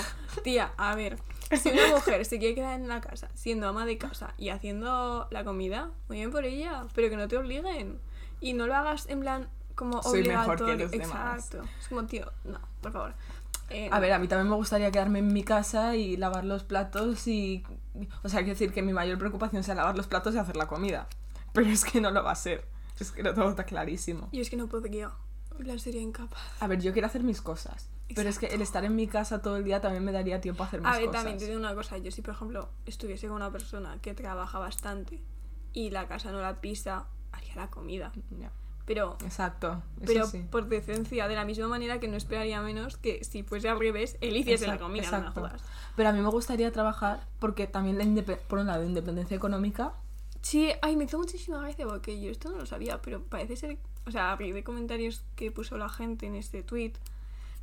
tía, 0.44 0.72
a 0.76 0.94
ver, 0.94 1.18
si 1.60 1.70
una 1.70 1.88
mujer 1.88 2.24
se 2.24 2.38
quiere 2.38 2.54
quedar 2.54 2.78
en 2.78 2.88
la 2.88 3.00
casa, 3.00 3.28
siendo 3.34 3.68
ama 3.68 3.86
de 3.86 3.98
casa 3.98 4.34
y 4.38 4.50
haciendo 4.50 5.26
la 5.30 5.44
comida, 5.44 5.90
muy 6.08 6.18
bien 6.18 6.30
por 6.30 6.44
ella, 6.44 6.86
pero 6.94 7.10
que 7.10 7.16
no 7.16 7.26
te 7.28 7.36
obliguen. 7.36 7.98
Y 8.40 8.52
no 8.54 8.66
lo 8.66 8.74
hagas 8.74 9.06
en 9.08 9.20
plan 9.20 9.48
como 9.74 10.02
Soy 10.02 10.22
mejor 10.26 10.56
que 10.56 10.62
obligatorio. 10.64 10.76
los 10.84 10.90
demás. 10.90 11.44
Exacto. 11.46 11.68
Es 11.80 11.88
como, 11.88 12.04
tío, 12.06 12.30
no, 12.44 12.60
por 12.82 12.92
favor. 12.92 13.14
Eh, 13.70 13.88
A 13.92 14.00
ver, 14.00 14.12
a 14.12 14.18
mí 14.18 14.26
también 14.28 14.48
me 14.48 14.56
gustaría 14.56 14.90
quedarme 14.90 15.20
en 15.20 15.32
mi 15.32 15.44
casa 15.44 15.94
y 15.96 16.16
lavar 16.16 16.44
los 16.44 16.64
platos 16.64 17.26
y... 17.28 17.64
O 18.22 18.28
sea, 18.28 18.40
quiero 18.40 18.52
decir 18.54 18.72
que 18.72 18.82
mi 18.82 18.92
mayor 18.92 19.18
preocupación 19.18 19.62
sea 19.64 19.74
lavar 19.74 19.96
los 19.96 20.06
platos 20.06 20.34
y 20.34 20.38
hacer 20.38 20.56
la 20.56 20.66
comida. 20.66 21.08
Pero 21.52 21.68
es 21.68 21.84
que 21.84 22.00
no 22.00 22.10
lo 22.10 22.22
va 22.22 22.32
a 22.32 22.36
ser. 22.36 22.66
Es 22.98 23.12
que 23.12 23.22
lo 23.22 23.34
tengo 23.34 23.48
está 23.50 23.64
clarísimo. 23.64 24.28
Yo 24.32 24.42
es 24.42 24.50
que 24.50 24.56
no 24.56 24.68
podría. 24.68 25.10
Plan, 25.58 25.78
sería 25.78 26.00
incapaz. 26.00 26.40
A 26.60 26.66
ver, 26.66 26.80
yo 26.80 26.92
quiero 26.92 27.06
hacer 27.06 27.22
mis 27.22 27.42
cosas. 27.42 27.90
Pero 28.14 28.28
es 28.28 28.38
que 28.38 28.46
el 28.46 28.62
estar 28.62 28.84
en 28.84 28.96
mi 28.96 29.06
casa 29.06 29.42
todo 29.42 29.56
el 29.56 29.64
día 29.64 29.80
también 29.80 30.04
me 30.04 30.10
daría 30.12 30.40
tiempo 30.40 30.62
a 30.62 30.66
hacer 30.66 30.80
mis 30.80 30.88
A 30.88 30.92
ver, 30.96 31.06
cosas. 31.06 31.20
también 31.20 31.38
te 31.38 31.46
digo 31.46 31.58
una 31.58 31.74
cosa. 31.74 31.98
Yo 31.98 32.10
si, 32.10 32.22
por 32.22 32.34
ejemplo, 32.34 32.68
estuviese 32.86 33.26
con 33.28 33.36
una 33.36 33.50
persona 33.52 33.98
que 34.00 34.14
trabaja 34.14 34.58
bastante 34.58 35.22
y 35.72 35.90
la 35.90 36.08
casa 36.08 36.32
no 36.32 36.40
la 36.40 36.60
pisa, 36.60 37.06
haría 37.32 37.54
la 37.56 37.68
comida. 37.68 38.12
Pero, 38.90 39.16
Exacto. 39.22 39.80
Pero 40.04 40.26
sí. 40.26 40.44
por 40.50 40.66
decencia, 40.66 41.28
de 41.28 41.36
la 41.36 41.44
misma 41.44 41.68
manera 41.68 42.00
que 42.00 42.08
no 42.08 42.16
esperaría 42.16 42.60
menos 42.60 42.96
que 42.96 43.22
si 43.22 43.44
fuese 43.44 43.68
al 43.68 43.78
revés, 43.78 44.16
él 44.20 44.36
hiciese 44.36 44.66
la 44.66 44.72
Exacto, 44.72 44.86
comida, 44.86 45.04
no 45.04 45.10
me 45.12 45.16
exacto. 45.18 45.40
jodas. 45.42 45.62
Pero 45.94 46.08
a 46.08 46.12
mí 46.12 46.20
me 46.20 46.28
gustaría 46.28 46.72
trabajar 46.72 47.24
porque 47.38 47.68
también, 47.68 47.98
la 47.98 48.36
por 48.48 48.58
un 48.58 48.66
lado, 48.66 48.82
independencia 48.82 49.36
económica. 49.36 49.92
Sí, 50.42 50.72
ay, 50.82 50.96
me 50.96 51.04
hizo 51.04 51.18
muchísima 51.18 51.60
gracia 51.60 51.86
porque 51.86 52.20
yo 52.20 52.32
esto 52.32 52.50
no 52.50 52.56
lo 52.56 52.66
sabía, 52.66 53.00
pero 53.00 53.22
parece 53.22 53.54
ser, 53.54 53.78
o 54.08 54.10
sea, 54.10 54.32
a 54.32 54.36
raíz 54.36 54.54
de 54.54 54.64
comentarios 54.64 55.22
que 55.36 55.52
puso 55.52 55.78
la 55.78 55.88
gente 55.88 56.26
en 56.26 56.34
este 56.34 56.64
tweet, 56.64 56.94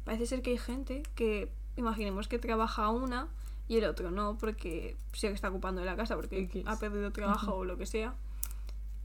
parece 0.05 0.27
ser 0.27 0.41
que 0.41 0.51
hay 0.51 0.57
gente 0.57 1.03
que, 1.15 1.51
imaginemos 1.75 2.29
que 2.29 2.39
trabaja 2.39 2.89
una 2.89 3.27
y 3.67 3.75
el 3.75 3.83
otro 3.83 4.11
no, 4.11 4.37
porque 4.37 4.95
sé 5.11 5.27
que 5.27 5.33
está 5.33 5.49
ocupando 5.49 5.81
de 5.81 5.87
la 5.87 5.97
casa 5.97 6.15
porque 6.15 6.63
ha 6.65 6.79
perdido 6.79 7.11
trabajo 7.11 7.53
o 7.53 7.65
lo 7.65 7.77
que 7.77 7.85
sea. 7.85 8.15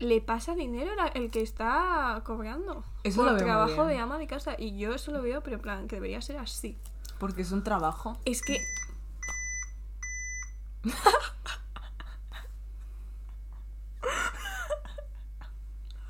Le 0.02 0.20
pasa 0.20 0.56
dinero 0.56 0.90
el 1.14 1.30
que 1.30 1.42
está 1.42 2.20
cobrando 2.24 2.82
Eso 3.04 3.22
por 3.22 3.30
lo 3.30 3.38
trabajo 3.38 3.86
de 3.86 3.98
ama 3.98 4.18
de 4.18 4.26
casa 4.26 4.56
y 4.58 4.76
yo 4.76 4.92
eso 4.94 5.12
lo 5.12 5.22
veo, 5.22 5.44
pero 5.44 5.54
en 5.54 5.62
plan, 5.62 5.86
que 5.86 5.94
debería 5.94 6.20
ser 6.20 6.38
así. 6.38 6.76
Porque 7.20 7.42
es 7.42 7.52
un 7.52 7.62
trabajo. 7.62 8.18
Es 8.24 8.42
que 8.42 8.60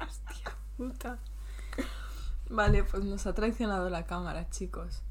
Hostia 0.01 0.57
puta. 0.79 1.19
Vale, 2.49 2.85
pues 2.85 3.05
nos 3.05 3.27
ha 3.27 3.35
traicionado 3.35 3.91
la 3.91 4.07
cámara, 4.07 4.49
chicos. 4.49 5.03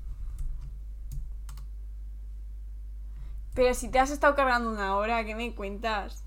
Pero 3.54 3.76
si 3.76 3.92
te 3.92 4.00
has 4.00 4.10
estado 4.10 4.34
cargando 4.34 4.72
una 4.72 4.96
hora, 4.96 5.24
¿qué 5.24 5.36
me 5.36 5.54
cuentas? 5.54 6.24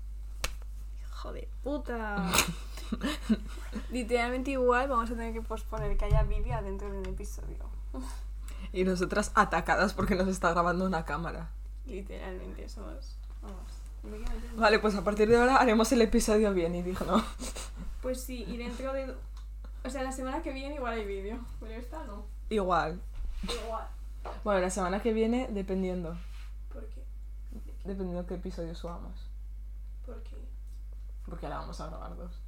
Hijo 1.25 1.33
de 1.33 1.47
puta. 1.63 2.31
Literalmente 3.91 4.51
igual 4.51 4.87
vamos 4.87 5.09
a 5.09 5.15
tener 5.15 5.33
que 5.33 5.41
posponer 5.41 5.97
que 5.97 6.05
haya 6.05 6.21
vídeo 6.21 6.61
dentro 6.61 6.91
de 6.91 6.99
un 6.99 7.05
episodio. 7.07 7.57
Y 8.71 8.83
nosotras 8.83 9.31
atacadas 9.33 9.95
porque 9.95 10.13
nos 10.13 10.27
está 10.27 10.51
grabando 10.51 10.85
una 10.85 11.03
cámara. 11.03 11.49
Literalmente 11.87 12.69
somos... 12.69 13.17
Vamos. 13.41 13.57
Vale, 14.55 14.77
pues 14.77 14.93
a 14.93 15.03
partir 15.03 15.27
de 15.27 15.37
ahora 15.37 15.57
haremos 15.57 15.91
el 15.91 16.01
episodio 16.03 16.53
bien 16.53 16.75
y 16.75 16.83
digno. 16.83 17.23
Pues 18.03 18.21
sí, 18.21 18.45
y 18.47 18.57
dentro 18.57 18.93
de... 18.93 19.15
O 19.83 19.89
sea, 19.89 20.03
la 20.03 20.11
semana 20.11 20.43
que 20.43 20.53
viene 20.53 20.75
igual 20.75 20.93
hay 20.93 21.05
vídeo. 21.05 21.39
Pero 21.59 21.73
esta 21.73 22.03
no. 22.03 22.23
Igual. 22.51 23.01
Igual. 23.41 23.87
Bueno, 24.43 24.59
la 24.59 24.69
semana 24.69 25.01
que 25.01 25.11
viene, 25.11 25.47
dependiendo. 25.49 26.15
¿Por 26.71 26.85
qué? 26.89 27.03
Dependiendo 27.83 28.27
qué 28.27 28.35
episodio 28.35 28.75
subamos. 28.75 29.24
Porque 31.25 31.45
ahora 31.45 31.59
vamos 31.59 31.79
a 31.81 31.87
grabar 31.87 32.15
dos. 32.15 32.41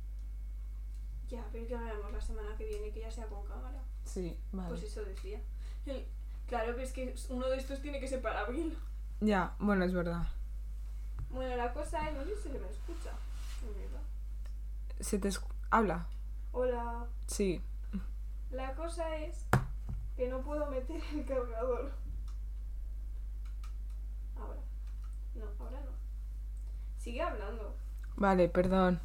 Ya, 1.30 1.44
pero 1.52 1.68
que 1.68 1.76
hagamos 1.76 2.12
la 2.14 2.22
semana 2.22 2.56
que 2.58 2.66
viene 2.68 2.92
que 2.92 3.02
ya 3.02 3.12
sea 3.12 3.28
con 3.28 3.46
cámara. 3.48 3.82
Sí, 4.06 4.40
vale. 4.52 4.70
Pues 4.70 4.84
eso 4.84 5.04
decía. 5.04 5.42
El- 5.86 6.06
Claro, 6.48 6.72
pero 6.76 6.84
es 6.88 6.94
que 6.94 7.14
uno 7.28 7.46
de 7.50 7.58
estos 7.58 7.82
tiene 7.82 8.00
que 8.00 8.08
ser 8.08 8.22
para 8.22 8.40
abril. 8.40 8.78
Ya, 9.20 9.54
bueno, 9.60 9.84
es 9.84 9.94
verdad. 9.94 10.26
Bueno, 11.30 11.58
la 11.58 11.74
cosa 11.74 12.08
es, 12.08 12.16
no 12.16 12.24
sé 12.24 12.38
si 12.38 12.44
se 12.44 12.50
me 12.60 12.70
escucha. 12.70 13.12
verdad. 13.62 14.02
¿Se 15.02 15.20
te 15.20 15.28
escu- 15.28 15.52
habla? 15.70 16.08
Hola. 16.54 17.06
Sí. 17.26 17.62
La 18.50 18.74
cosa 18.76 19.14
es 19.18 19.46
que 20.16 20.30
no 20.30 20.40
puedo 20.42 20.68
meter 20.72 21.02
el 21.14 21.26
cargador. 21.26 21.92
Ahora. 24.40 24.62
No, 25.36 25.46
ahora 25.66 25.82
no. 25.82 25.92
Sigue 26.98 27.22
hablando. 27.22 27.76
Vale, 28.18 28.50
perdón. 28.50 29.00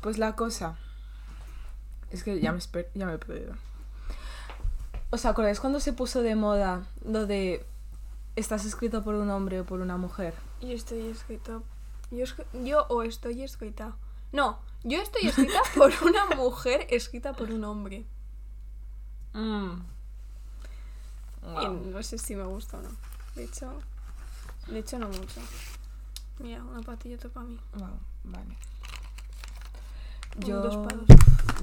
Pues 0.00 0.18
la 0.18 0.34
cosa. 0.36 0.76
Es 2.10 2.24
que 2.24 2.40
ya 2.40 2.52
me, 2.52 2.60
ya 2.94 3.06
me 3.06 3.14
he 3.14 3.18
perdido. 3.18 3.54
¿Os 5.10 5.24
acordáis 5.26 5.60
cuando 5.60 5.80
se 5.80 5.92
puso 5.92 6.22
de 6.22 6.34
moda 6.34 6.86
lo 7.04 7.26
de 7.26 7.64
estás 8.36 8.64
escrito 8.64 9.02
por 9.04 9.14
un 9.14 9.30
hombre 9.30 9.60
o 9.60 9.64
por 9.64 9.80
una 9.80 9.96
mujer? 9.96 10.34
Yo 10.60 10.68
estoy 10.72 11.06
escrita. 11.08 11.60
Yo, 12.10 12.24
escri- 12.24 12.46
yo 12.64 12.86
o 12.88 13.02
estoy 13.02 13.42
escrita. 13.42 13.96
No, 14.32 14.58
yo 14.84 15.00
estoy 15.00 15.28
escrita 15.28 15.60
por 15.76 15.92
una 16.02 16.26
mujer 16.36 16.86
escrita 16.90 17.32
por 17.34 17.50
un 17.50 17.64
hombre. 17.64 18.04
Mm. 19.34 19.80
Y 21.62 21.68
no 21.68 22.02
sé 22.02 22.18
si 22.18 22.34
me 22.36 22.44
gusta 22.44 22.78
o 22.78 22.82
no. 22.82 22.90
De 23.34 23.44
hecho, 23.44 23.72
de 24.66 24.78
hecho 24.78 24.98
no 24.98 25.08
mucho. 25.08 25.40
Mira, 26.40 26.62
una 26.64 26.82
patillota 26.82 27.28
para 27.28 27.46
mí. 27.46 27.58
Wow, 27.74 27.98
vale. 28.24 28.56
Yo, 30.38 30.60
dos 30.60 30.76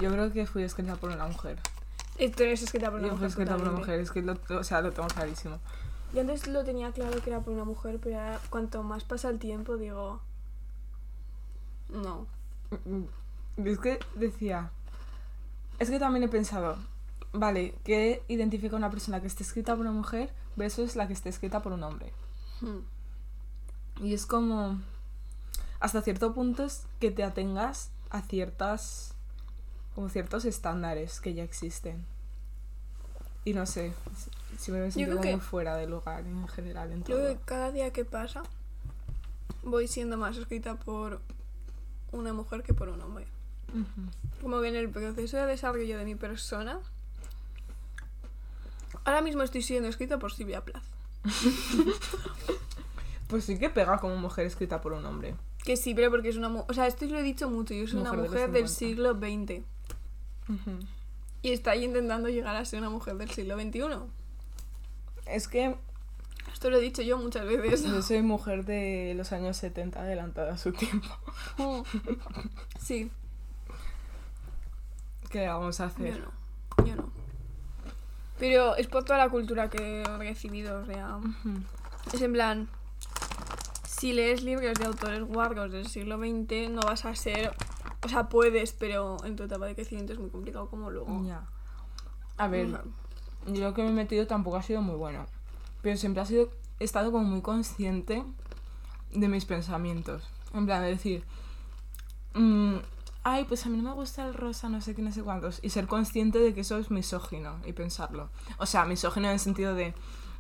yo 0.01 0.11
creo 0.11 0.32
que 0.34 0.45
fui 0.45 0.63
escrita 0.63 0.95
por 0.95 1.11
una 1.11 1.28
mujer. 1.28 1.59
Es 2.17 2.63
escrita 2.63 2.89
por 2.89 2.99
una 2.99 3.07
Yo 3.07 3.13
fui 3.13 3.26
mujer. 3.26 3.30
escrita 3.30 3.57
por 3.57 3.67
una 3.67 3.78
mujer, 3.78 3.99
es 3.99 4.11
que 4.11 4.21
lo, 4.21 4.38
o 4.49 4.63
sea, 4.63 4.82
lo 4.82 4.91
tengo 4.91 5.07
clarísimo. 5.07 5.59
Yo 6.13 6.21
antes 6.21 6.47
lo 6.47 6.63
tenía 6.63 6.91
claro 6.91 7.21
que 7.21 7.30
era 7.30 7.41
por 7.41 7.53
una 7.53 7.65
mujer, 7.65 7.99
pero 8.01 8.19
ahora, 8.19 8.39
cuanto 8.49 8.84
más 8.84 9.03
pasa 9.03 9.30
el 9.30 9.39
tiempo, 9.39 9.78
digo. 9.78 10.21
No. 11.89 12.28
Y 13.57 13.69
Es 13.69 13.80
que 13.80 13.99
decía. 14.15 14.71
Es 15.80 15.89
que 15.89 15.99
también 15.99 16.23
he 16.23 16.30
pensado. 16.30 16.78
Vale, 17.34 17.76
¿qué 17.84 18.23
identifica 18.30 18.78
una 18.78 18.89
persona 18.89 19.19
que 19.19 19.28
esté 19.28 19.43
escrita 19.43 19.73
por 19.73 19.82
una 19.82 19.91
mujer 19.91 20.32
versus 20.55 20.95
la 20.95 21.07
que 21.07 21.13
esté 21.13 21.30
escrita 21.30 21.61
por 21.61 21.73
un 21.73 21.84
hombre? 21.84 22.13
Hmm. 22.61 22.80
Y 24.02 24.14
es 24.14 24.26
como. 24.26 24.80
Hasta 25.80 26.02
cierto 26.02 26.34
punto 26.34 26.64
es 26.64 26.84
que 27.00 27.12
te 27.12 27.24
atengas 27.24 27.89
a 28.10 28.22
ciertas. 28.22 29.14
como 29.93 30.10
ciertos 30.10 30.43
estándares 30.46 31.22
que 31.22 31.34
ya 31.34 31.43
existen. 31.43 32.06
Y 33.46 33.54
no 33.54 33.66
sé. 33.66 33.93
si- 34.58 34.72
me 34.72 34.91
sentido 34.91 35.20
creo 35.20 35.36
que- 35.38 35.41
fuera 35.41 35.76
de 35.78 35.88
lugar 35.88 36.22
en 36.26 36.48
general 36.50 36.91
en 36.91 37.04
todo. 37.04 37.18
creo 37.18 37.38
que 37.38 37.43
cada 37.46 37.72
día 37.72 37.91
que 37.93 38.04
pasa, 38.06 38.43
voy 39.64 39.88
siendo 39.88 40.18
más 40.18 40.36
escrita 40.38 40.76
por 40.76 41.22
una 42.12 42.34
mujer 42.34 42.64
que 42.64 42.74
por 42.74 42.89
un 42.89 43.00
hombre. 43.02 43.26
Como 44.41 44.62
que 44.62 44.68
en 44.70 44.76
el 44.76 44.89
proceso 44.89 45.38
de 45.38 45.46
desarrollo 45.46 45.98
de 45.98 46.06
mi 46.06 46.16
persona, 46.16 46.80
ahora 49.04 49.22
mismo 49.22 49.43
estoy 49.43 49.62
siendo 49.62 49.88
escrita 49.89 50.18
por 50.20 50.34
Silvia 50.34 50.64
Plath. 50.64 50.84
Pues 53.28 53.45
sí 53.45 53.57
que 53.57 53.69
pega 53.69 53.97
como 53.97 54.15
mujer 54.17 54.45
escrita 54.45 54.82
por 54.82 54.93
un 54.93 55.05
hombre. 55.05 55.36
Que 55.63 55.78
sí, 55.78 55.95
pero 55.95 56.11
porque 56.11 56.30
es 56.30 56.38
una 56.38 56.49
mujer. 56.49 56.65
O 56.69 56.73
sea, 56.73 56.86
esto 56.88 57.05
lo 57.05 57.17
he 57.17 57.23
dicho 57.23 57.49
mucho. 57.49 57.73
Yo 57.73 57.88
soy 57.88 57.99
una 58.01 58.13
Mujer 58.13 58.51
de 58.51 58.59
del 58.61 58.67
50. 58.67 58.67
siglo 58.67 59.13
XX. 59.15 59.63
Y 61.41 61.51
está 61.51 61.71
ahí 61.71 61.84
intentando 61.86 62.30
llegar 62.30 62.55
a 62.55 62.63
ser 62.65 62.80
una 62.80 62.89
mujer 62.89 63.15
del 63.15 63.30
siglo 63.32 63.55
XXI. 63.59 63.82
Es 65.26 65.47
que 65.47 65.76
Esto 66.53 66.69
lo 66.69 66.78
he 66.78 66.82
dicho 66.82 67.01
yo 67.01 67.17
muchas 67.17 67.45
veces. 67.47 67.84
yo 67.84 68.01
soy 68.03 68.21
mujer 68.21 68.63
de 68.65 69.13
los 69.17 69.32
años 69.32 69.57
70 69.57 69.99
adelantada 70.01 70.53
a 70.53 70.57
su 70.59 70.71
tiempo. 70.71 71.09
Sí. 72.80 73.09
¿Qué 75.32 75.47
vamos 75.47 75.80
a 75.82 75.86
hacer? 75.86 76.13
Yo 76.15 76.19
no, 76.19 76.86
yo 76.86 76.95
no. 76.95 77.09
Pero 78.39 78.76
es 78.76 78.88
por 78.88 79.03
toda 79.03 79.17
la 79.17 79.30
cultura 79.30 79.69
que 79.69 80.01
he 80.01 80.17
recibido, 80.17 80.82
o 80.82 80.86
sea, 80.86 81.17
es 82.13 82.21
en 82.21 82.34
plan, 82.34 82.69
si 83.98 84.14
lees 84.14 84.43
libros 84.43 84.78
de 84.78 84.86
autores 84.86 85.24
guargos 85.24 85.72
del 85.72 85.88
siglo 85.88 86.18
XX, 86.18 86.70
no 86.70 86.82
vas 86.82 87.06
a 87.06 87.16
ser, 87.16 87.54
o 88.04 88.10
sea, 88.10 88.28
puedes, 88.28 88.74
pero 88.74 89.18
en 89.24 89.36
tu 89.36 89.43
etapa 89.43 89.66
de 89.66 89.76
crecimiento 89.76 90.14
es 90.14 90.20
muy 90.20 90.30
complicado 90.30 90.70
como 90.70 90.89
luego. 90.89 91.24
Ya. 91.26 91.48
A 92.38 92.48
ver, 92.48 92.82
yo 93.48 93.64
lo 93.64 93.74
que 93.74 93.84
me 93.84 93.89
he 93.89 93.93
metido 93.93 94.28
tampoco 94.28 94.58
ha 94.58 94.64
sido 94.64 94.82
muy 94.82 94.96
bueno. 94.96 95.26
Pero 95.82 95.98
siempre 95.98 96.22
ha 96.22 96.26
sido, 96.26 96.50
he 96.80 96.84
estado 96.84 97.12
como 97.12 97.24
muy 97.24 97.41
consciente 97.41 98.24
de 99.14 99.28
mis 99.30 99.46
pensamientos. 99.46 100.24
En 100.54 100.66
plan, 100.66 100.82
de 100.82 100.89
decir, 100.89 101.24
mm, 102.34 102.78
ay, 103.24 103.46
pues 103.46 103.66
a 103.66 103.70
mí 103.70 103.78
no 103.78 103.84
me 103.84 103.93
gusta 103.93 104.28
el 104.28 104.34
rosa, 104.34 104.68
no 104.68 104.82
sé 104.82 104.93
qué, 104.93 105.02
no 105.04 105.12
sé 105.12 105.24
cuántos. 105.24 105.60
Y 105.64 105.70
ser 105.70 105.88
consciente 105.88 106.39
de 106.39 106.54
que 106.54 106.62
eso 106.62 106.78
es 106.78 106.91
misógino 106.91 107.60
y 107.66 107.72
pensarlo. 107.72 108.30
O 108.58 108.66
sea, 108.66 108.84
misógino 108.86 109.28
en 109.28 109.34
el 109.34 109.39
sentido 109.39 109.74
de, 109.74 109.93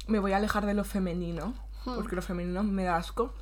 me 0.07 0.19
voy 0.19 0.33
a 0.33 0.37
alejar 0.37 0.65
de 0.65 0.73
lo 0.73 0.83
femenino, 0.83 1.53
Hmm. 1.85 1.95
porque 1.95 2.15
lo 2.15 2.21
femenino 2.21 2.63
me 2.63 2.83
da 2.83 2.97
asco. 2.97 3.33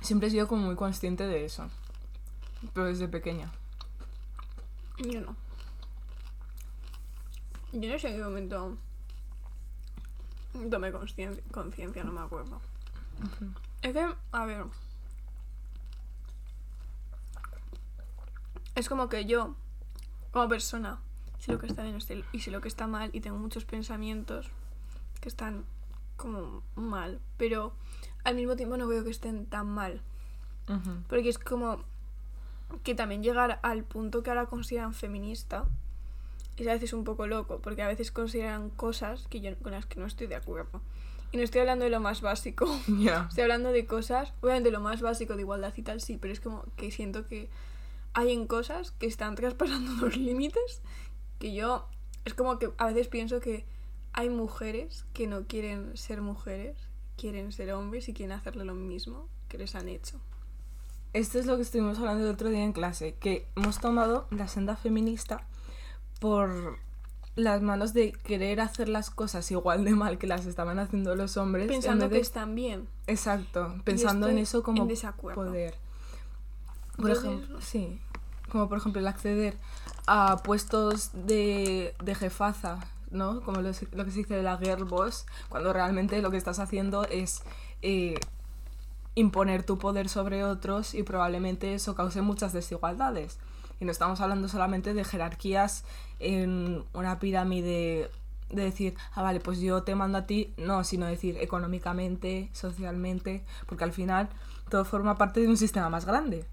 Siempre 0.00 0.28
he 0.28 0.30
sido 0.30 0.48
como 0.48 0.66
muy 0.66 0.76
consciente 0.76 1.26
de 1.26 1.44
eso. 1.44 1.68
Pero 2.74 2.86
desde 2.86 3.08
pequeña. 3.08 3.50
Yo 4.98 5.20
no. 5.20 5.36
Yo 7.72 7.92
no 7.92 7.98
sé 7.98 8.08
en 8.08 8.16
qué 8.16 8.22
momento 8.22 8.76
tomé 10.70 10.92
conciencia, 10.92 12.04
no 12.04 12.12
me 12.12 12.20
acuerdo. 12.20 12.60
Es 13.82 13.92
que, 13.92 14.14
a 14.32 14.44
ver. 14.44 14.64
Es 18.74 18.88
como 18.88 19.08
que 19.08 19.26
yo, 19.26 19.54
como 20.32 20.48
persona, 20.48 20.98
sé 21.38 21.52
lo 21.52 21.58
que 21.58 21.66
está 21.66 21.82
bien 21.82 21.98
y 22.32 22.40
sé 22.40 22.50
lo 22.50 22.60
que 22.60 22.68
está 22.68 22.86
mal 22.86 23.10
y 23.12 23.20
tengo 23.20 23.38
muchos 23.38 23.64
pensamientos 23.64 24.48
que 25.20 25.28
están 25.28 25.64
como 26.16 26.62
mal, 26.74 27.20
pero 27.36 27.72
al 28.24 28.34
mismo 28.34 28.56
tiempo 28.56 28.76
no 28.76 28.86
veo 28.86 29.04
que 29.04 29.10
estén 29.10 29.46
tan 29.46 29.68
mal. 29.68 30.02
Porque 31.08 31.28
es 31.28 31.38
como 31.38 31.82
que 32.84 32.94
también 32.94 33.24
llegar 33.24 33.58
al 33.62 33.82
punto 33.82 34.22
que 34.22 34.30
ahora 34.30 34.46
consideran 34.46 34.94
feminista 34.94 35.64
es 36.56 36.68
a 36.68 36.72
veces 36.72 36.92
un 36.92 37.04
poco 37.04 37.26
loco, 37.26 37.60
porque 37.60 37.82
a 37.82 37.88
veces 37.88 38.12
consideran 38.12 38.70
cosas 38.70 39.26
que 39.28 39.40
yo, 39.40 39.56
con 39.58 39.72
las 39.72 39.86
que 39.86 39.98
no 39.98 40.06
estoy 40.06 40.26
de 40.26 40.36
acuerdo. 40.36 40.80
Y 41.32 41.36
no 41.36 41.42
estoy 41.42 41.60
hablando 41.60 41.84
de 41.84 41.90
lo 41.90 42.00
más 42.00 42.20
básico, 42.20 42.66
estoy 43.28 43.42
hablando 43.42 43.72
de 43.72 43.86
cosas, 43.86 44.32
obviamente 44.40 44.70
lo 44.70 44.80
más 44.80 45.00
básico 45.00 45.36
de 45.36 45.42
igualdad 45.42 45.72
y 45.76 45.82
tal, 45.82 46.00
sí, 46.00 46.18
pero 46.20 46.32
es 46.32 46.40
como 46.40 46.64
que 46.76 46.90
siento 46.90 47.26
que 47.26 47.48
hay 48.12 48.32
en 48.32 48.46
cosas 48.46 48.90
que 48.92 49.06
están 49.06 49.34
traspasando 49.34 49.92
los 50.06 50.16
límites, 50.16 50.82
que 51.38 51.54
yo, 51.54 51.88
es 52.24 52.34
como 52.34 52.58
que 52.58 52.70
a 52.76 52.86
veces 52.86 53.08
pienso 53.08 53.40
que 53.40 53.64
hay 54.12 54.28
mujeres 54.28 55.06
que 55.14 55.26
no 55.26 55.46
quieren 55.46 55.96
ser 55.96 56.20
mujeres, 56.20 56.76
quieren 57.20 57.52
ser 57.52 57.72
hombres 57.72 58.08
y 58.08 58.14
quieren 58.14 58.32
hacerle 58.36 58.64
lo 58.64 58.74
mismo 58.74 59.28
que 59.48 59.58
les 59.58 59.74
han 59.74 59.88
hecho. 59.88 60.18
Esto 61.12 61.38
es 61.38 61.46
lo 61.46 61.56
que 61.56 61.62
estuvimos 61.62 61.98
hablando 61.98 62.24
el 62.24 62.30
otro 62.32 62.48
día 62.48 62.62
en 62.64 62.72
clase, 62.72 63.14
que 63.18 63.46
hemos 63.56 63.78
tomado 63.80 64.26
la 64.30 64.46
senda 64.48 64.76
feminista 64.76 65.42
por 66.20 66.78
las 67.36 67.62
manos 67.62 67.92
de 67.94 68.12
querer 68.12 68.60
hacer 68.60 68.88
las 68.88 69.10
cosas 69.10 69.50
igual 69.50 69.84
de 69.84 69.92
mal 69.92 70.18
que 70.18 70.26
las 70.26 70.46
estaban 70.46 70.78
haciendo 70.78 71.14
los 71.16 71.36
hombres. 71.36 71.64
en 71.64 71.68
Pensando 71.68 72.04
vez 72.04 72.10
que 72.10 72.14
de- 72.16 72.20
están 72.22 72.54
bien. 72.54 72.88
Exacto, 73.06 73.74
pensando 73.84 74.28
en 74.28 74.38
eso 74.38 74.62
como 74.62 74.82
en 74.82 75.34
poder. 75.34 75.74
Por 76.96 77.10
ejemplo, 77.10 77.60
sí, 77.60 77.98
como 78.50 78.68
por 78.68 78.78
ejemplo 78.78 79.00
el 79.00 79.06
acceder 79.08 79.56
a 80.06 80.36
puestos 80.42 81.10
de, 81.14 81.94
de 82.04 82.14
jefaza, 82.14 82.78
¿no? 83.10 83.40
Como 83.42 83.60
lo, 83.60 83.72
que 83.72 84.10
se 84.10 84.18
dice 84.18 84.34
de 84.34 84.42
la 84.42 84.56
girl 84.56 84.84
boss, 84.84 85.26
cuando 85.48 85.72
realmente 85.72 86.20
lo 86.22 86.30
que 86.30 86.36
estás 86.36 86.58
haciendo 86.58 87.04
es 87.04 87.42
eh, 87.82 88.18
imponer 89.14 89.64
tu 89.64 89.78
poder 89.78 90.08
sobre 90.08 90.44
otros 90.44 90.94
y 90.94 91.02
probablemente 91.02 91.74
eso 91.74 91.94
cause 91.94 92.22
muchas 92.22 92.52
desigualdades. 92.52 93.38
Y 93.80 93.84
no 93.84 93.92
estamos 93.92 94.20
hablando 94.20 94.48
solamente 94.48 94.94
de 94.94 95.04
jerarquías 95.04 95.84
en 96.18 96.84
una 96.92 97.18
pirámide 97.18 98.10
de 98.50 98.62
decir, 98.64 98.94
ah, 99.14 99.22
vale, 99.22 99.40
pues 99.40 99.60
yo 99.60 99.82
te 99.84 99.94
mando 99.94 100.18
a 100.18 100.26
ti, 100.26 100.52
no, 100.56 100.84
sino 100.84 101.06
decir 101.06 101.38
económicamente, 101.40 102.50
socialmente, 102.52 103.44
porque 103.66 103.84
al 103.84 103.92
final 103.92 104.28
todo 104.68 104.84
forma 104.84 105.16
parte 105.16 105.40
de 105.40 105.48
un 105.48 105.56
sistema 105.56 105.88
más 105.88 106.04
grande. 106.04 106.44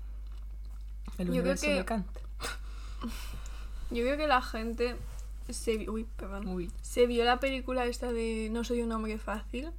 El 1.18 1.34
Yo 1.34 1.41
creo 1.41 1.55
que- 1.55 1.74
de 1.76 1.86
Kant. 1.86 2.08
Yo 3.89 4.03
creo 4.03 4.18
que 4.18 4.28
la 4.28 4.41
gente 4.41 4.97
se 5.54 5.78
vio, 5.78 5.93
uy, 5.93 6.06
perdón, 6.16 6.48
Uy. 6.48 6.72
se 6.82 7.06
vio 7.08 7.24
la 7.26 7.39
película 7.39 7.86
esta 7.86 8.12
de 8.12 8.50
No 8.52 8.64
soy 8.64 8.82
un 8.82 8.91
hombre 8.91 9.18
fácil 9.18 9.72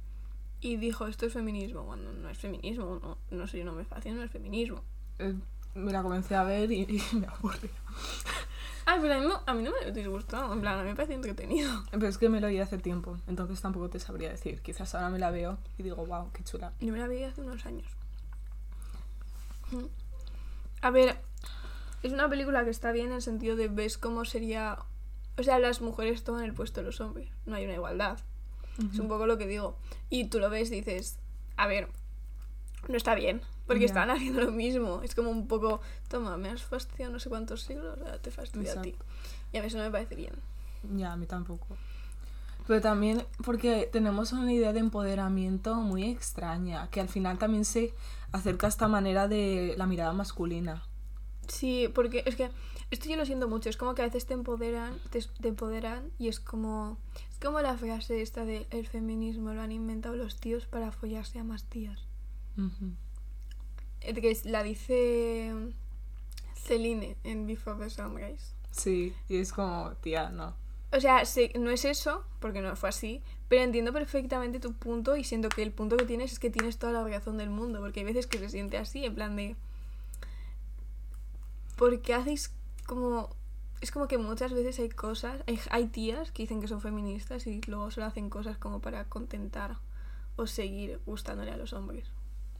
y 0.61 0.77
dijo 0.77 1.07
esto 1.07 1.25
es 1.25 1.33
feminismo. 1.33 1.83
Bueno, 1.83 2.11
no 2.13 2.29
es 2.29 2.37
feminismo, 2.37 2.99
no, 3.01 3.17
no 3.37 3.47
soy 3.47 3.61
un 3.61 3.69
hombre 3.69 3.85
fácil, 3.85 4.15
no 4.15 4.23
es 4.23 4.31
feminismo. 4.31 4.83
Eh, 5.19 5.33
me 5.75 5.91
la 5.91 6.01
comencé 6.01 6.35
a 6.35 6.43
ver 6.43 6.71
y, 6.71 6.81
y 7.11 7.15
me 7.15 7.27
aburrí. 7.27 7.69
Ay, 8.85 8.99
pero 9.01 9.13
a 9.13 9.19
mí, 9.19 9.27
no- 9.27 9.41
a 9.45 9.53
mí 9.53 9.61
no 9.63 9.71
me 9.83 9.91
disgustó, 9.91 10.51
en 10.51 10.61
plan, 10.61 10.79
a 10.79 10.81
mí 10.83 10.89
me 10.89 10.95
parece 10.95 11.13
entretenido. 11.13 11.69
Pero 11.91 12.07
es 12.07 12.17
que 12.17 12.27
me 12.27 12.41
lo 12.41 12.47
oí 12.47 12.59
hace 12.59 12.79
tiempo, 12.79 13.17
entonces 13.27 13.61
tampoco 13.61 13.87
te 13.89 13.99
sabría 13.99 14.29
decir. 14.31 14.61
Quizás 14.61 14.95
ahora 14.95 15.09
me 15.11 15.19
la 15.19 15.29
veo 15.29 15.59
y 15.77 15.83
digo, 15.83 16.03
wow, 16.07 16.31
qué 16.33 16.43
chula. 16.43 16.73
Yo 16.81 16.91
me 16.91 16.97
la 16.97 17.07
vi 17.07 17.23
hace 17.23 17.41
unos 17.41 17.65
años. 17.67 17.85
A 20.81 20.89
ver, 20.89 21.17
es 22.03 22.11
una 22.13 22.29
película 22.29 22.63
que 22.63 22.71
está 22.71 22.91
bien 22.91 23.07
en 23.07 23.13
el 23.13 23.21
sentido 23.21 23.55
de 23.55 23.67
ves 23.67 23.97
cómo 23.97 24.25
sería... 24.25 24.79
O 25.39 25.43
sea, 25.43 25.57
las 25.59 25.81
mujeres 25.81 26.23
toman 26.23 26.43
el 26.43 26.53
puesto 26.53 26.81
de 26.81 26.85
los 26.87 26.99
hombres, 27.01 27.29
no 27.45 27.55
hay 27.55 27.63
una 27.65 27.73
igualdad. 27.75 28.19
Es 28.93 28.99
un 28.99 29.07
poco 29.09 29.25
lo 29.25 29.37
que 29.37 29.45
digo. 29.47 29.77
Y 30.09 30.25
tú 30.25 30.39
lo 30.39 30.49
ves 30.49 30.71
y 30.71 30.75
dices, 30.75 31.17
a 31.57 31.67
ver, 31.67 31.89
no 32.87 32.95
está 32.95 33.13
bien, 33.13 33.41
porque 33.67 33.81
Ya. 33.81 33.85
están 33.87 34.09
haciendo 34.09 34.41
lo 34.41 34.51
mismo. 34.51 35.01
Es 35.03 35.15
como 35.15 35.29
un 35.31 35.47
poco, 35.47 35.81
toma, 36.07 36.37
me 36.37 36.49
has 36.49 36.61
fastidiado 36.63 37.11
no 37.11 37.19
sé 37.19 37.29
cuántos 37.29 37.63
siglos, 37.63 37.97
ahora 37.99 38.21
te 38.21 38.31
fastidio 38.31 38.71
a 38.71 38.81
ti. 38.81 38.89
Exacto. 38.89 39.05
Y 39.51 39.57
a 39.57 39.61
mí 39.61 39.67
eso 39.67 39.77
no 39.77 39.83
me 39.83 39.91
parece 39.91 40.15
bien. 40.15 40.33
Ya, 40.95 41.11
a 41.13 41.17
mí 41.17 41.25
tampoco. 41.25 41.67
Pero 42.67 42.81
también 42.81 43.25
porque 43.43 43.89
tenemos 43.91 44.31
una 44.31 44.53
idea 44.53 44.71
de 44.73 44.79
empoderamiento 44.79 45.75
muy 45.75 46.03
extraña, 46.09 46.89
que 46.89 47.01
al 47.01 47.09
final 47.09 47.37
también 47.37 47.65
se 47.65 47.93
acerca 48.31 48.67
a 48.67 48.69
esta 48.69 48.87
manera 48.87 49.27
de 49.27 49.73
la 49.77 49.87
mirada 49.87 50.13
masculina. 50.13 50.83
Sí, 51.47 51.89
porque 51.93 52.23
es 52.25 52.35
que 52.35 52.49
esto 52.91 53.07
yo 53.09 53.15
lo 53.15 53.25
siento 53.25 53.47
mucho. 53.47 53.69
Es 53.69 53.77
como 53.77 53.93
que 53.95 54.01
a 54.01 54.05
veces 54.05 54.25
te 54.25 54.33
empoderan, 54.33 54.99
te, 55.11 55.21
te 55.41 55.47
empoderan 55.49 56.11
y 56.17 56.27
es 56.27 56.39
como. 56.39 56.97
Es 57.31 57.39
como 57.39 57.61
la 57.61 57.77
frase 57.77 58.21
esta 58.21 58.45
de 58.45 58.67
el 58.71 58.87
feminismo 58.87 59.53
lo 59.53 59.61
han 59.61 59.71
inventado 59.71 60.15
los 60.15 60.39
tíos 60.39 60.65
para 60.65 60.91
follarse 60.91 61.39
a 61.39 61.43
más 61.43 61.65
tías. 61.65 62.05
Eh, 64.01 64.13
Que 64.13 64.37
la 64.45 64.63
dice 64.63 65.53
Celine 66.55 67.15
en 67.23 67.45
Before 67.47 67.79
the 67.79 67.89
Sunrise. 67.89 68.53
Sí, 68.71 69.13
y 69.27 69.37
es 69.37 69.53
como, 69.53 69.91
tía, 70.01 70.29
no. 70.29 70.55
O 70.91 70.99
sea, 70.99 71.23
no 71.59 71.69
es 71.69 71.85
eso, 71.85 72.25
porque 72.39 72.61
no 72.61 72.75
fue 72.75 72.89
así, 72.89 73.21
pero 73.47 73.63
entiendo 73.63 73.93
perfectamente 73.93 74.59
tu 74.59 74.73
punto 74.73 75.15
y 75.15 75.23
siento 75.23 75.49
que 75.49 75.61
el 75.61 75.71
punto 75.71 75.97
que 75.97 76.05
tienes 76.05 76.33
es 76.33 76.39
que 76.39 76.49
tienes 76.49 76.77
toda 76.77 76.93
la 76.93 77.07
razón 77.07 77.37
del 77.37 77.49
mundo, 77.49 77.79
porque 77.79 77.99
hay 77.99 78.05
veces 78.05 78.27
que 78.27 78.39
se 78.39 78.49
siente 78.49 78.77
así, 78.77 79.05
en 79.05 79.15
plan 79.15 79.35
de... 79.35 79.55
Porque 81.77 82.13
hacéis 82.13 82.51
como... 82.89 83.29
Es 83.81 83.91
como 83.91 84.09
que 84.09 84.17
muchas 84.17 84.51
veces 84.51 84.77
hay 84.79 84.89
cosas, 84.89 85.41
hay, 85.47 85.57
hay 85.71 85.87
tías 85.87 86.33
que 86.33 86.43
dicen 86.43 86.59
que 86.59 86.67
son 86.67 86.81
feministas 86.81 87.47
y 87.47 87.61
luego 87.61 87.91
solo 87.91 88.07
hacen 88.07 88.29
cosas 88.29 88.57
como 88.57 88.81
para 88.81 89.05
contentar 89.05 89.77
o 90.35 90.47
seguir 90.47 90.99
gustándole 91.05 91.51
a 91.51 91.55
los 91.55 91.71
hombres. 91.71 92.11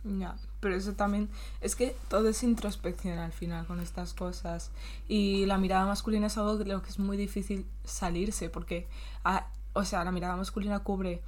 Ya, 0.05 0.38
pero 0.61 0.75
eso 0.75 0.93
también 0.93 1.30
es 1.59 1.75
que 1.75 1.93
todo 2.07 2.30
es 2.30 2.41
introspección 2.43 3.19
al 3.19 3.34
final 3.34 3.65
con 3.65 3.82
estas 3.82 4.13
cosas. 4.13 4.71
Y 5.09 5.45
la 5.45 5.57
mirada 5.57 5.86
masculina 5.86 6.27
es 6.27 6.38
algo 6.38 6.57
de 6.57 6.65
lo 6.65 6.82
que 6.82 6.89
es 6.89 6.99
muy 6.99 7.17
difícil 7.17 7.65
salirse 7.84 8.49
porque, 8.49 8.88
ah, 9.25 9.47
o 9.73 9.84
sea, 9.84 10.05
la 10.05 10.13
mirada 10.13 10.38
masculina 10.38 10.80
cubre 10.80 11.21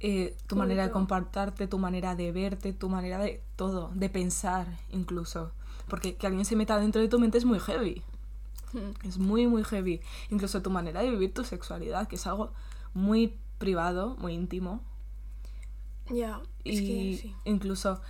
eh, 0.00 0.36
tu 0.46 0.54
manera 0.54 0.84
de 0.84 0.90
comportarte, 0.90 1.66
tu 1.66 1.78
manera 1.78 2.14
de 2.14 2.30
verte, 2.30 2.72
tu 2.72 2.88
manera 2.88 3.18
de 3.18 3.42
todo, 3.56 3.90
de 3.94 4.08
pensar 4.10 4.66
incluso, 4.90 5.52
porque 5.88 6.16
que 6.16 6.26
alguien 6.26 6.44
se 6.44 6.56
meta 6.56 6.78
dentro 6.78 7.00
de 7.00 7.08
tu 7.08 7.18
mente 7.18 7.38
es 7.38 7.44
muy 7.44 7.58
heavy, 7.58 8.02
Es 9.04 9.18
muy 9.18 9.46
muy 9.46 9.64
heavy, 9.64 10.00
incluso 10.30 10.62
tu 10.62 10.70
manera 10.70 11.02
de 11.02 11.10
vivir 11.10 11.32
tu 11.32 11.44
sexualidad, 11.44 12.08
que 12.08 12.16
es 12.16 12.26
algo 12.26 12.52
muy 12.92 13.38
privado, 13.58 14.16
muy 14.18 14.34
íntimo. 14.34 14.82
Ya, 16.10 16.40
es 16.64 16.80
y 16.80 16.86
que 16.86 17.18
sí. 17.22 17.34
incluso 17.44 18.00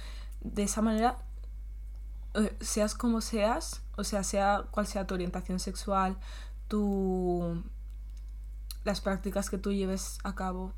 de 0.40 0.64
esa 0.64 0.82
manera 0.82 1.18
eh, 2.34 2.56
seas 2.60 2.94
como 2.94 3.20
seas 3.20 3.82
o 3.96 4.02
sea 4.02 4.24
sea 4.24 4.64
cual 4.70 4.86
sea 4.86 5.06
tu 5.06 5.14
orientación 5.14 5.60
sexual 5.60 6.18
tu 6.66 7.62
las 8.84 9.00
prácticas 9.00 9.48
que 9.48 9.58
tú 9.58 9.72
lleves 9.72 10.18
a 10.24 10.34
cabo 10.34 10.72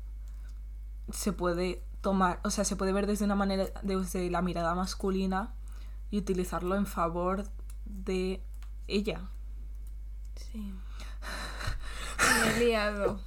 se 1.11 1.33
puede 1.33 1.83
tomar 2.01 2.39
o 2.43 2.51
sea 2.51 2.63
se 2.63 2.75
puede 2.75 2.93
ver 2.93 3.07
desde 3.07 3.25
una 3.25 3.35
manera 3.35 3.65
desde 3.81 4.29
la 4.29 4.43
mirada 4.43 4.75
masculina 4.75 5.55
y 6.11 6.19
utilizarlo 6.19 6.75
en 6.75 6.85
favor 6.85 7.45
de 7.85 8.43
ella 8.87 9.29
Sí. 10.51 10.73
Me 12.43 12.55
he 12.55 12.59
liado. 12.67 13.19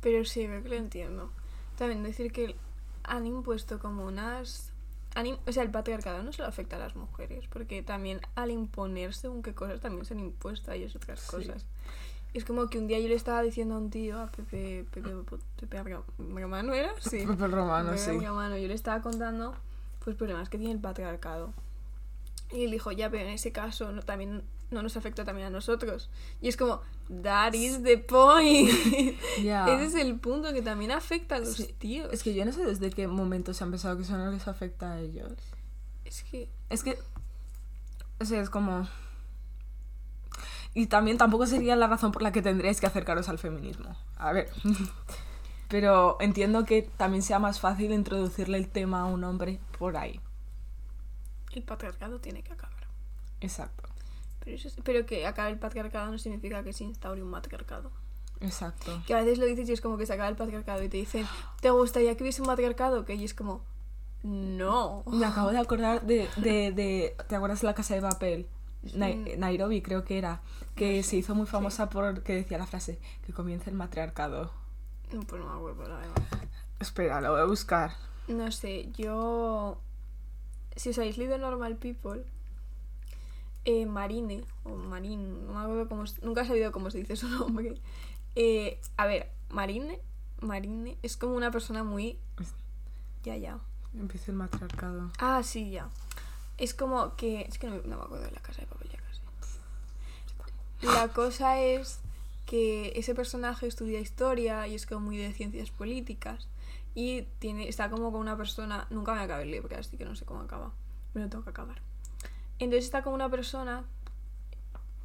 Pero 0.00 0.24
sí, 0.24 0.46
creo 0.46 0.62
que 0.62 0.68
lo 0.68 0.74
entiendo. 0.76 1.30
También 1.76 2.02
decir 2.02 2.32
que 2.32 2.56
han 3.02 3.26
impuesto 3.26 3.78
como 3.78 4.04
unas... 4.04 4.72
han 5.14 5.26
o 5.46 5.52
sea, 5.52 5.62
el 5.62 5.70
patriarcado 5.70 6.22
no 6.22 6.32
solo 6.32 6.48
afecta 6.48 6.76
a 6.76 6.78
las 6.78 6.96
mujeres, 6.96 7.46
porque 7.48 7.82
también 7.82 8.20
al 8.34 8.50
imponer 8.50 9.14
según 9.14 9.42
qué 9.42 9.54
cosas 9.54 9.80
también 9.80 10.04
se 10.04 10.14
han 10.14 10.20
impuesto 10.20 10.70
a 10.70 10.74
ellos 10.74 10.94
otras 10.96 11.20
Sí. 11.20 11.30
cosas. 11.30 11.66
Es 12.34 12.44
como 12.44 12.66
que 12.68 12.78
un 12.78 12.88
día 12.88 12.98
yo 12.98 13.08
le 13.08 13.14
estaba 13.14 13.42
diciendo 13.42 13.76
a 13.76 13.78
un 13.78 13.90
tío, 13.90 14.20
a 14.20 14.26
Pepe, 14.26 14.84
Pepe, 14.90 15.10
Pepe 15.60 15.78
Arga- 15.78 16.02
Romano, 16.18 16.74
¿era? 16.74 16.90
Sí. 17.00 17.24
Pepe 17.26 17.46
Romano, 17.46 17.90
Pepe 17.90 18.02
sí. 18.02 18.10
Romano, 18.26 18.56
yo 18.58 18.66
le 18.68 18.74
estaba 18.74 19.00
contando 19.02 19.54
pues 20.04 20.16
problemas 20.16 20.48
que 20.48 20.58
tiene 20.58 20.72
el 20.74 20.80
patriarcado. 20.80 21.52
Y 22.52 22.64
él 22.64 22.70
dijo, 22.72 22.92
ya, 22.92 23.08
pero 23.10 23.24
en 23.24 23.30
ese 23.30 23.52
caso 23.52 23.90
no, 23.92 24.02
también 24.02 24.42
no 24.74 24.82
nos 24.82 24.96
afecta 24.98 25.24
también 25.24 25.46
a 25.46 25.50
nosotros. 25.50 26.10
Y 26.42 26.48
es 26.48 26.56
como, 26.58 26.82
that 27.22 27.54
is 27.54 27.82
the 27.82 27.96
point. 27.98 28.68
Ese 29.38 29.84
es 29.86 29.94
el 29.94 30.18
punto 30.20 30.52
que 30.52 30.60
también 30.62 30.90
afecta 30.90 31.36
a 31.36 31.38
los 31.38 31.54
Sí, 31.54 31.74
tíos. 31.78 32.12
Es 32.12 32.22
que 32.22 32.34
yo 32.34 32.44
no 32.44 32.52
sé 32.52 32.64
desde 32.66 32.90
qué 32.90 33.06
momento 33.08 33.54
se 33.54 33.64
han 33.64 33.70
pensado 33.70 33.96
que 33.96 34.02
eso 34.02 34.18
no 34.18 34.30
les 34.30 34.46
afecta 34.48 34.92
a 34.92 35.00
ellos. 35.00 35.32
Es 36.04 36.22
que 36.24 36.50
Es 36.68 36.82
que. 36.84 36.98
O 38.20 38.24
sea, 38.24 38.40
es 38.42 38.50
como. 38.50 38.86
Y 40.74 40.86
también 40.88 41.18
tampoco 41.18 41.46
sería 41.46 41.76
la 41.76 41.86
razón 41.86 42.10
por 42.12 42.22
la 42.22 42.32
que 42.32 42.42
tendríais 42.42 42.80
que 42.80 42.86
acercaros 42.86 43.28
al 43.28 43.38
feminismo. 43.38 43.96
A 44.16 44.32
ver. 44.32 44.50
Pero 45.68 46.16
entiendo 46.20 46.64
que 46.64 46.82
también 46.82 47.22
sea 47.22 47.38
más 47.38 47.58
fácil 47.60 47.92
introducirle 47.92 48.58
el 48.58 48.68
tema 48.68 49.00
a 49.00 49.04
un 49.06 49.24
hombre 49.24 49.60
por 49.78 49.96
ahí. 49.96 50.20
el 51.52 51.62
patriarcado 51.62 52.20
tiene 52.20 52.42
que 52.42 52.52
acabar. 52.52 52.86
Exacto. 53.40 53.88
Pero, 54.44 54.56
eso 54.56 54.68
es- 54.68 54.76
pero 54.84 55.06
que 55.06 55.26
acabe 55.26 55.50
el 55.50 55.58
patriarcado 55.58 56.10
no 56.10 56.18
significa 56.18 56.62
que 56.62 56.72
se 56.72 56.84
instaure 56.84 57.22
un 57.22 57.30
matriarcado. 57.30 57.90
Exacto. 58.40 59.02
Que 59.06 59.14
a 59.14 59.18
veces 59.18 59.38
lo 59.38 59.46
dices 59.46 59.68
y 59.68 59.72
es 59.72 59.80
como 59.80 59.96
que 59.96 60.04
se 60.06 60.12
acaba 60.12 60.28
el 60.28 60.36
patriarcado 60.36 60.82
y 60.82 60.88
te 60.88 60.98
dicen, 60.98 61.26
¿te 61.60 61.70
gustaría 61.70 62.14
que 62.16 62.22
hubiese 62.24 62.42
un 62.42 62.48
matriarcado? 62.48 63.04
Que 63.04 63.14
y 63.14 63.24
es 63.24 63.32
como, 63.32 63.62
no. 64.22 65.02
Me 65.06 65.24
acabo 65.26 65.50
de 65.50 65.58
acordar 65.58 66.02
de, 66.02 66.28
de, 66.36 66.72
de- 66.72 67.16
¿Te 67.28 67.36
acuerdas 67.36 67.60
de 67.60 67.66
la 67.66 67.74
casa 67.74 67.94
de 67.94 68.00
papel? 68.02 68.46
Nai-. 68.94 69.36
Nairobi 69.38 69.80
creo 69.82 70.04
que 70.04 70.18
era. 70.18 70.42
Que 70.74 70.98
No 70.98 71.02
se 71.04 71.16
hizo 71.16 71.34
muy 71.34 71.46
sí. 71.46 71.52
famosa 71.52 71.88
porque 71.88 72.34
decía 72.34 72.58
la 72.58 72.66
frase 72.66 72.98
que 73.24 73.32
comience 73.32 73.70
el 73.70 73.76
matriarcado. 73.76 74.50
Pues 75.10 75.40
no 75.40 75.48
me 75.48 75.54
acuerdo, 75.56 75.88
la 75.88 75.96
verdad. 75.96 76.14
Espera, 76.80 77.20
lo 77.20 77.32
voy 77.32 77.40
a 77.40 77.44
buscar. 77.44 77.92
No 78.28 78.50
sé, 78.50 78.90
yo. 78.92 79.78
Si 80.76 80.90
os 80.90 80.98
habéis 80.98 81.16
leído 81.18 81.38
Normal 81.38 81.76
People, 81.76 82.24
eh, 83.64 83.86
Marine, 83.86 84.44
o 84.64 84.70
Marín, 84.70 85.46
no 85.46 85.54
me 85.54 85.60
acuerdo 85.60 85.88
cómo. 85.88 86.04
Nunca 86.22 86.42
he 86.42 86.46
sabido 86.46 86.72
cómo 86.72 86.90
se 86.90 86.98
dice 86.98 87.16
su 87.16 87.28
nombre. 87.38 87.80
Eh, 88.34 88.80
a 88.96 89.06
ver, 89.06 89.30
Marine, 89.50 90.00
Marine 90.40 90.98
es 91.02 91.16
como 91.16 91.34
una 91.34 91.50
persona 91.50 91.84
muy. 91.84 92.18
Ya, 93.22 93.36
ya. 93.36 93.58
Empieza 93.94 94.32
el 94.32 94.36
matriarcado. 94.36 95.10
Ah, 95.18 95.42
sí, 95.42 95.70
ya. 95.70 95.88
Es 96.58 96.74
como 96.74 97.16
que. 97.16 97.42
Es 97.42 97.58
que 97.58 97.68
no, 97.68 97.76
no 97.76 97.96
me 97.96 98.02
acuerdo 98.02 98.24
de 98.24 98.32
la 98.32 98.40
casa 98.40 98.60
de 98.60 98.66
papel 98.66 98.90
ya 98.90 98.98
casi. 98.98 99.20
La 100.82 101.08
cosa 101.08 101.58
es 101.60 102.00
que 102.44 102.92
ese 102.96 103.14
personaje 103.14 103.66
estudia 103.66 104.00
historia 104.00 104.66
y 104.66 104.74
es 104.74 104.84
como 104.84 105.06
muy 105.06 105.16
de 105.16 105.32
ciencias 105.32 105.70
políticas. 105.70 106.48
Y 106.94 107.22
tiene, 107.38 107.68
está 107.68 107.88
como 107.88 108.12
con 108.12 108.20
una 108.20 108.36
persona. 108.36 108.86
Nunca 108.90 109.14
me 109.14 109.20
acabé 109.20 109.44
el 109.44 109.50
libro, 109.50 109.74
así 109.76 109.96
que 109.96 110.04
no 110.04 110.14
sé 110.14 110.24
cómo 110.26 110.40
acaba. 110.40 110.72
Me 111.14 111.22
lo 111.22 111.28
tengo 111.28 111.44
que 111.44 111.50
acabar. 111.50 111.80
Entonces 112.58 112.84
está 112.84 113.02
con 113.02 113.14
una 113.14 113.28
persona. 113.28 113.84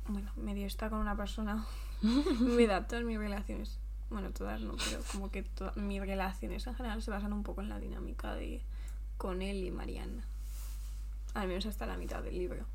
Bueno, 0.08 0.32
medio 0.36 0.66
está 0.68 0.90
con 0.90 1.00
una 1.00 1.16
persona. 1.16 1.66
me 2.02 2.68
da 2.68 2.88
todas 2.88 3.04
mis 3.04 3.18
relaciones. 3.18 3.80
Bueno, 4.10 4.32
todas 4.32 4.62
no, 4.62 4.76
pero 4.78 5.02
como 5.12 5.30
que 5.30 5.44
todas 5.44 5.78
mis 5.78 6.02
relaciones 6.02 6.66
en 6.66 6.74
general 6.74 7.02
se 7.02 7.12
basan 7.12 7.32
un 7.32 7.44
poco 7.44 7.62
en 7.62 7.70
la 7.70 7.80
dinámica 7.80 8.34
de 8.34 8.62
con 9.18 9.42
él 9.42 9.64
y 9.64 9.72
Mariana. 9.72 10.24
Al 11.36 11.48
menos 11.48 11.66
hasta 11.68 11.86
la 11.86 11.98
mitad 11.98 12.24
del 12.24 12.38
libro. 12.38 12.66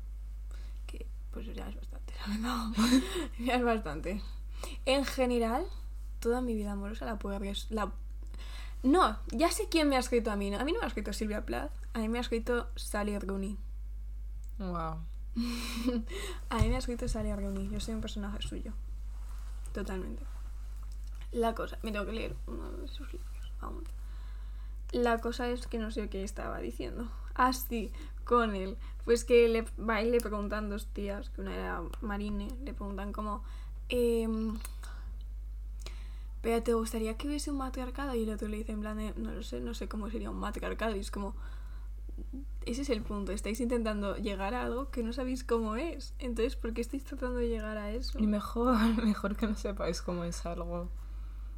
Que 0.87 1.05
pues 1.31 1.45
ya 1.53 1.67
es 1.67 1.75
bastante, 1.75 2.13
la 2.19 2.33
verdad. 2.33 3.01
ya 3.39 3.55
es 3.55 3.63
bastante. 3.63 4.21
En 4.85 5.03
general, 5.03 5.65
toda 6.19 6.39
mi 6.39 6.55
vida 6.55 6.71
amorosa 6.71 7.05
la 7.05 7.19
puedo 7.19 7.37
la 7.69 7.91
No, 8.83 9.19
ya 9.31 9.51
sé 9.51 9.67
quién 9.69 9.89
me 9.89 9.97
ha 9.97 9.99
escrito 9.99 10.31
a 10.31 10.37
mí. 10.37 10.53
A 10.53 10.63
mí 10.63 10.71
no 10.71 10.79
me 10.79 10.85
ha 10.85 10.87
escrito 10.87 11.11
Silvia 11.11 11.45
Plath. 11.45 11.71
A 11.93 11.99
mí 11.99 12.07
me 12.07 12.17
ha 12.17 12.21
escrito 12.21 12.69
Sally 12.75 13.19
Rooney. 13.19 13.57
Wow. 14.59 14.99
A 16.49 16.57
mí 16.59 16.69
me 16.69 16.75
ha 16.75 16.79
escrito 16.79 17.07
Sally 17.07 17.33
Rooney. 17.33 17.69
Yo 17.69 17.79
soy 17.79 17.93
un 17.93 18.01
personaje 18.01 18.41
suyo. 18.41 18.73
Totalmente. 19.73 20.23
La 21.31 21.53
cosa... 21.53 21.77
Me 21.83 21.91
tengo 21.91 22.05
que 22.05 22.13
leer 22.13 22.35
uno 22.47 22.71
de 22.71 22.87
sus 22.87 23.11
libros 23.11 23.51
aún. 23.59 23.83
La 24.91 25.19
cosa 25.19 25.49
es 25.49 25.67
que 25.67 25.77
no 25.77 25.91
sé 25.91 26.09
qué 26.09 26.23
estaba 26.23 26.59
diciendo. 26.59 27.09
Ah, 27.37 27.51
sí, 27.51 27.91
con 28.23 28.55
él. 28.55 28.77
Pues 29.03 29.25
que 29.25 29.49
le 29.49 29.65
va 29.77 30.01
y 30.01 30.09
le 30.09 30.21
preguntan 30.21 30.69
dos 30.69 30.87
tías, 30.87 31.31
que 31.31 31.41
una 31.41 31.53
era 31.53 31.81
Marine, 31.99 32.47
le 32.63 32.73
preguntan 32.73 33.11
como... 33.11 33.43
em, 33.89 34.57
pero 36.41 36.63
¿te 36.63 36.73
gustaría 36.73 37.17
que 37.17 37.27
hubiese 37.27 37.51
un 37.51 37.57
matriarcado? 37.57 38.15
Y 38.15 38.23
el 38.23 38.29
otro 38.29 38.47
le 38.47 38.55
dice 38.55 38.71
en 38.71 38.79
plan 38.79 38.97
de, 38.97 39.13
no 39.17 39.31
lo 39.31 39.43
sé, 39.43 39.59
no 39.59 39.73
sé 39.73 39.89
cómo 39.89 40.09
sería 40.09 40.29
un 40.29 40.37
matriarcado. 40.37 40.95
Y 40.95 40.99
es 40.99 41.11
como, 41.11 41.35
ese 42.65 42.81
es 42.81 42.89
el 42.89 43.01
punto. 43.01 43.31
Estáis 43.31 43.59
intentando 43.61 44.15
llegar 44.17 44.53
a 44.55 44.63
algo 44.65 44.89
que 44.89 45.03
no 45.03 45.13
sabéis 45.13 45.43
cómo 45.43 45.75
es. 45.75 46.13
Entonces, 46.19 46.55
¿por 46.55 46.73
qué 46.73 46.81
estáis 46.81 47.03
tratando 47.03 47.37
de 47.39 47.47
llegar 47.49 47.77
a 47.77 47.91
eso? 47.91 48.17
Y 48.19 48.27
mejor, 48.27 48.75
mejor 49.03 49.35
que 49.35 49.47
no 49.47 49.55
sepáis 49.55 50.01
cómo 50.01 50.23
es 50.23 50.45
algo. 50.45 50.89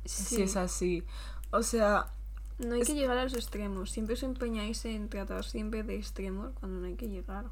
Si 0.05 0.41
es 0.41 0.55
así. 0.57 1.03
O 1.51 1.63
sea, 1.63 2.11
No 2.59 2.73
hay 2.75 2.81
Es- 2.81 2.87
que 2.87 2.93
llegar 2.95 3.17
a 3.17 3.23
los 3.23 3.33
extremos. 3.35 3.91
Siempre 3.91 4.15
os 4.15 4.23
empeñáis 4.23 4.83
en 4.85 5.09
tratar 5.09 5.43
siempre 5.45 5.83
de 5.83 5.95
extremos 5.95 6.51
cuando 6.59 6.79
no 6.79 6.87
hay 6.87 6.95
que 6.95 7.07
llegar. 7.07 7.45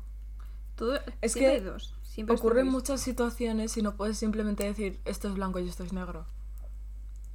Todo, 0.76 0.96
Es 1.22 1.32
siempre 1.34 1.42
que 1.42 1.48
hay 1.48 1.60
dos. 1.62 1.96
Siempre 2.04 2.36
ocurren 2.36 2.68
muchas 2.68 3.02
situaciones 3.02 3.78
y 3.78 3.82
no 3.82 3.96
puedes 3.96 4.18
simplemente 4.18 4.64
decir 4.66 5.00
esto 5.06 5.28
es 5.30 5.34
blanco 5.36 5.60
y 5.60 5.68
esto 5.70 5.84
es 5.84 5.94
negro. 5.94 6.26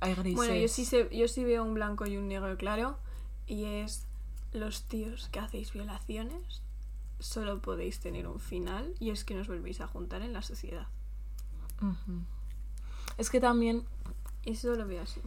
Hay 0.01 0.15
grises. 0.15 0.37
Bueno, 0.37 0.55
yo 0.55 0.69
sí, 0.69 0.85
sé- 0.85 1.09
yo 1.15 1.29
sí 1.29 1.45
veo 1.45 1.63
un 1.63 1.75
blanco 1.75 2.07
y 2.07 2.17
un 2.17 2.29
negro 2.29 2.57
claro. 2.57 2.99
Y 3.47 3.65
es 3.65 4.07
los 4.53 4.85
tíos 4.85 5.29
que 5.31 5.39
hacéis 5.41 5.73
violaciones. 5.73 6.63
Solo 7.19 7.61
podéis 7.61 8.01
tener 8.01 8.27
un 8.27 8.41
final. 8.41 8.95
Y 8.99 9.11
es 9.11 9.25
que 9.25 9.35
nos 9.35 9.49
volvéis 9.49 9.81
a 9.81 9.87
juntar 9.87 10.23
en 10.23 10.33
la 10.33 10.43
sociedad. 10.43 10.87
Es 13.19 13.31
que 13.31 13.41
también, 13.41 13.85
Eso 14.45 14.75
lo 14.75 14.87
veo 14.87 15.03
así. 15.03 15.21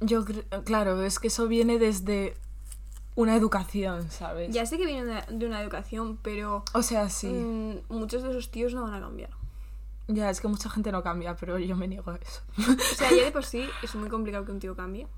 yo 0.00 0.24
claro, 0.64 1.02
es 1.02 1.18
que 1.18 1.28
eso 1.28 1.48
viene 1.48 1.78
desde 1.78 2.36
una 3.14 3.34
educación, 3.34 4.10
¿sabes? 4.10 4.52
Ya 4.54 4.66
sé 4.66 4.76
que 4.76 4.84
viene 4.86 5.04
de 5.04 5.10
una, 5.10 5.22
de 5.22 5.46
una 5.46 5.62
educación, 5.62 6.18
pero 6.22 6.64
O 6.74 6.82
sea, 6.82 7.08
sí. 7.08 7.28
mm, 7.28 7.78
muchos 7.88 8.22
de 8.22 8.30
esos 8.30 8.50
tíos 8.50 8.74
no 8.74 8.82
van 8.82 8.94
a 8.94 9.00
cambiar. 9.00 9.30
Ya, 10.08 10.30
es 10.30 10.40
que 10.40 10.48
mucha 10.48 10.70
gente 10.70 10.92
no 10.92 11.02
cambia, 11.02 11.34
pero 11.36 11.58
yo 11.58 11.76
me 11.76 11.88
niego 11.88 12.10
a 12.12 12.16
eso. 12.16 12.42
O 12.58 12.94
sea, 12.94 13.10
ya 13.10 13.24
de 13.24 13.32
por 13.32 13.44
sí 13.52 13.66
es 13.82 13.94
muy 13.94 14.08
complicado 14.08 14.44
que 14.44 14.52
un 14.52 14.60
tío 14.60 14.76
cambie. 14.76 15.08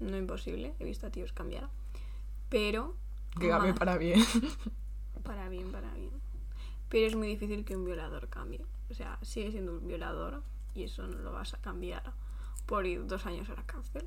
No 0.00 0.16
imposible, 0.16 0.74
he 0.78 0.84
visto 0.84 1.06
a 1.06 1.10
tíos 1.10 1.32
cambiar. 1.32 1.68
Pero. 2.48 2.96
que 3.38 3.48
cambie 3.48 3.74
para 3.74 3.96
bien. 3.98 4.24
Para 5.22 5.48
bien, 5.48 5.72
para 5.72 5.92
bien. 5.94 6.12
Pero 6.88 7.06
es 7.08 7.16
muy 7.16 7.26
difícil 7.26 7.64
que 7.64 7.74
un 7.74 7.84
violador 7.84 8.28
cambie. 8.28 8.64
O 8.90 8.94
sea, 8.94 9.18
sigue 9.22 9.50
siendo 9.50 9.72
un 9.72 9.88
violador 9.88 10.44
y 10.72 10.84
eso 10.84 11.04
no 11.08 11.18
lo 11.18 11.32
vas 11.32 11.52
a 11.54 11.58
cambiar 11.58 12.12
por 12.64 12.86
ir 12.86 13.04
dos 13.06 13.26
años 13.26 13.48
a 13.50 13.54
la 13.54 13.64
cárcel. 13.64 14.06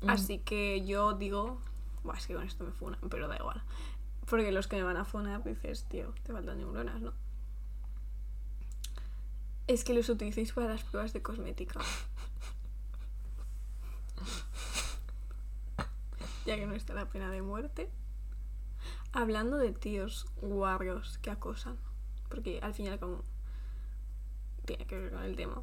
Mm. 0.00 0.08
Así 0.08 0.38
que 0.38 0.86
yo 0.86 1.12
digo. 1.12 1.58
Buah, 2.04 2.16
es 2.16 2.26
que 2.26 2.34
con 2.34 2.44
esto 2.44 2.64
me 2.64 2.72
funan, 2.72 3.00
pero 3.10 3.28
da 3.28 3.36
igual. 3.36 3.62
Porque 4.28 4.50
los 4.50 4.66
que 4.66 4.76
me 4.76 4.82
van 4.82 4.96
a 4.96 5.04
funar 5.04 5.44
dices, 5.44 5.84
tío, 5.84 6.14
te 6.22 6.32
faltan 6.32 6.56
neuronas, 6.58 7.02
¿no? 7.02 7.12
Es 9.66 9.84
que 9.84 9.92
los 9.92 10.08
utilicéis 10.08 10.52
para 10.52 10.68
las 10.68 10.82
pruebas 10.84 11.12
de 11.12 11.20
cosmética. 11.20 11.80
Ya 16.50 16.56
que 16.56 16.66
no 16.66 16.74
está 16.74 16.94
la 16.94 17.08
pena 17.08 17.30
de 17.30 17.42
muerte. 17.42 17.88
Hablando 19.12 19.56
de 19.56 19.70
tíos 19.70 20.26
guarros 20.42 21.18
que 21.18 21.30
acosan. 21.30 21.76
Porque 22.28 22.58
al 22.60 22.74
final 22.74 22.98
como 22.98 23.22
tiene 24.64 24.84
que 24.84 24.98
ver 24.98 25.12
con 25.12 25.22
el 25.22 25.36
tema. 25.36 25.62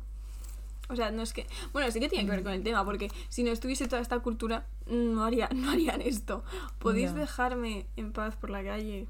O 0.87 0.95
sea, 0.95 1.11
no 1.11 1.23
es 1.23 1.33
que... 1.33 1.45
Bueno, 1.73 1.91
sí 1.91 1.99
que 1.99 2.07
tiene 2.07 2.23
que 2.23 2.31
ver 2.31 2.43
con 2.43 2.53
el 2.53 2.63
tema, 2.63 2.85
porque 2.85 3.11
si 3.27 3.43
no 3.43 3.51
estuviese 3.51 3.89
toda 3.89 4.01
esta 4.01 4.19
cultura, 4.19 4.65
no, 4.85 5.25
haría, 5.25 5.49
no 5.53 5.69
harían 5.71 5.99
esto. 5.99 6.45
¿Podéis 6.79 7.13
dejarme 7.13 7.85
en 7.97 8.13
paz 8.13 8.37
por 8.37 8.49
la 8.49 8.63
calle? 8.63 9.09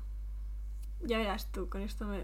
Ya 1.01 1.19
verás 1.19 1.51
tú, 1.51 1.69
con 1.69 1.81
esto 1.81 2.05
me... 2.05 2.23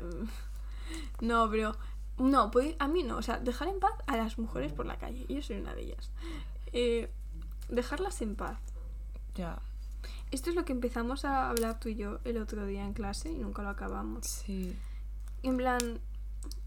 No, 1.21 1.47
pero... 1.51 1.75
No, 2.17 2.49
podéis- 2.49 2.75
a 2.79 2.87
mí 2.87 3.03
no. 3.03 3.17
O 3.17 3.21
sea, 3.21 3.37
dejar 3.37 3.67
en 3.67 3.79
paz 3.79 3.93
a 4.07 4.17
las 4.17 4.39
mujeres 4.39 4.73
por 4.73 4.87
la 4.87 4.97
calle. 4.97 5.27
Yo 5.29 5.43
soy 5.43 5.57
una 5.57 5.75
de 5.75 5.81
ellas. 5.83 6.09
Eh, 6.71 7.11
dejarlas 7.69 8.19
en 8.23 8.35
paz. 8.35 8.57
Ya, 9.35 9.59
Esto 10.31 10.49
es 10.49 10.55
lo 10.55 10.65
que 10.65 10.73
empezamos 10.73 11.25
a 11.25 11.49
hablar 11.49 11.79
tú 11.79 11.89
y 11.89 11.95
yo 11.95 12.19
el 12.23 12.37
otro 12.37 12.65
día 12.65 12.83
en 12.85 12.93
clase 12.93 13.31
y 13.31 13.37
nunca 13.37 13.61
lo 13.63 13.69
acabamos. 13.69 14.25
sí. 14.25 14.75
En 15.43 15.57
plan, 15.57 15.99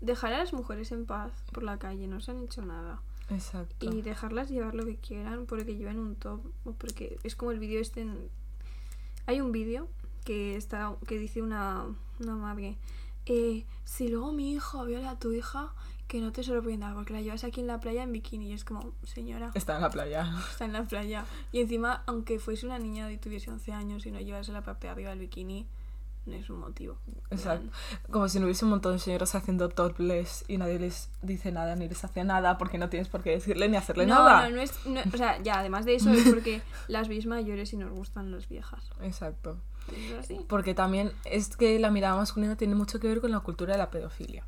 dejar 0.02 0.34
a 0.34 0.38
las 0.38 0.52
mujeres 0.52 0.92
en 0.92 1.06
paz 1.06 1.32
por 1.52 1.62
la 1.62 1.78
calle, 1.78 2.06
no 2.06 2.20
se 2.20 2.30
han 2.32 2.42
hecho 2.44 2.60
nada. 2.62 3.00
Exacto. 3.30 3.90
Y 3.90 4.02
dejarlas 4.02 4.50
llevar 4.50 4.74
lo 4.74 4.84
que 4.84 4.96
quieran 4.96 5.46
porque 5.46 5.74
llevan 5.76 5.98
un 5.98 6.14
top. 6.14 6.40
O 6.64 6.72
porque 6.72 7.18
es 7.24 7.34
como 7.36 7.50
el 7.52 7.58
vídeo 7.58 7.80
este. 7.80 8.02
en- 8.02 8.28
Hay 9.26 9.40
un 9.40 9.50
vídeo 9.50 9.88
que 10.24 10.56
está 10.56 10.94
que 11.08 11.18
dice 11.18 11.40
una, 11.42 11.86
una 12.20 12.36
madre. 12.36 12.76
eh, 13.24 13.64
si 13.84 14.08
luego 14.08 14.30
mi 14.32 14.52
hijo 14.52 14.84
viola 14.84 15.10
a 15.12 15.18
tu 15.18 15.32
hija, 15.32 15.72
que 16.08 16.20
no 16.20 16.30
te 16.32 16.42
sorprenda 16.44 16.92
porque 16.94 17.12
la 17.12 17.20
llevas 17.20 17.42
aquí 17.44 17.60
en 17.60 17.66
la 17.66 17.80
playa 17.80 18.02
en 18.02 18.12
bikini. 18.12 18.50
Y 18.50 18.52
es 18.52 18.64
como, 18.64 18.92
señora, 19.04 19.50
Está 19.54 19.76
en 19.76 19.82
la 19.82 19.90
playa. 19.90 20.32
está 20.50 20.64
en 20.64 20.72
la 20.72 20.84
playa. 20.84 21.24
Y 21.52 21.60
encima, 21.60 22.02
aunque 22.06 22.38
fuese 22.38 22.66
una 22.66 22.78
niña 22.78 23.10
y 23.10 23.18
tuviese 23.18 23.50
11 23.50 23.72
años 23.72 24.06
y 24.06 24.10
no 24.12 24.20
llevase 24.20 24.52
la 24.52 24.62
parte 24.62 24.86
de 24.86 24.92
arriba 24.92 25.10
del 25.10 25.18
bikini, 25.20 25.66
no 26.26 26.34
es 26.34 26.50
un 26.50 26.58
motivo. 26.58 26.96
Exacto. 27.30 27.68
Como 28.10 28.28
si 28.28 28.38
no 28.40 28.46
hubiese 28.46 28.64
un 28.64 28.72
montón 28.72 28.92
de 28.94 28.98
señoras 28.98 29.34
haciendo 29.36 29.68
topless 29.68 30.44
y 30.48 30.58
nadie 30.58 30.78
les 30.80 31.08
dice 31.22 31.52
nada 31.52 31.76
ni 31.76 31.88
les 31.88 32.02
hace 32.04 32.24
nada 32.24 32.58
porque 32.58 32.78
no 32.78 32.88
tienes 32.88 33.08
por 33.08 33.22
qué 33.22 33.30
decirle 33.30 33.68
ni 33.68 33.76
hacerle 33.76 34.06
No, 34.06 34.24
nada. 34.24 34.48
no, 34.48 34.56
no 34.56 34.62
es. 34.62 34.86
no- 34.86 35.02
o 35.12 35.16
sea, 35.16 35.40
ya, 35.42 35.60
además 35.60 35.84
de 35.84 35.94
eso, 35.94 36.10
es 36.12 36.28
porque 36.28 36.62
las 36.88 37.06
veis 37.08 37.26
mayores 37.26 37.72
y 37.72 37.76
nos 37.76 37.90
gustan 37.92 38.32
las 38.32 38.48
viejas. 38.48 38.90
Exacto. 39.02 39.56
Es 39.92 40.12
así. 40.18 40.40
Porque 40.48 40.74
también 40.74 41.12
es 41.24 41.56
que 41.56 41.78
la 41.78 41.92
mirada 41.92 42.16
masculina 42.16 42.56
tiene 42.56 42.74
mucho 42.74 42.98
que 42.98 43.06
ver 43.06 43.20
con 43.20 43.30
la 43.30 43.38
cultura 43.40 43.74
de 43.74 43.78
la 43.78 43.90
pedofilia. 43.92 44.44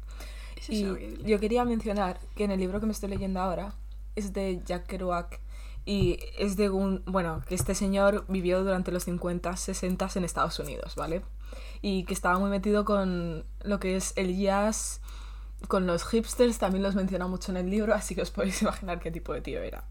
Eso 0.68 0.72
Y 0.72 0.84
es 0.84 0.90
horrible. 0.90 1.24
yo 1.24 1.40
quería 1.40 1.64
mencionar 1.64 2.20
que 2.36 2.44
en 2.44 2.50
el 2.50 2.60
libro 2.60 2.80
que 2.80 2.86
me 2.86 2.92
estoy 2.92 3.08
leyendo 3.08 3.40
ahora 3.40 3.74
es 4.16 4.32
de 4.32 4.60
Jack 4.64 4.86
Kerouac 4.86 5.40
y 5.84 6.18
es 6.36 6.56
de 6.56 6.68
un, 6.68 7.02
bueno, 7.06 7.42
que 7.48 7.54
este 7.54 7.74
señor 7.74 8.26
vivió 8.28 8.62
durante 8.62 8.92
los 8.92 9.04
50, 9.04 9.56
60 9.56 10.08
en 10.16 10.24
Estados 10.24 10.58
Unidos, 10.58 10.96
¿vale? 10.96 11.22
Y 11.80 12.04
que 12.04 12.12
estaba 12.12 12.38
muy 12.38 12.50
metido 12.50 12.84
con 12.84 13.46
lo 13.62 13.80
que 13.80 13.96
es 13.96 14.12
el 14.16 14.36
jazz, 14.36 15.00
con 15.66 15.86
los 15.86 16.04
hipsters, 16.04 16.58
también 16.58 16.82
los 16.82 16.94
menciona 16.94 17.26
mucho 17.26 17.52
en 17.52 17.56
el 17.56 17.70
libro, 17.70 17.94
así 17.94 18.14
que 18.14 18.22
os 18.22 18.30
podéis 18.30 18.60
imaginar 18.62 19.00
qué 19.00 19.10
tipo 19.10 19.32
de 19.32 19.40
tío 19.40 19.62
era. 19.62 19.84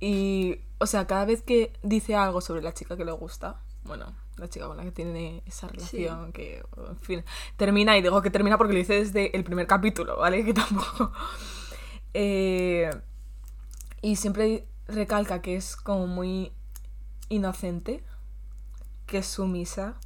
Y, 0.00 0.60
o 0.78 0.86
sea, 0.86 1.06
cada 1.06 1.24
vez 1.24 1.42
que 1.42 1.72
dice 1.82 2.14
algo 2.14 2.40
sobre 2.40 2.62
la 2.62 2.74
chica 2.74 2.96
que 2.96 3.04
le 3.04 3.12
gusta, 3.12 3.60
bueno, 3.88 4.14
la 4.36 4.48
chica 4.48 4.66
con 4.66 4.76
la 4.76 4.84
que 4.84 4.92
tiene 4.92 5.42
esa 5.46 5.66
relación, 5.66 6.32
que, 6.32 6.62
en 6.76 6.96
fin, 6.98 7.24
termina, 7.56 7.96
y 7.98 8.02
digo 8.02 8.22
que 8.22 8.30
termina 8.30 8.56
porque 8.56 8.74
lo 8.74 8.78
dice 8.78 8.94
desde 8.94 9.36
el 9.36 9.42
primer 9.42 9.66
capítulo, 9.66 10.16
¿vale? 10.16 10.44
Que 10.44 10.54
tampoco... 10.54 11.12
Eh, 12.14 12.90
y 14.00 14.16
siempre 14.16 14.66
recalca 14.86 15.42
que 15.42 15.56
es 15.56 15.76
como 15.76 16.06
muy 16.06 16.52
inocente, 17.28 18.02
que 19.06 19.18
es 19.18 19.26
sumisa. 19.26 19.96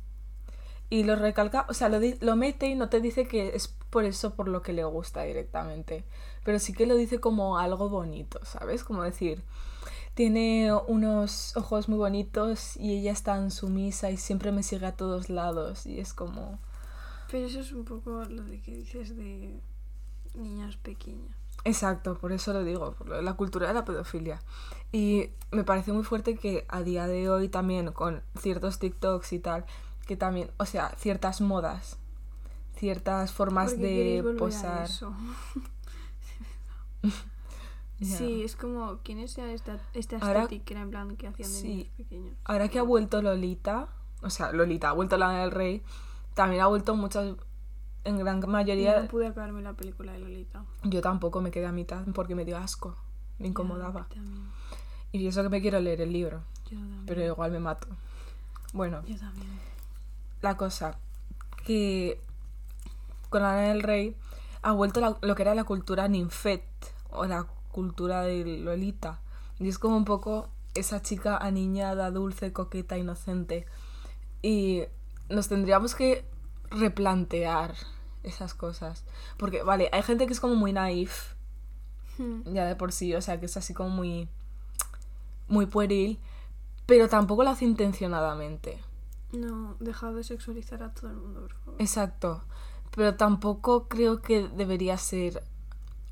Y 0.91 1.05
lo 1.05 1.17
recalca, 1.17 1.67
o 1.69 1.75
sea, 1.75 1.89
lo, 1.89 1.99
lo 2.21 2.37
mete 2.37 2.67
y 2.67 2.75
no 2.75 2.89
te 2.89 3.01
dice 3.01 3.27
que 3.27 3.55
es 3.55 3.69
por 3.69 4.05
eso 4.05 4.35
por 4.35 4.49
lo 4.49 4.63
que 4.63 4.73
le 4.73 4.85
gusta 4.85 5.23
directamente. 5.23 6.05
Pero 6.45 6.59
sí 6.59 6.73
que 6.73 6.87
lo 6.87 6.97
dice 6.97 7.21
como 7.21 7.59
algo 7.59 7.89
bonito, 7.89 8.41
¿sabes? 8.45 8.85
Como 8.85 9.03
decir, 9.03 9.43
tiene 10.15 10.73
unos 10.87 11.57
ojos 11.57 11.89
muy 11.89 11.99
bonitos 11.99 12.77
y 12.77 12.99
ella 12.99 13.13
es 13.13 13.23
tan 13.23 13.51
sumisa 13.51 14.11
y 14.11 14.17
siempre 14.17 14.53
me 14.53 14.63
sigue 14.63 14.87
a 14.87 14.97
todos 14.97 15.31
lados. 15.31 15.87
Y 15.87 16.01
es 16.01 16.13
como... 16.13 16.59
Pero 17.31 17.47
eso 17.47 17.61
es 17.61 17.73
un 17.73 17.85
poco 17.85 18.25
lo 18.25 18.43
de 18.45 18.61
que 18.61 18.77
dices 18.77 19.17
de 19.17 19.61
niñas 20.35 20.77
pequeñas. 20.77 21.35
Exacto, 21.65 22.19
por 22.19 22.33
eso 22.33 22.53
lo 22.53 22.65
digo, 22.65 22.93
por 22.93 23.23
la 23.23 23.35
cultura 23.35 23.69
de 23.69 23.75
la 23.75 23.85
pedofilia. 23.85 24.43
Y 24.91 25.31
me 25.51 25.65
parece 25.65 25.93
muy 25.93 26.03
fuerte 26.03 26.37
que 26.37 26.67
a 26.69 26.83
día 26.83 27.07
de 27.07 27.31
hoy 27.31 27.49
también 27.49 27.93
con 27.93 28.23
ciertos 28.39 28.79
TikToks 28.79 29.33
y 29.33 29.39
tal, 29.39 29.65
que 30.07 30.17
también, 30.17 30.51
o 30.59 30.67
sea, 30.67 30.91
ciertas 30.99 31.41
modas, 31.41 31.99
ciertas 32.77 33.33
formas 33.33 33.73
¿Por 33.73 33.81
qué 33.81 33.87
queréis 33.87 34.17
de 34.17 34.23
volver 34.23 34.37
a 34.37 34.39
posar. 34.39 34.85
eso? 34.85 35.15
Sí, 38.05 38.43
es 38.43 38.57
como, 38.57 38.99
¿quién 39.03 39.19
es 39.19 39.37
esta, 39.39 39.79
esta 39.95 40.17
Ahora- 40.19 40.43
estética 40.43 40.81
en 40.81 40.91
plan 40.91 41.17
que 41.17 41.29
hacían 41.29 41.49
de 41.51 41.55
Sí. 41.59 41.69
niños 41.69 41.89
pequeños? 41.97 42.35
Ahora 42.45 42.69
que 42.69 42.79
ha 42.79 42.83
vuelto 42.83 43.21
Lolita, 43.23 43.89
o 44.23 44.31
sea, 44.31 44.53
Lolita, 44.53 44.91
ha 44.91 44.93
vuelto 44.93 45.17
Lana 45.17 45.41
del 45.41 45.51
Rey, 45.51 45.83
también 46.35 46.63
ha 46.63 46.67
vuelto 46.67 46.95
muchas, 46.97 47.35
en 48.05 48.19
gran 48.19 48.41
Yo 48.41 48.49
mayoría, 48.49 49.03
no 49.03 49.09
pude 49.09 49.27
acabarme 49.29 49.63
la 49.63 49.75
película 49.75 50.13
de 50.13 50.19
Lolita. 50.21 50.65
yo 50.85 51.01
tampoco 51.01 51.41
me 51.41 51.51
quedé 51.51 51.67
a 51.67 51.73
mitad 51.73 52.05
porque 52.15 52.35
me 52.35 52.45
dio 52.45 52.57
asco, 52.57 52.97
me 53.39 53.49
incomodaba. 53.49 54.07
También. 54.09 54.49
Y 55.13 55.27
eso 55.27 55.43
que 55.43 55.49
me 55.51 55.61
quiero 55.61 55.79
leer 55.81 56.01
el 56.01 56.13
libro, 56.13 56.43
Yo 56.71 56.79
también. 56.79 57.07
pero 57.07 57.23
igual 57.25 57.51
me 57.53 57.61
mato. 57.61 57.87
Bueno, 58.73 59.03
Yo 59.07 59.19
también. 59.19 59.49
la 60.41 60.57
cosa 60.57 60.99
que 61.65 62.21
con 63.29 63.43
Ana 63.45 63.61
del 63.69 63.83
Rey 63.83 64.17
ha 64.63 64.73
vuelto 64.73 65.01
la- 65.01 65.17
lo 65.21 65.35
que 65.35 65.43
era 65.43 65.55
la 65.55 65.65
cultura 65.65 66.09
ninfet 66.09 66.65
o 67.11 67.27
la 67.27 67.47
cultura 67.73 68.23
de 68.23 68.45
Lolita. 68.59 69.21
Y 69.59 69.69
es 69.69 69.79
como 69.79 69.97
un 69.97 70.05
poco 70.05 70.49
esa 70.75 71.03
chica 71.03 71.37
aniñada, 71.37 72.11
dulce, 72.11 72.53
coqueta, 72.53 72.97
inocente. 72.97 73.67
Y 74.43 74.85
nos 75.29 75.49
tendríamos 75.49 75.95
que 75.95 76.25
replantear 76.71 77.75
esas 78.23 78.55
cosas. 78.55 79.05
Porque, 79.37 79.63
vale, 79.63 79.89
hay 79.93 80.03
gente 80.03 80.27
que 80.27 80.33
es 80.33 80.41
como 80.41 80.55
muy 80.55 80.73
naif, 80.73 81.35
Hmm. 82.19 82.43
ya 82.53 82.67
de 82.67 82.77
por 82.77 82.93
sí, 82.93 83.15
o 83.15 83.23
sea, 83.23 83.41
que 83.41 83.47
es 83.47 83.57
así 83.57 83.73
como 83.75 83.91
muy, 83.91 84.29
muy 85.49 85.67
pueril, 85.67 86.19
pero 86.87 87.09
tampoco 87.09 87.43
lo 87.45 87.51
hace 87.51 87.65
intencionadamente. 87.65 88.79
No, 89.33 89.77
deja 89.81 90.13
de 90.13 90.23
sexualizar 90.25 90.83
a 90.83 90.93
todo 90.93 91.11
el 91.11 91.17
mundo, 91.17 91.41
por 91.41 91.55
favor. 91.55 91.75
Exacto. 91.81 92.45
Pero 92.95 93.15
tampoco 93.17 93.89
creo 93.89 94.21
que 94.21 94.47
debería 94.49 94.99
ser. 94.99 95.43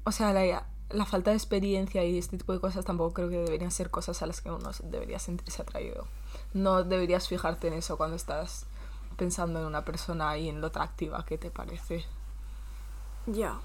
O 0.04 0.12
sea, 0.12 0.32
la, 0.32 0.66
la 0.90 1.04
falta 1.04 1.30
de 1.30 1.36
experiencia 1.36 2.04
y 2.04 2.18
este 2.18 2.36
tipo 2.38 2.52
de 2.52 2.60
cosas 2.60 2.84
tampoco 2.84 3.14
creo 3.14 3.28
que 3.28 3.38
deberían 3.38 3.70
ser 3.70 3.90
cosas 3.90 4.22
a 4.22 4.26
las 4.26 4.40
que 4.40 4.50
uno 4.50 4.70
debería 4.84 5.18
sentirse 5.18 5.62
atraído. 5.62 6.06
No 6.52 6.82
deberías 6.84 7.28
fijarte 7.28 7.68
en 7.68 7.74
eso 7.74 7.96
cuando 7.96 8.16
estás 8.16 8.66
pensando 9.16 9.60
en 9.60 9.66
una 9.66 9.84
persona 9.84 10.36
y 10.38 10.48
en 10.48 10.60
lo 10.60 10.68
atractiva 10.68 11.24
que 11.24 11.38
te 11.38 11.50
parece. 11.50 12.04
Ya. 13.26 13.60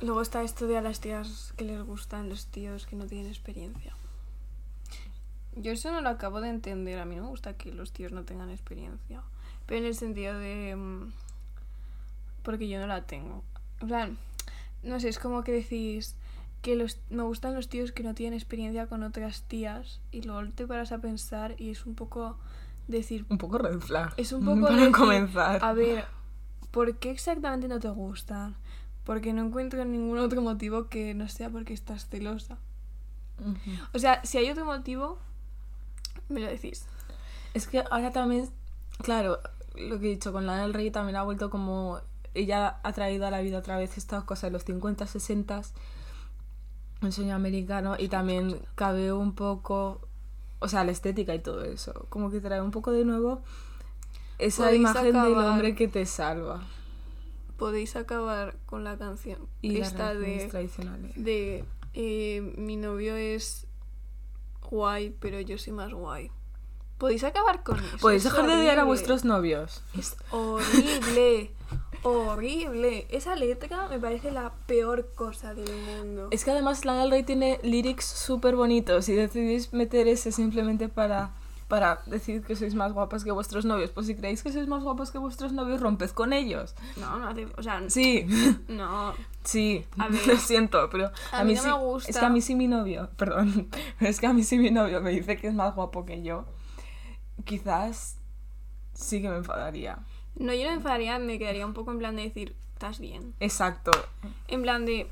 Luego 0.00 0.20
está 0.20 0.42
esto 0.42 0.66
de 0.66 0.76
a 0.76 0.82
las 0.82 1.00
tías 1.00 1.54
que 1.56 1.64
les 1.64 1.82
gustan 1.82 2.28
los 2.28 2.46
tíos 2.46 2.86
que 2.86 2.96
no 2.96 3.06
tienen 3.06 3.28
experiencia. 3.28 3.94
Yo 5.54 5.72
eso 5.72 5.90
no 5.90 6.02
lo 6.02 6.10
acabo 6.10 6.42
de 6.42 6.50
entender. 6.50 6.98
A 6.98 7.06
mí 7.06 7.16
no 7.16 7.22
me 7.22 7.28
gusta 7.28 7.54
que 7.56 7.72
los 7.72 7.92
tíos 7.92 8.12
no 8.12 8.24
tengan 8.24 8.50
experiencia. 8.50 9.22
Pero 9.64 9.80
en 9.80 9.86
el 9.86 9.94
sentido 9.94 10.38
de... 10.38 10.76
mm, 10.76 11.12
Porque 12.42 12.68
yo 12.68 12.78
no 12.78 12.86
la 12.86 13.06
tengo. 13.06 13.42
En 13.80 13.88
plan, 13.88 14.18
no 14.82 15.00
sé, 15.00 15.08
es 15.08 15.18
como 15.18 15.42
que 15.44 15.52
decís 15.52 16.14
que 16.66 16.74
los, 16.74 16.98
me 17.10 17.22
gustan 17.22 17.54
los 17.54 17.68
tíos 17.68 17.92
que 17.92 18.02
no 18.02 18.12
tienen 18.12 18.36
experiencia 18.36 18.88
con 18.88 19.04
otras 19.04 19.44
tías 19.44 20.00
y 20.10 20.22
luego 20.22 20.50
te 20.52 20.66
paras 20.66 20.90
a 20.90 20.98
pensar 20.98 21.54
y 21.58 21.70
es 21.70 21.86
un 21.86 21.94
poco 21.94 22.38
decir, 22.88 23.24
Un 23.28 23.38
poco 23.38 23.58
red 23.58 23.78
flag. 23.78 24.12
es 24.16 24.32
un 24.32 24.44
poco 24.44 24.62
Para 24.62 24.74
decir, 24.74 24.90
comenzar. 24.90 25.64
A 25.64 25.72
ver, 25.74 26.06
¿por 26.72 26.96
qué 26.96 27.12
exactamente 27.12 27.68
no 27.68 27.78
te 27.78 27.88
gustan? 27.88 28.56
Porque 29.04 29.32
no 29.32 29.42
encuentro 29.46 29.84
ningún 29.84 30.18
otro 30.18 30.42
motivo 30.42 30.88
que 30.88 31.14
no 31.14 31.28
sea 31.28 31.50
porque 31.50 31.72
estás 31.72 32.08
celosa. 32.08 32.58
O 33.94 34.00
sea, 34.00 34.20
si 34.24 34.38
hay 34.38 34.50
otro 34.50 34.64
motivo, 34.64 35.20
me 36.28 36.40
lo 36.40 36.48
decís. 36.48 36.84
Es 37.54 37.68
que 37.68 37.84
ahora 37.92 38.10
también, 38.10 38.50
claro, 39.04 39.38
lo 39.76 40.00
que 40.00 40.06
he 40.06 40.10
dicho 40.10 40.32
con 40.32 40.46
Lana 40.46 40.62
del 40.62 40.74
Rey 40.74 40.90
también 40.90 41.14
ha 41.14 41.22
vuelto 41.22 41.48
como. 41.48 42.00
Ella 42.34 42.80
ha 42.82 42.92
traído 42.92 43.24
a 43.24 43.30
la 43.30 43.40
vida 43.40 43.58
otra 43.58 43.78
vez 43.78 43.96
esta 43.96 44.22
cosa 44.22 44.48
de 44.48 44.50
los 44.50 44.64
50, 44.64 45.06
60, 45.06 45.62
un 47.02 47.12
sueño 47.12 47.34
americano, 47.34 47.96
y 47.98 48.08
también 48.08 48.60
cabe 48.74 49.12
un 49.12 49.34
poco. 49.34 50.00
O 50.58 50.68
sea, 50.68 50.84
la 50.84 50.92
estética 50.92 51.34
y 51.34 51.38
todo 51.38 51.64
eso. 51.64 52.06
Como 52.08 52.30
que 52.30 52.40
trae 52.40 52.60
un 52.62 52.70
poco 52.70 52.90
de 52.90 53.04
nuevo 53.04 53.42
esa 54.38 54.64
Podéis 54.64 54.80
imagen 54.80 55.12
del 55.12 55.34
hombre 55.34 55.74
que 55.74 55.88
te 55.88 56.04
salva. 56.06 56.62
Podéis 57.56 57.96
acabar 57.96 58.56
con 58.66 58.84
la 58.84 58.98
canción. 58.98 59.38
Y 59.62 59.78
esta 59.78 60.14
de, 60.14 60.46
tradicionales. 60.50 61.12
de 61.16 61.64
eh, 61.94 62.52
mi 62.58 62.76
novio 62.76 63.16
es 63.16 63.66
guay, 64.70 65.16
pero 65.20 65.40
yo 65.40 65.56
soy 65.56 65.72
más 65.72 65.92
guay. 65.92 66.30
Podéis 66.98 67.24
acabar 67.24 67.62
con 67.62 67.78
eso. 67.78 67.98
Podéis 67.98 68.24
dejar 68.24 68.46
de 68.46 68.54
odiar 68.54 68.78
a 68.78 68.84
vuestros 68.84 69.24
novios. 69.24 69.82
Es 69.98 70.16
horrible. 70.30 71.50
Horrible. 72.06 73.06
Esa 73.10 73.36
letra 73.36 73.88
me 73.88 73.98
parece 73.98 74.30
la 74.30 74.52
peor 74.66 75.12
cosa 75.14 75.54
del 75.54 75.70
mundo. 75.82 76.28
Es 76.30 76.44
que 76.44 76.50
además 76.50 76.84
Lana 76.84 77.02
del 77.02 77.10
Rey 77.10 77.22
tiene 77.22 77.58
lyrics 77.62 78.04
súper 78.06 78.56
bonitos 78.56 79.08
y 79.08 79.14
decidís 79.14 79.72
meter 79.72 80.08
ese 80.08 80.32
simplemente 80.32 80.88
para, 80.88 81.30
para 81.68 82.00
decir 82.06 82.42
que 82.42 82.56
sois 82.56 82.74
más 82.74 82.92
guapas 82.92 83.24
que 83.24 83.30
vuestros 83.32 83.64
novios. 83.64 83.90
Pues 83.90 84.06
si 84.06 84.14
creéis 84.14 84.42
que 84.42 84.52
sois 84.52 84.68
más 84.68 84.82
guapas 84.82 85.10
que 85.10 85.18
vuestros 85.18 85.52
novios, 85.52 85.80
romped 85.80 86.10
con 86.10 86.32
ellos. 86.32 86.74
No, 86.96 87.18
no 87.18 87.28
hace. 87.28 87.46
O 87.56 87.62
sea, 87.62 87.82
Sí, 87.88 88.26
no. 88.68 89.14
sí, 89.44 89.84
A 89.98 90.08
lo 90.26 90.36
siento, 90.36 90.88
pero 90.90 91.10
A 91.32 91.44
mí 91.44 91.54
no 91.54 91.62
sí, 91.62 91.68
me 91.68 91.74
gusta. 91.74 92.10
Es 92.10 92.18
que 92.18 92.24
a 92.26 92.30
mí 92.30 92.40
sí 92.40 92.54
mi 92.54 92.68
novio, 92.68 93.10
perdón, 93.16 93.68
es 94.00 94.20
que 94.20 94.26
a 94.26 94.32
mí 94.32 94.42
sí 94.44 94.58
mi 94.58 94.70
novio 94.70 95.00
me 95.00 95.10
dice 95.10 95.36
que 95.36 95.48
es 95.48 95.54
más 95.54 95.74
guapo 95.74 96.04
que 96.04 96.22
yo. 96.22 96.44
Quizás 97.44 98.16
sí 98.94 99.20
que 99.20 99.28
me 99.28 99.36
enfadaría. 99.36 99.98
No, 100.38 100.52
yo 100.54 100.64
no 100.64 100.70
me 100.70 100.76
enfadaría, 100.76 101.18
me 101.18 101.38
quedaría 101.38 101.66
un 101.66 101.74
poco 101.74 101.92
en 101.92 101.98
plan 101.98 102.16
de 102.16 102.22
decir, 102.22 102.54
estás 102.74 102.98
bien. 103.00 103.34
Exacto. 103.40 103.90
En 104.48 104.62
plan 104.62 104.84
de, 104.84 105.06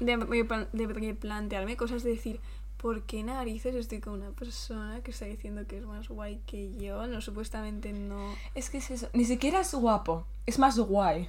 de, 0.00 0.66
de 0.72 0.86
replantearme 0.86 1.76
cosas, 1.76 2.02
de 2.02 2.10
decir, 2.10 2.40
¿por 2.76 3.02
qué 3.02 3.22
narices 3.22 3.74
estoy 3.74 4.00
con 4.00 4.14
una 4.14 4.30
persona 4.30 5.00
que 5.02 5.10
está 5.12 5.24
diciendo 5.24 5.66
que 5.66 5.78
es 5.78 5.84
más 5.86 6.08
guay 6.08 6.40
que 6.46 6.74
yo? 6.76 7.06
No, 7.06 7.20
supuestamente 7.22 7.92
no. 7.92 8.34
Es 8.54 8.68
que 8.70 8.78
es 8.78 8.90
eso. 8.90 9.08
Ni 9.14 9.24
siquiera 9.24 9.60
es 9.60 9.74
guapo. 9.74 10.26
Es 10.46 10.58
más 10.58 10.78
guay. 10.78 11.28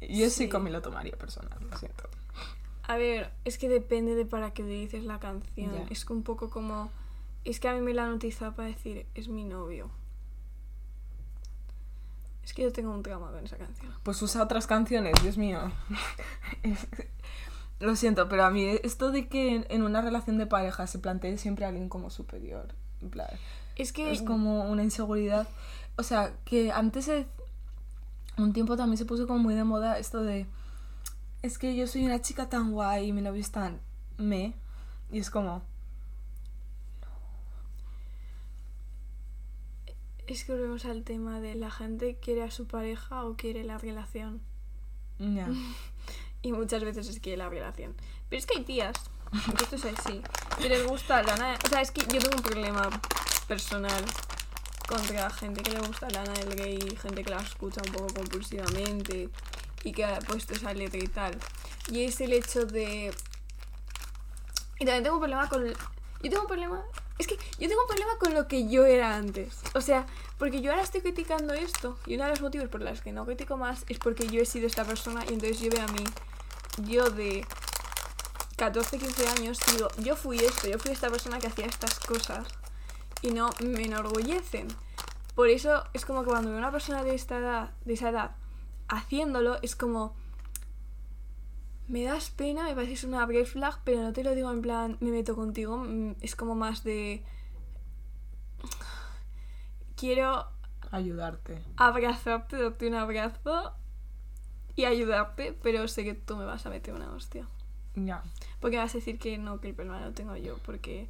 Yo 0.00 0.26
sí, 0.26 0.30
Sí. 0.30 0.48
como 0.48 0.64
me 0.64 0.70
lo 0.70 0.80
tomaría 0.80 1.16
personal, 1.16 1.58
lo 1.68 1.76
siento. 1.76 2.04
A 2.84 2.96
ver, 2.96 3.30
es 3.44 3.58
que 3.58 3.68
depende 3.68 4.14
de 4.14 4.24
para 4.24 4.52
qué 4.52 4.64
dices 4.64 5.04
la 5.04 5.18
canción. 5.20 5.74
Ya. 5.74 5.86
Es 5.90 6.04
que 6.04 6.12
un 6.12 6.22
poco 6.22 6.48
como. 6.50 6.90
Es 7.44 7.58
que 7.60 7.68
a 7.68 7.74
mí 7.74 7.80
me 7.80 7.92
la 7.94 8.04
han 8.06 8.12
utilizado 8.14 8.54
para 8.54 8.68
decir, 8.68 9.06
es 9.14 9.28
mi 9.28 9.44
novio. 9.44 9.90
Es 12.50 12.54
que 12.54 12.62
yo 12.62 12.72
tengo 12.72 12.90
un 12.92 13.04
trauma 13.04 13.30
con 13.30 13.44
esa 13.44 13.56
canción. 13.56 13.92
Pues 14.02 14.20
usa 14.22 14.42
otras 14.42 14.66
canciones, 14.66 15.14
Dios 15.22 15.38
mío. 15.38 15.70
Lo 17.78 17.94
siento, 17.94 18.28
pero 18.28 18.44
a 18.44 18.50
mí 18.50 18.64
esto 18.82 19.12
de 19.12 19.28
que 19.28 19.64
en- 19.68 19.82
una 19.84 20.02
relación 20.02 20.36
de 20.36 20.46
pareja 20.46 20.88
se 20.88 20.98
plantee 20.98 21.38
siempre 21.38 21.64
a 21.64 21.68
alguien 21.68 21.88
como 21.88 22.10
superior, 22.10 22.74
en 23.02 23.10
plan, 23.10 23.28
Es 23.76 23.92
que. 23.92 24.10
es 24.10 24.22
como 24.22 24.68
una 24.68 24.82
inseguridad. 24.82 25.46
O 25.96 26.02
sea, 26.02 26.32
que 26.44 26.72
antes 26.72 27.06
de 27.06 27.26
un 28.36 28.52
tiempo 28.52 28.76
también 28.76 28.98
se 28.98 29.04
puso 29.06 29.28
como 29.28 29.38
muy 29.38 29.54
de 29.54 29.62
moda 29.64 29.98
esto 29.98 30.22
de 30.22 30.46
es 31.42 31.56
que 31.56 31.76
yo 31.76 31.86
soy 31.86 32.04
una 32.04 32.20
chica 32.20 32.48
tan 32.48 32.72
guay 32.72 33.06
y 33.08 33.12
mi 33.12 33.20
novio 33.22 33.40
es 33.40 33.50
tan 33.52 33.78
me 34.18 34.54
y 35.12 35.20
es 35.20 35.30
como 35.30 35.62
Es 40.30 40.44
que 40.44 40.52
volvemos 40.52 40.84
al 40.84 41.02
tema 41.02 41.40
de 41.40 41.56
la 41.56 41.72
gente 41.72 42.16
quiere 42.22 42.44
a 42.44 42.52
su 42.52 42.68
pareja 42.68 43.24
o 43.24 43.36
quiere 43.36 43.64
la 43.64 43.78
relación. 43.78 44.40
ya. 45.18 45.48
Y 46.42 46.52
muchas 46.52 46.82
veces 46.84 47.08
es 47.08 47.18
quiere 47.18 47.36
la 47.36 47.48
relación. 47.50 47.94
Pero 48.28 48.38
es 48.38 48.46
que 48.46 48.58
hay 48.58 48.64
tías, 48.64 48.96
que 49.58 49.64
esto 49.64 49.76
es 49.76 49.84
así, 49.84 50.22
que 50.58 50.68
les 50.68 50.86
gusta 50.86 51.22
Lana. 51.22 51.58
O 51.66 51.68
sea, 51.68 51.82
es 51.82 51.90
que 51.90 52.00
yo 52.02 52.20
tengo 52.20 52.36
un 52.36 52.42
problema 52.42 52.88
personal 53.46 54.02
contra 54.88 55.28
gente 55.30 55.62
que 55.62 55.72
le 55.72 55.80
gusta 55.80 56.08
Lana 56.08 56.32
del 56.32 56.52
Rey, 56.52 56.96
gente 57.02 57.24
que 57.24 57.30
la 57.30 57.42
escucha 57.42 57.82
un 57.84 57.92
poco 57.92 58.14
compulsivamente 58.14 59.28
y 59.82 59.92
que 59.92 60.04
ha 60.04 60.20
puesto 60.20 60.54
esa 60.54 60.72
letra 60.72 61.00
y 61.02 61.08
tal. 61.08 61.36
Y 61.90 62.04
es 62.04 62.20
el 62.20 62.32
hecho 62.32 62.64
de. 62.64 63.12
Y 64.78 64.84
también 64.84 65.02
tengo 65.02 65.16
un 65.16 65.22
problema 65.22 65.48
con. 65.48 65.66
Yo 65.66 65.74
tengo 66.22 66.42
un 66.42 66.48
problema. 66.48 66.84
Es 67.20 67.26
que 67.26 67.36
yo 67.58 67.68
tengo 67.68 67.82
un 67.82 67.86
problema 67.86 68.16
con 68.18 68.32
lo 68.32 68.48
que 68.48 68.66
yo 68.66 68.86
era 68.86 69.14
antes. 69.14 69.58
O 69.74 69.82
sea, 69.82 70.06
porque 70.38 70.62
yo 70.62 70.70
ahora 70.70 70.82
estoy 70.82 71.02
criticando 71.02 71.52
esto. 71.52 71.98
Y 72.06 72.14
uno 72.14 72.24
de 72.24 72.30
los 72.30 72.40
motivos 72.40 72.70
por 72.70 72.80
los 72.80 73.02
que 73.02 73.12
no 73.12 73.26
critico 73.26 73.58
más 73.58 73.84
es 73.90 73.98
porque 73.98 74.26
yo 74.26 74.40
he 74.40 74.46
sido 74.46 74.66
esta 74.66 74.86
persona. 74.86 75.22
Y 75.28 75.34
entonces 75.34 75.60
yo 75.60 75.68
veo 75.68 75.82
a 75.82 75.92
mí, 75.92 76.02
yo 76.78 77.10
de 77.10 77.44
14, 78.56 78.96
15 78.96 79.28
años, 79.28 79.58
digo, 79.70 79.88
yo 79.98 80.16
fui 80.16 80.38
esto, 80.38 80.66
yo 80.66 80.78
fui 80.78 80.92
esta 80.92 81.10
persona 81.10 81.38
que 81.38 81.48
hacía 81.48 81.66
estas 81.66 82.00
cosas. 82.00 82.48
Y 83.20 83.32
no 83.32 83.50
me 83.62 83.84
enorgullecen. 83.84 84.68
Por 85.34 85.50
eso 85.50 85.84
es 85.92 86.06
como 86.06 86.22
que 86.22 86.30
cuando 86.30 86.48
veo 86.48 86.56
a 86.56 86.62
una 86.62 86.72
persona 86.72 87.04
de 87.04 87.14
esta 87.14 87.36
edad, 87.36 87.70
de 87.84 87.92
esa 87.92 88.08
edad, 88.08 88.30
haciéndolo, 88.88 89.58
es 89.60 89.76
como. 89.76 90.16
Me 91.90 92.04
das 92.04 92.30
pena, 92.30 92.64
me 92.64 92.74
pareces 92.74 93.04
una 93.04 93.26
red 93.26 93.44
flag, 93.44 93.80
pero 93.84 94.00
no 94.02 94.12
te 94.12 94.22
lo 94.22 94.34
digo 94.34 94.50
en 94.52 94.62
plan, 94.62 94.96
me 95.00 95.10
meto 95.10 95.34
contigo. 95.34 95.76
mm, 95.78 96.14
Es 96.20 96.36
como 96.36 96.54
más 96.54 96.84
de. 96.84 97.22
Quiero 99.96 100.46
ayudarte. 100.90 101.62
abrazarte, 101.76 102.56
darte 102.62 102.88
un 102.88 102.94
abrazo 102.94 103.74
y 104.76 104.84
ayudarte, 104.84 105.56
pero 105.62 105.86
sé 105.88 106.04
que 106.04 106.14
tú 106.14 106.36
me 106.36 106.44
vas 106.44 106.64
a 106.66 106.70
meter 106.70 106.94
una 106.94 107.12
hostia. 107.12 107.46
Ya. 107.94 108.22
Porque 108.60 108.76
vas 108.78 108.94
a 108.94 108.98
decir 108.98 109.18
que 109.18 109.36
no, 109.36 109.60
que 109.60 109.68
el 109.68 109.74
problema 109.74 110.00
lo 110.00 110.12
tengo 110.12 110.36
yo, 110.36 110.58
porque 110.64 111.08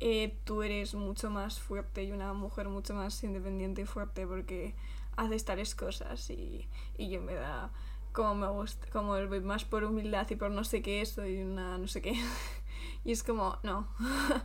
eh, 0.00 0.36
tú 0.44 0.62
eres 0.62 0.94
mucho 0.94 1.30
más 1.30 1.58
fuerte 1.60 2.04
y 2.04 2.12
una 2.12 2.32
mujer 2.34 2.68
mucho 2.68 2.94
más 2.94 3.22
independiente 3.24 3.82
y 3.82 3.84
fuerte 3.86 4.26
porque 4.26 4.74
haces 5.16 5.44
tales 5.44 5.74
cosas 5.74 6.30
y, 6.30 6.68
y 6.96 7.08
yo 7.10 7.20
me 7.20 7.34
da 7.34 7.70
como 8.12 8.34
me 8.34 8.48
gusta, 8.48 8.86
como 8.92 9.10
voy 9.10 9.40
más 9.40 9.64
por 9.64 9.84
humildad 9.84 10.26
y 10.30 10.36
por 10.36 10.50
no 10.50 10.64
sé 10.64 10.82
qué, 10.82 11.04
soy 11.06 11.42
una 11.42 11.78
no 11.78 11.88
sé 11.88 12.02
qué. 12.02 12.14
y 13.04 13.12
es 13.12 13.22
como, 13.22 13.58
no, 13.62 13.88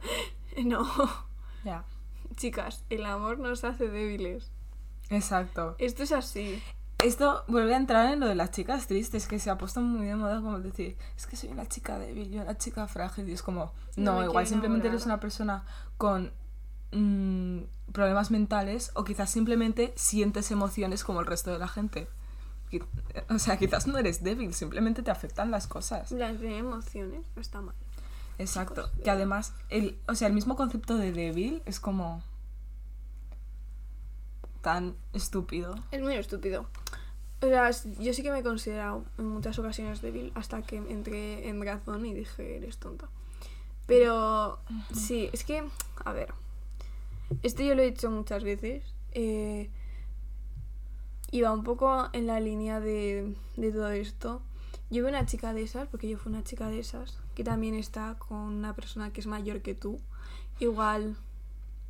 no, 0.64 0.88
Ya. 1.64 1.84
chicas, 2.36 2.84
el 2.90 3.06
amor 3.06 3.40
nos 3.40 3.64
hace 3.64 3.88
débiles. 3.90 4.52
Exacto. 5.10 5.76
Esto 5.78 6.04
es 6.04 6.12
así. 6.12 6.62
Esto 7.04 7.44
vuelve 7.48 7.74
a 7.74 7.78
entrar 7.78 8.12
en 8.12 8.20
lo 8.22 8.28
de 8.28 8.36
las 8.36 8.52
chicas 8.52 8.88
tristes, 8.88 9.28
que 9.28 9.38
se 9.38 9.50
ha 9.50 9.58
puesto 9.58 9.82
muy 9.82 10.08
de 10.08 10.16
moda 10.16 10.42
como 10.42 10.60
decir, 10.60 10.98
es 11.18 11.28
que 11.28 11.36
soy 11.36 11.50
una 11.50 11.68
chica 11.68 12.00
débil, 12.00 12.32
yo 12.32 12.42
una 12.42 12.58
chica 12.58 12.88
frágil, 12.88 13.30
y 13.30 13.34
es 13.34 13.44
como, 13.44 13.74
No 13.98 14.24
igual 14.24 14.48
simplemente 14.48 14.88
eres 14.88 15.06
una 15.06 15.20
persona 15.20 15.66
con 15.98 16.32
mm, 16.92 17.60
problemas 17.92 18.32
mentales 18.32 18.92
o 18.96 19.04
quizás 19.04 19.30
simplemente 19.30 19.94
sientes 19.96 20.50
emociones 20.52 21.04
como 21.04 21.20
el 21.20 21.28
resto 21.28 21.52
de 21.52 21.60
la 21.60 21.68
gente. 21.68 22.08
O 23.30 23.40
sea, 23.40 23.58
quizás 23.58 23.88
no 23.88 23.98
eres 23.98 24.24
débil, 24.24 24.54
simplemente 24.54 25.02
te 25.04 25.12
afectan 25.12 25.52
las 25.52 25.68
cosas. 25.68 26.12
Las 26.12 26.40
de 26.40 26.58
emociones 26.58 27.26
no 27.36 27.42
está 27.42 27.62
mal. 27.62 27.76
Exacto. 28.38 28.86
Chicos, 28.88 29.04
Que 29.04 29.10
además, 29.12 29.54
el, 29.70 29.98
o 30.08 30.16
sea, 30.16 30.28
el 30.28 30.34
mismo 30.34 30.56
concepto 30.56 30.98
de 30.98 31.12
débil 31.12 31.62
es 31.66 31.80
como 31.80 32.22
tan 34.62 34.96
estúpido. 35.14 35.76
Es 35.92 36.02
muy 36.02 36.16
estúpido. 36.16 36.66
O 37.42 37.48
sea, 37.48 37.70
yo 38.00 38.14
sí 38.14 38.24
que 38.24 38.32
me 38.32 38.40
he 38.40 38.44
considerado 38.44 39.06
en 39.18 39.28
muchas 39.28 39.58
ocasiones 39.60 40.02
débil 40.02 40.32
hasta 40.36 40.62
que 40.64 40.78
entré 40.78 41.48
en 41.48 41.64
razón 41.64 42.06
y 42.06 42.14
dije, 42.14 42.58
eres 42.58 42.78
tonta. 42.78 43.08
Pero 43.86 44.60
sí, 44.94 45.30
es 45.32 45.44
que, 45.44 45.64
a 46.04 46.12
ver, 46.14 46.34
esto 47.44 47.62
yo 47.62 47.76
lo 47.76 47.84
he 47.84 47.92
dicho 47.92 48.10
muchas 48.10 48.44
veces. 48.44 48.84
eh, 49.12 49.70
iba 51.36 51.52
un 51.52 51.64
poco 51.64 52.08
en 52.14 52.28
la 52.28 52.40
línea 52.40 52.80
de, 52.80 53.36
de 53.58 53.72
todo 53.72 53.90
esto. 53.90 54.42
Yo 54.90 55.04
veo 55.04 55.10
una 55.10 55.26
chica 55.26 55.54
de 55.54 55.64
esas, 55.64 55.86
porque 55.90 56.08
yo 56.08 56.18
fui 56.18 56.32
una 56.32 56.46
chica 56.46 56.70
de 56.70 56.80
esas, 56.80 57.18
que 57.36 57.44
también 57.44 57.76
está 57.76 58.16
con 58.18 58.38
una 58.38 58.74
persona 58.74 59.12
que 59.12 59.20
es 59.20 59.28
mayor 59.28 59.62
que 59.62 59.76
tú. 59.76 60.00
Igual, 60.60 61.18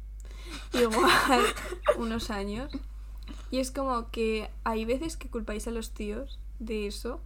igual, 0.74 1.41
unos 1.98 2.32
años. 2.32 2.72
Y 3.52 3.60
es 3.60 3.70
como 3.70 4.10
que 4.10 4.50
hay 4.64 4.84
veces 4.84 5.16
que 5.16 5.30
culpáis 5.30 5.68
a 5.68 5.72
los 5.72 5.91
tíos 5.91 6.39
de 6.58 6.88
eso. 6.88 7.22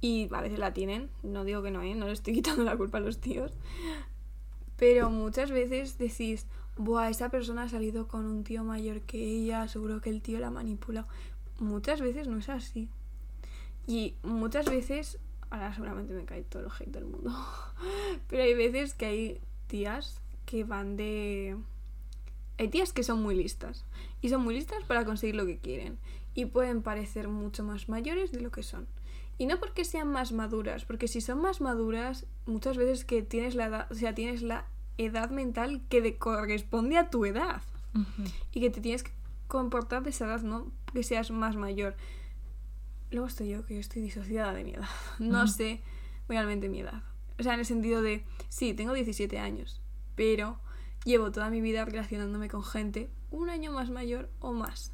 Y 0.00 0.28
a 0.34 0.40
veces 0.40 0.58
la 0.58 0.72
tienen. 0.72 1.08
No 1.22 1.44
digo 1.44 1.62
que 1.62 1.70
no, 1.70 1.82
¿eh? 1.82 1.94
No 1.94 2.06
le 2.06 2.14
estoy 2.14 2.34
quitando 2.42 2.64
la 2.64 2.76
culpa 2.76 2.98
a 2.98 3.00
los 3.00 3.20
tíos. 3.20 3.52
Pero 4.76 5.08
muchas 5.08 5.52
veces 5.52 5.98
decís, 5.98 6.46
Buah, 6.76 7.08
esa 7.08 7.30
persona 7.30 7.62
ha 7.62 7.68
salido 7.68 8.06
con 8.06 8.26
un 8.26 8.44
tío 8.44 8.62
mayor 8.62 9.00
que 9.02 9.18
ella, 9.18 9.66
seguro 9.66 10.02
que 10.02 10.10
el 10.10 10.20
tío 10.20 10.38
la 10.38 10.50
manipula. 10.50 11.06
Muchas 11.58 12.02
veces 12.02 12.28
no 12.28 12.38
es 12.38 12.50
así. 12.50 12.90
Y 13.86 14.14
muchas 14.22 14.66
veces, 14.66 15.18
ahora 15.48 15.72
seguramente 15.72 16.12
me 16.12 16.26
cae 16.26 16.42
todo 16.42 16.64
el 16.64 16.70
hate 16.70 16.92
del 16.92 17.06
mundo, 17.06 17.30
pero 18.28 18.42
hay 18.42 18.54
veces 18.54 18.94
que 18.94 19.06
hay 19.06 19.40
tías 19.68 20.20
que 20.44 20.64
van 20.64 20.96
de... 20.96 21.56
Hay 22.58 22.68
tías 22.68 22.92
que 22.92 23.02
son 23.02 23.22
muy 23.22 23.36
listas. 23.36 23.86
Y 24.20 24.28
son 24.28 24.42
muy 24.42 24.54
listas 24.54 24.84
para 24.84 25.04
conseguir 25.04 25.34
lo 25.34 25.46
que 25.46 25.58
quieren. 25.58 25.98
Y 26.34 26.46
pueden 26.46 26.82
parecer 26.82 27.28
mucho 27.28 27.64
más 27.64 27.88
mayores 27.88 28.32
de 28.32 28.40
lo 28.40 28.50
que 28.50 28.62
son. 28.62 28.86
Y 29.38 29.46
no 29.46 29.58
porque 29.58 29.84
sean 29.84 30.08
más 30.08 30.32
maduras, 30.32 30.84
porque 30.84 31.08
si 31.08 31.20
son 31.20 31.40
más 31.40 31.60
maduras, 31.60 32.26
muchas 32.46 32.76
veces 32.76 33.04
que 33.04 33.22
tienes 33.22 33.54
la 33.54 33.66
edad, 33.66 33.92
o 33.92 33.94
sea, 33.94 34.14
tienes 34.14 34.42
la 34.42 34.66
edad 34.98 35.30
mental 35.30 35.82
que 35.88 36.00
de- 36.00 36.16
corresponde 36.18 36.96
a 36.98 37.10
tu 37.10 37.24
edad. 37.24 37.62
Y 38.52 38.60
que 38.60 38.68
te 38.70 38.80
tienes 38.82 39.02
que 39.02 39.12
comportar 39.48 40.02
de 40.02 40.10
esa 40.10 40.26
edad, 40.26 40.42
no 40.42 40.70
que 40.92 41.02
seas 41.02 41.30
más 41.30 41.56
mayor. 41.56 41.96
Luego 43.10 43.26
estoy 43.26 43.48
yo, 43.48 43.64
que 43.64 43.74
yo 43.74 43.80
estoy 43.80 44.02
disociada 44.02 44.52
de 44.52 44.64
mi 44.64 44.72
edad. 44.72 44.88
No 45.18 45.46
sé 45.46 45.80
realmente 46.28 46.68
mi 46.68 46.80
edad. 46.80 47.02
O 47.38 47.42
sea, 47.42 47.54
en 47.54 47.60
el 47.60 47.66
sentido 47.66 48.02
de, 48.02 48.24
sí, 48.48 48.74
tengo 48.74 48.92
17 48.92 49.38
años, 49.38 49.80
pero 50.14 50.58
llevo 51.04 51.30
toda 51.30 51.50
mi 51.50 51.60
vida 51.60 51.84
relacionándome 51.84 52.48
con 52.48 52.64
gente 52.64 53.08
un 53.30 53.48
año 53.50 53.72
más 53.72 53.90
mayor 53.90 54.28
o 54.40 54.52
más. 54.52 54.92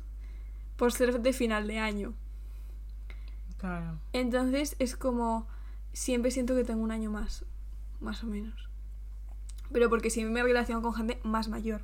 Por 0.76 0.92
ser 0.92 1.20
de 1.20 1.32
final 1.32 1.66
de 1.66 1.78
año. 1.78 2.14
Claro. 3.59 3.98
Entonces 4.12 4.74
es 4.78 4.96
como, 4.96 5.46
siempre 5.92 6.30
siento 6.30 6.55
que 6.55 6.64
tengo 6.64 6.82
un 6.82 6.90
año 6.90 7.11
más, 7.11 7.44
más 8.00 8.22
o 8.24 8.26
menos. 8.26 8.68
Pero 9.72 9.88
porque 9.88 10.10
siempre 10.10 10.32
me 10.34 10.42
relaciono 10.42 10.82
con 10.82 10.94
gente 10.94 11.18
más 11.22 11.48
mayor. 11.48 11.82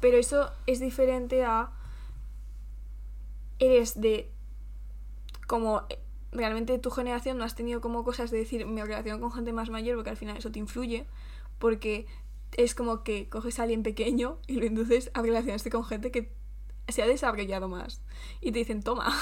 Pero 0.00 0.16
eso 0.16 0.50
es 0.66 0.80
diferente 0.80 1.44
a. 1.44 1.70
Eres 3.58 4.00
de. 4.00 4.30
Como. 5.46 5.82
eh, 5.88 5.98
Realmente 6.32 6.80
tu 6.80 6.90
generación 6.90 7.38
no 7.38 7.44
has 7.44 7.54
tenido 7.54 7.80
como 7.80 8.02
cosas 8.02 8.32
de 8.32 8.38
decir 8.38 8.66
me 8.66 8.82
relaciono 8.82 9.20
con 9.20 9.30
gente 9.30 9.52
más 9.52 9.70
mayor 9.70 9.94
porque 9.94 10.10
al 10.10 10.16
final 10.16 10.36
eso 10.36 10.50
te 10.50 10.58
influye. 10.58 11.06
Porque 11.60 12.06
es 12.56 12.74
como 12.74 13.04
que 13.04 13.28
coges 13.28 13.60
a 13.60 13.62
alguien 13.62 13.84
pequeño 13.84 14.38
y 14.48 14.54
lo 14.54 14.66
induces 14.66 15.12
a 15.14 15.22
relacionarse 15.22 15.70
con 15.70 15.84
gente 15.84 16.10
que 16.10 16.32
se 16.88 17.02
ha 17.02 17.06
desarrollado 17.06 17.68
más. 17.68 18.02
Y 18.40 18.50
te 18.50 18.58
dicen, 18.58 18.82
toma, 18.82 19.12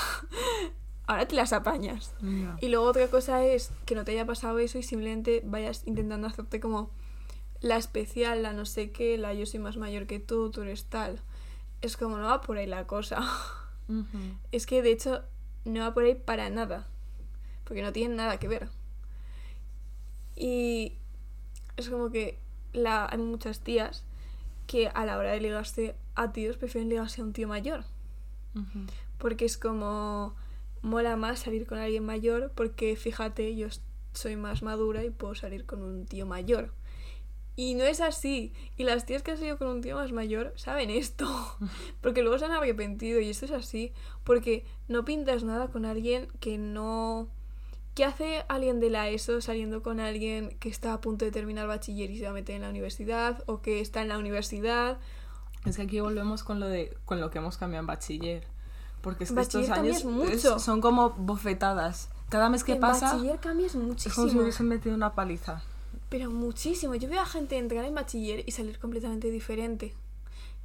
ahora 1.13 1.29
te 1.29 1.37
las 1.37 1.53
apañas. 1.53 2.15
Y 2.61 2.69
luego 2.69 2.87
otra 2.87 3.09
cosa 3.09 3.45
es 3.45 3.73
que 3.87 3.95
no 3.95 4.05
te 4.05 4.13
haya 4.13 4.27
pasado 4.27 4.59
eso 4.59 4.79
y 4.79 4.83
simplemente 4.83 5.43
vayas 5.45 5.83
intentando 5.87 6.27
hacerte 6.27 6.61
como 6.61 6.91
la 7.61 7.77
especial, 7.77 8.43
la 8.43 8.53
no 8.53 8.67
sé 8.67 8.91
qué, 8.91 9.17
la 9.19 9.33
yo 9.35 9.47
soy 9.47 9.61
más 9.61 9.77
mayor 9.77 10.07
que 10.07 10.19
tú, 10.19 10.51
tú 10.51 10.63
eres 10.63 10.85
tal. 10.85 11.21
Es 11.81 11.97
como 11.97 12.19
no 12.19 12.27
va 12.27 12.41
por 12.41 12.57
ahí 12.57 12.67
la 12.67 12.87
cosa. 12.87 13.21
Ujú. 13.89 14.19
Es 14.51 14.67
que 14.67 14.83
de 14.83 14.93
hecho 14.93 15.23
no 15.65 15.81
va 15.81 15.95
por 15.95 16.05
ahí 16.05 16.15
para 16.15 16.51
nada. 16.51 16.89
Porque 17.65 17.83
no 17.83 17.93
tienen 17.93 18.17
nada 18.17 18.39
que 18.39 18.49
ver. 18.49 18.69
Y 20.35 20.95
es 21.77 21.89
como 21.89 22.11
que 22.11 22.39
la, 22.73 23.07
hay 23.07 23.19
muchas 23.19 23.61
tías 23.61 24.05
que 24.67 24.89
a 24.89 25.05
la 25.05 25.19
hora 25.19 25.33
de 25.33 25.41
ligarse 25.41 25.95
a 26.15 26.33
tíos 26.33 26.57
prefieren 26.57 26.89
ligarse 26.89 27.21
a 27.21 27.25
un 27.25 27.33
tío 27.33 27.49
mayor. 27.49 27.85
Ujú. 28.55 28.87
Porque 29.19 29.45
es 29.45 29.57
como 29.57 30.35
mola 30.83 31.17
más 31.17 31.41
salir 31.41 31.67
con 31.67 31.79
alguien 31.79 32.05
mayor 32.05 32.53
porque 32.55 32.97
fíjate, 32.97 33.57
yo 33.57 33.69
soy 34.13 34.37
más 34.37 34.63
madura 34.63 35.05
y 35.05 35.11
puedo 35.11 35.35
salir 35.35 35.65
con 35.65 35.83
un 35.83 36.07
tío 36.07 36.27
mayor. 36.27 36.73
Y 37.55 37.75
no 37.75 37.85
es 37.85 38.01
así. 38.01 38.53
Y 38.77 38.85
las 38.85 39.05
tías 39.05 39.23
que 39.23 39.33
han 39.33 39.37
salido 39.37 39.59
con 39.59 39.69
un 39.69 39.83
tío 39.83 39.97
más 39.97 40.13
mayor 40.13 40.53
saben 40.57 40.91
esto. 40.91 41.27
Porque 42.01 42.23
luego 42.23 42.39
se 42.39 42.47
han 42.47 42.53
arrepentido 42.53 43.21
y 43.21 43.29
esto 43.29 43.45
es 43.45 43.53
así. 43.53 43.93
Porque 44.25 44.65
no 44.89 45.05
pintas 45.05 45.45
nada 45.45 45.69
con 45.69 45.85
alguien 45.85 46.29
que 46.41 46.59
no... 46.59 47.29
¿Qué 47.95 48.07
hace 48.07 48.43
alguien 48.49 48.81
de 48.81 48.89
la 48.89 49.11
ESO 49.11 49.43
saliendo 49.43 49.83
con 49.83 50.01
alguien 50.01 50.57
que 50.61 50.71
está 50.71 50.95
a 50.95 51.01
punto 51.03 51.27
de 51.27 51.31
terminar 51.31 51.67
bachiller 51.67 52.11
y 52.11 52.17
se 52.17 52.25
va 52.25 52.31
a 52.31 52.33
meter 52.33 52.57
en 52.57 52.63
la 52.63 52.71
universidad? 52.71 53.45
O 53.47 53.61
que 53.61 53.81
está 53.81 54.01
en 54.01 54.09
la 54.09 54.17
universidad. 54.17 54.99
Es 55.67 55.77
que 55.77 55.83
aquí 55.83 56.01
volvemos 56.01 56.43
con 56.43 56.59
lo 56.59 56.69
de 56.69 56.97
con 57.05 57.21
lo 57.21 57.31
que 57.31 57.37
hemos 57.37 57.59
cambiado 57.59 57.83
en 57.83 57.87
bachiller. 57.87 58.47
Porque 59.03 59.25
es 59.25 59.33
que 59.33 59.41
estos 59.41 59.69
años 59.71 59.75
cambias 59.75 59.99
es- 59.99 60.05
mucho. 60.45 60.59
son 60.59 60.81
como 60.81 61.11
bofetadas. 61.11 62.09
Cada 62.31 62.49
mes 62.49 62.65
que 62.65 62.73
en 62.73 62.81
pasa 62.81 63.13
bachiller 63.13 63.39
cambias 63.41 63.73
es 63.73 63.75
como 63.75 63.87
muchísimo. 63.89 64.29
si 64.29 64.39
hubiesen 64.39 64.69
metido 64.69 64.95
una 64.95 65.15
paliza. 65.15 65.63
Pero 66.09 66.31
muchísimo. 66.31 66.95
Yo 66.95 67.09
veo 67.09 67.21
a 67.21 67.27
gente 67.27 67.59
entrar 67.59 67.85
en 67.85 67.95
bachiller 67.95 68.43
y 68.47 68.53
salir 68.53 68.79
completamente 68.79 69.31
diferente. 69.31 69.93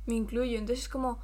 Me 0.06 0.16
incluyo. 0.16 0.58
Entonces 0.58 0.86
es 0.86 0.90
como... 0.90 1.20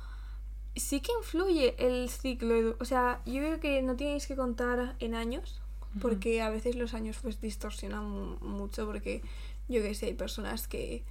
Sí 0.76 1.01
que 1.01 1.11
influye 1.20 1.76
el 1.78 2.09
ciclo. 2.09 2.76
O 2.80 2.86
sea, 2.86 3.22
yo 3.26 3.36
creo 3.41 3.59
que 3.59 3.82
no 3.84 3.95
tenéis 3.95 4.26
que 4.28 4.36
contar 4.36 4.95
en 4.99 5.14
años. 5.14 5.61
Porque 6.01 6.41
a 6.41 6.49
veces 6.49 6.76
los 6.76 6.93
años 6.95 7.18
pues 7.22 7.39
distorsionan 7.39 8.03
mu- 8.09 8.38
mucho. 8.39 8.86
Porque 8.88 9.22
yo 9.70 9.82
que 9.82 9.93
sé, 9.93 10.07
hay 10.07 10.14
personas 10.16 10.68
que 10.68 11.03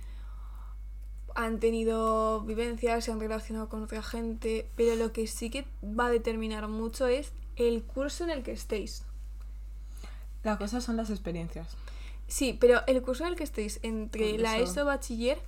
han 1.35 1.61
tenido 1.61 2.41
vivencias, 2.43 3.05
se 3.05 3.13
han 3.13 3.21
relacionado 3.21 3.69
con 3.69 3.83
otra 3.83 4.03
gente. 4.03 4.69
Pero 4.77 4.97
lo 4.97 5.13
que 5.13 5.27
sí 5.27 5.51
que 5.51 5.67
va 5.83 6.07
a 6.07 6.11
determinar 6.11 6.69
mucho 6.69 7.07
es 7.07 7.33
el 7.57 7.83
curso 7.83 8.25
en 8.25 8.31
el 8.31 8.43
que 8.43 8.53
estéis. 8.53 9.05
La 10.43 10.59
cosa 10.59 10.81
son 10.81 10.97
las 10.97 11.11
experiencias. 11.11 11.77
Sí, 12.27 12.57
pero 12.59 12.81
el 12.87 13.03
curso 13.03 13.25
en 13.25 13.31
el 13.31 13.37
que 13.37 13.45
estéis 13.45 13.79
entre 13.83 14.39
la 14.39 14.59
eso. 14.59 14.85
Bachiller, 14.85 15.39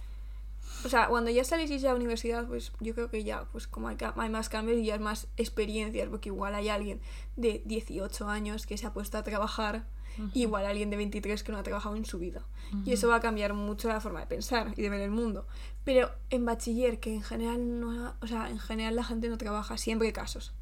o 0.85 0.89
sea, 0.89 1.09
cuando 1.09 1.31
ya 1.31 1.45
salís 1.45 1.71
ya 1.81 1.91
a 1.91 1.93
la 1.93 1.97
universidad, 1.97 2.47
pues 2.47 2.73
yo 2.81 2.95
creo 2.95 3.11
que 3.11 3.25
ya, 3.25 3.45
pues 3.53 3.67
como 3.67 3.89
hay, 3.89 3.97
hay 4.17 4.29
más 4.29 4.49
cambios 4.49 4.79
y 4.79 4.85
ya 4.85 4.97
es 4.97 5.01
más 5.01 5.29
experiencias, 5.37 6.09
porque 6.09 6.29
igual 6.29 6.55
hay 6.55 6.69
alguien 6.69 7.01
de 7.37 7.63
18 7.65 8.29
años 8.29 8.67
que 8.67 8.77
se 8.77 8.87
ha 8.87 8.93
puesto 8.93 9.17
a 9.17 9.23
trabajar, 9.23 9.87
y 10.33 10.43
igual 10.43 10.67
alguien 10.67 10.91
de 10.91 10.97
23 10.97 11.43
que 11.43 11.53
no 11.53 11.59
ha 11.59 11.63
trabajado 11.63 11.97
en 11.97 12.05
su 12.05 12.19
vida. 12.19 12.43
Y 12.85 12.93
eso 12.93 13.09
va 13.09 13.17
a 13.17 13.21
cambiar 13.21 13.55
mucho 13.55 13.89
la 13.89 14.01
forma 14.01 14.21
de 14.21 14.27
pensar 14.27 14.73
y 14.77 14.83
de 14.83 14.89
ver 14.89 15.01
el 15.01 15.11
mundo. 15.11 15.47
Pero 15.85 16.11
en 16.31 16.45
bachiller, 16.47 16.99
que 16.99 17.15
en 17.15 17.23
general 17.23 17.81
no, 17.81 18.15
o 18.21 18.27
sea, 18.27 18.49
en 18.49 18.59
general 18.59 18.97
la 18.97 19.05
gente 19.05 19.29
no 19.29 19.37
trabaja, 19.39 19.77
siempre 19.77 20.09
hay 20.09 20.13
casos. 20.13 20.55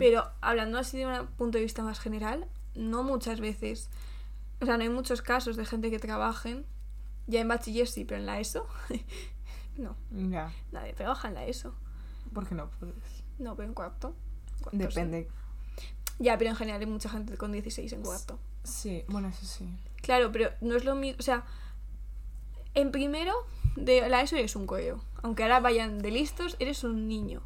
Pero 0.00 0.28
hablando 0.40 0.78
así 0.78 0.98
de 0.98 1.06
un 1.06 1.26
punto 1.28 1.58
de 1.58 1.62
vista 1.62 1.84
más 1.84 2.00
general, 2.00 2.48
no 2.74 3.04
muchas 3.04 3.38
veces. 3.38 3.88
O 4.60 4.66
sea, 4.66 4.76
no 4.76 4.82
hay 4.82 4.88
muchos 4.88 5.22
casos 5.22 5.56
de 5.56 5.64
gente 5.64 5.90
que 5.90 6.00
trabajen. 6.00 6.66
Ya 7.28 7.40
en 7.40 7.46
bachiller 7.46 7.86
sí, 7.86 8.04
pero 8.04 8.18
en 8.18 8.26
la 8.26 8.40
ESO. 8.40 8.66
no, 9.76 9.96
Ya, 10.10 10.52
nadie 10.72 10.92
trabaja 10.92 11.28
en 11.28 11.34
la 11.34 11.46
ESO. 11.46 11.74
¿por 12.34 12.48
qué 12.48 12.54
no 12.56 12.68
puedes? 12.70 12.94
No, 13.38 13.54
pero 13.56 13.68
en 13.68 13.74
cuarto. 13.74 14.14
cuarto 14.60 14.70
sí. 14.72 14.76
Depende. 14.78 15.28
Ya, 16.18 16.36
pero 16.36 16.50
en 16.50 16.56
general 16.56 16.80
hay 16.80 16.86
mucha 16.86 17.08
gente 17.08 17.36
con 17.36 17.52
16 17.52 17.92
en 17.92 18.02
cuarto. 18.02 18.38
Sí, 18.64 19.04
bueno, 19.08 19.28
eso 19.28 19.46
sí. 19.46 19.68
Claro, 20.02 20.30
pero 20.32 20.50
no 20.60 20.74
es 20.76 20.84
lo 20.84 20.94
mismo. 20.94 21.16
O 21.18 21.22
sea, 21.22 21.44
en 22.74 22.90
primero 22.90 23.34
de 23.76 24.08
la 24.08 24.22
ESO 24.22 24.36
eres 24.36 24.56
un 24.56 24.66
coeo. 24.66 25.02
Aunque 25.22 25.42
ahora 25.42 25.60
vayan 25.60 25.98
de 26.00 26.10
listos, 26.10 26.56
eres 26.58 26.84
un 26.84 27.08
niño. 27.08 27.42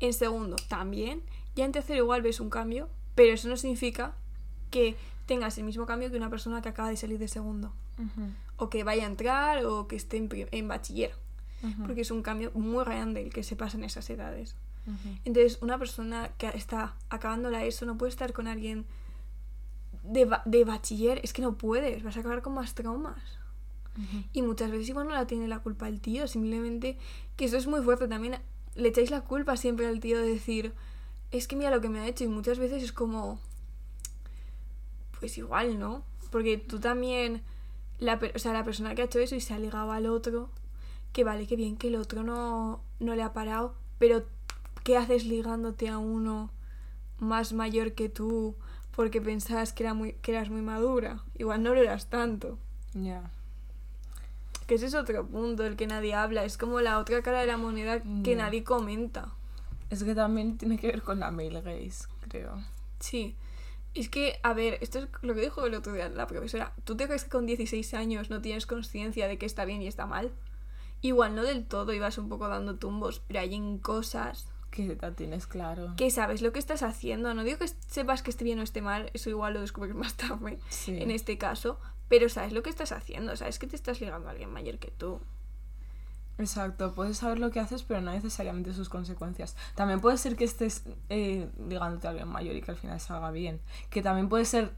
En 0.00 0.12
segundo, 0.12 0.56
también. 0.68 1.22
Ya 1.54 1.64
en 1.64 1.72
tercero 1.72 1.98
igual 2.02 2.22
ves 2.22 2.40
un 2.40 2.50
cambio, 2.50 2.88
pero 3.14 3.32
eso 3.32 3.48
no 3.48 3.56
significa 3.56 4.14
que 4.70 4.96
tengas 5.26 5.56
el 5.58 5.64
mismo 5.64 5.86
cambio 5.86 6.10
que 6.10 6.16
una 6.16 6.30
persona 6.30 6.60
que 6.62 6.68
acaba 6.68 6.88
de 6.90 6.96
salir 6.96 7.18
de 7.18 7.28
segundo. 7.28 7.72
O 8.58 8.68
que 8.70 8.84
vaya 8.84 9.04
a 9.04 9.06
entrar 9.06 9.64
o 9.64 9.86
que 9.88 9.96
esté 9.96 10.16
en, 10.18 10.68
bachiller. 10.68 11.14
Porque 11.86 12.02
es 12.02 12.10
un 12.10 12.22
cambio 12.22 12.50
muy 12.54 12.84
grande 12.84 13.22
el 13.22 13.30
que 13.32 13.42
se 13.42 13.56
pasa 13.56 13.76
en 13.78 13.84
esas 13.84 14.08
edades. 14.10 14.54
Entonces, 15.24 15.58
una 15.62 15.78
persona 15.78 16.30
que 16.38 16.46
está 16.48 16.94
acabando 17.10 17.50
la 17.50 17.64
ESO 17.64 17.86
no 17.86 17.96
puede 17.98 18.10
estar 18.10 18.32
con 18.32 18.46
alguien 18.46 18.84
de, 20.04 20.26
ba- 20.26 20.42
de 20.44 20.64
bachiller. 20.64 21.20
Es 21.24 21.32
que 21.32 21.42
no 21.42 21.56
puedes, 21.56 22.02
vas 22.04 22.16
a 22.16 22.20
acabar 22.20 22.42
con 22.42 22.54
más 22.54 22.74
traumas. 22.74 23.18
Y 24.32 24.42
muchas 24.42 24.70
veces 24.70 24.88
igual 24.88 25.08
no 25.08 25.14
la 25.14 25.26
tiene 25.26 25.48
la 25.48 25.60
culpa 25.60 25.88
el 25.88 26.00
tío, 26.00 26.26
simplemente 26.26 26.98
que 27.36 27.46
eso 27.46 27.56
es 27.56 27.66
muy 27.66 27.82
fuerte 27.82 28.08
también. 28.08 28.38
Le 28.74 28.88
echáis 28.88 29.10
la 29.10 29.22
culpa 29.22 29.56
siempre 29.56 29.86
al 29.86 30.00
tío 30.00 30.20
de 30.20 30.28
decir, 30.28 30.74
es 31.30 31.48
que 31.48 31.56
mira 31.56 31.70
lo 31.70 31.80
que 31.80 31.88
me 31.88 32.00
ha 32.00 32.08
hecho 32.08 32.24
y 32.24 32.28
muchas 32.28 32.58
veces 32.58 32.82
es 32.82 32.92
como, 32.92 33.38
pues 35.18 35.38
igual, 35.38 35.78
¿no? 35.78 36.04
Porque 36.30 36.58
tú 36.58 36.78
también, 36.78 37.42
la, 37.98 38.20
o 38.34 38.38
sea, 38.38 38.52
la 38.52 38.64
persona 38.64 38.94
que 38.94 39.02
ha 39.02 39.06
hecho 39.06 39.18
eso 39.18 39.34
y 39.34 39.40
se 39.40 39.54
ha 39.54 39.58
ligado 39.58 39.92
al 39.92 40.06
otro, 40.06 40.50
que 41.12 41.24
vale, 41.24 41.46
que 41.46 41.56
bien 41.56 41.76
que 41.76 41.88
el 41.88 41.96
otro 41.96 42.22
no, 42.22 42.82
no 43.00 43.14
le 43.14 43.22
ha 43.22 43.32
parado, 43.32 43.74
pero 43.98 44.24
¿qué 44.84 44.96
haces 44.96 45.24
ligándote 45.24 45.88
a 45.88 45.98
uno 45.98 46.50
más 47.18 47.52
mayor 47.52 47.92
que 47.92 48.08
tú 48.08 48.54
porque 48.94 49.20
pensabas 49.20 49.72
que, 49.72 49.82
era 49.82 49.94
muy, 49.94 50.12
que 50.14 50.32
eras 50.32 50.50
muy 50.50 50.62
madura? 50.62 51.22
Igual 51.38 51.62
no 51.62 51.74
lo 51.74 51.80
eras 51.80 52.08
tanto. 52.08 52.58
Ya. 52.94 53.30
Que 54.66 54.74
ese 54.76 54.86
es 54.86 54.94
otro 54.94 55.26
punto 55.26 55.62
del 55.62 55.76
que 55.76 55.86
nadie 55.86 56.14
habla. 56.14 56.44
Es 56.44 56.58
como 56.58 56.80
la 56.80 56.98
otra 56.98 57.22
cara 57.22 57.40
de 57.40 57.46
la 57.46 57.56
moneda 57.56 58.00
que 58.24 58.30
Ya. 58.32 58.36
nadie 58.44 58.64
comenta. 58.64 59.28
Es 59.90 60.02
que 60.02 60.14
también 60.14 60.58
tiene 60.58 60.78
que 60.78 60.88
ver 60.88 61.02
con 61.02 61.20
la 61.20 61.30
male 61.30 61.60
gaze, 61.60 62.06
creo. 62.28 62.60
Sí. 62.98 63.36
Es 63.94 64.08
que, 64.10 64.38
a 64.42 64.52
ver, 64.52 64.78
esto 64.82 64.98
es 64.98 65.08
lo 65.22 65.34
que 65.34 65.40
dijo 65.40 65.64
el 65.64 65.74
otro 65.74 65.92
día 65.92 66.08
la 66.08 66.26
profesora. 66.26 66.72
¿Tú 66.84 66.96
te 66.96 67.06
crees 67.06 67.24
que 67.24 67.30
con 67.30 67.46
16 67.46 67.94
años 67.94 68.28
no 68.28 68.42
tienes 68.42 68.66
conciencia 68.66 69.28
de 69.28 69.38
que 69.38 69.46
está 69.46 69.64
bien 69.64 69.80
y 69.80 69.86
está 69.86 70.04
mal? 70.06 70.32
Igual 71.00 71.34
no 71.34 71.42
del 71.44 71.64
todo, 71.64 71.92
ibas 71.92 72.18
un 72.18 72.28
poco 72.28 72.48
dando 72.48 72.76
tumbos, 72.76 73.20
pero 73.28 73.40
hay 73.40 73.54
en 73.54 73.78
cosas 73.78 74.46
Que 74.70 74.98
la 75.00 75.12
tienes 75.12 75.46
claro. 75.46 75.94
que 75.96 76.10
sabes 76.10 76.42
lo 76.42 76.52
que 76.52 76.58
estás 76.58 76.82
haciendo. 76.82 77.32
No 77.32 77.44
digo 77.44 77.58
que 77.58 77.68
sepas 77.68 78.22
que 78.22 78.30
esté 78.30 78.44
bien 78.44 78.58
o 78.58 78.62
esté 78.62 78.82
mal, 78.82 79.10
eso 79.14 79.30
igual 79.30 79.54
lo 79.54 79.60
descubres 79.60 79.94
más 79.94 80.14
tarde 80.14 80.58
Sí. 80.68 80.98
en 81.00 81.10
este 81.10 81.38
caso, 81.38 81.78
pero 82.08 82.28
sabes 82.28 82.52
lo 82.52 82.62
que 82.62 82.70
estás 82.70 82.92
haciendo, 82.92 83.36
sabes 83.36 83.58
que 83.58 83.66
te 83.66 83.76
estás 83.76 84.00
ligando 84.00 84.28
a 84.28 84.32
alguien 84.32 84.52
mayor 84.52 84.78
que 84.78 84.90
tú. 84.90 85.20
Exacto, 86.38 86.94
puedes 86.94 87.16
saber 87.16 87.38
lo 87.38 87.50
que 87.50 87.60
haces, 87.60 87.82
pero 87.82 88.02
no 88.02 88.12
necesariamente 88.12 88.74
sus 88.74 88.90
consecuencias. 88.90 89.56
También 89.74 90.00
puede 90.00 90.18
ser 90.18 90.36
que 90.36 90.44
estés 90.44 90.84
eh, 91.08 91.48
ligándote 91.66 92.06
a 92.06 92.10
alguien 92.10 92.28
mayor 92.28 92.54
y 92.54 92.60
que 92.60 92.70
al 92.70 92.76
final 92.76 93.00
salga 93.00 93.30
bien. 93.30 93.60
Que 93.88 94.02
también 94.02 94.28
puede 94.28 94.44
ser, 94.44 94.72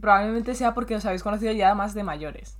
probablemente 0.00 0.54
sea 0.56 0.74
porque 0.74 0.96
os 0.96 1.04
habéis 1.04 1.22
conocido 1.22 1.52
ya 1.52 1.74
más 1.76 1.94
de 1.94 2.02
mayores. 2.02 2.58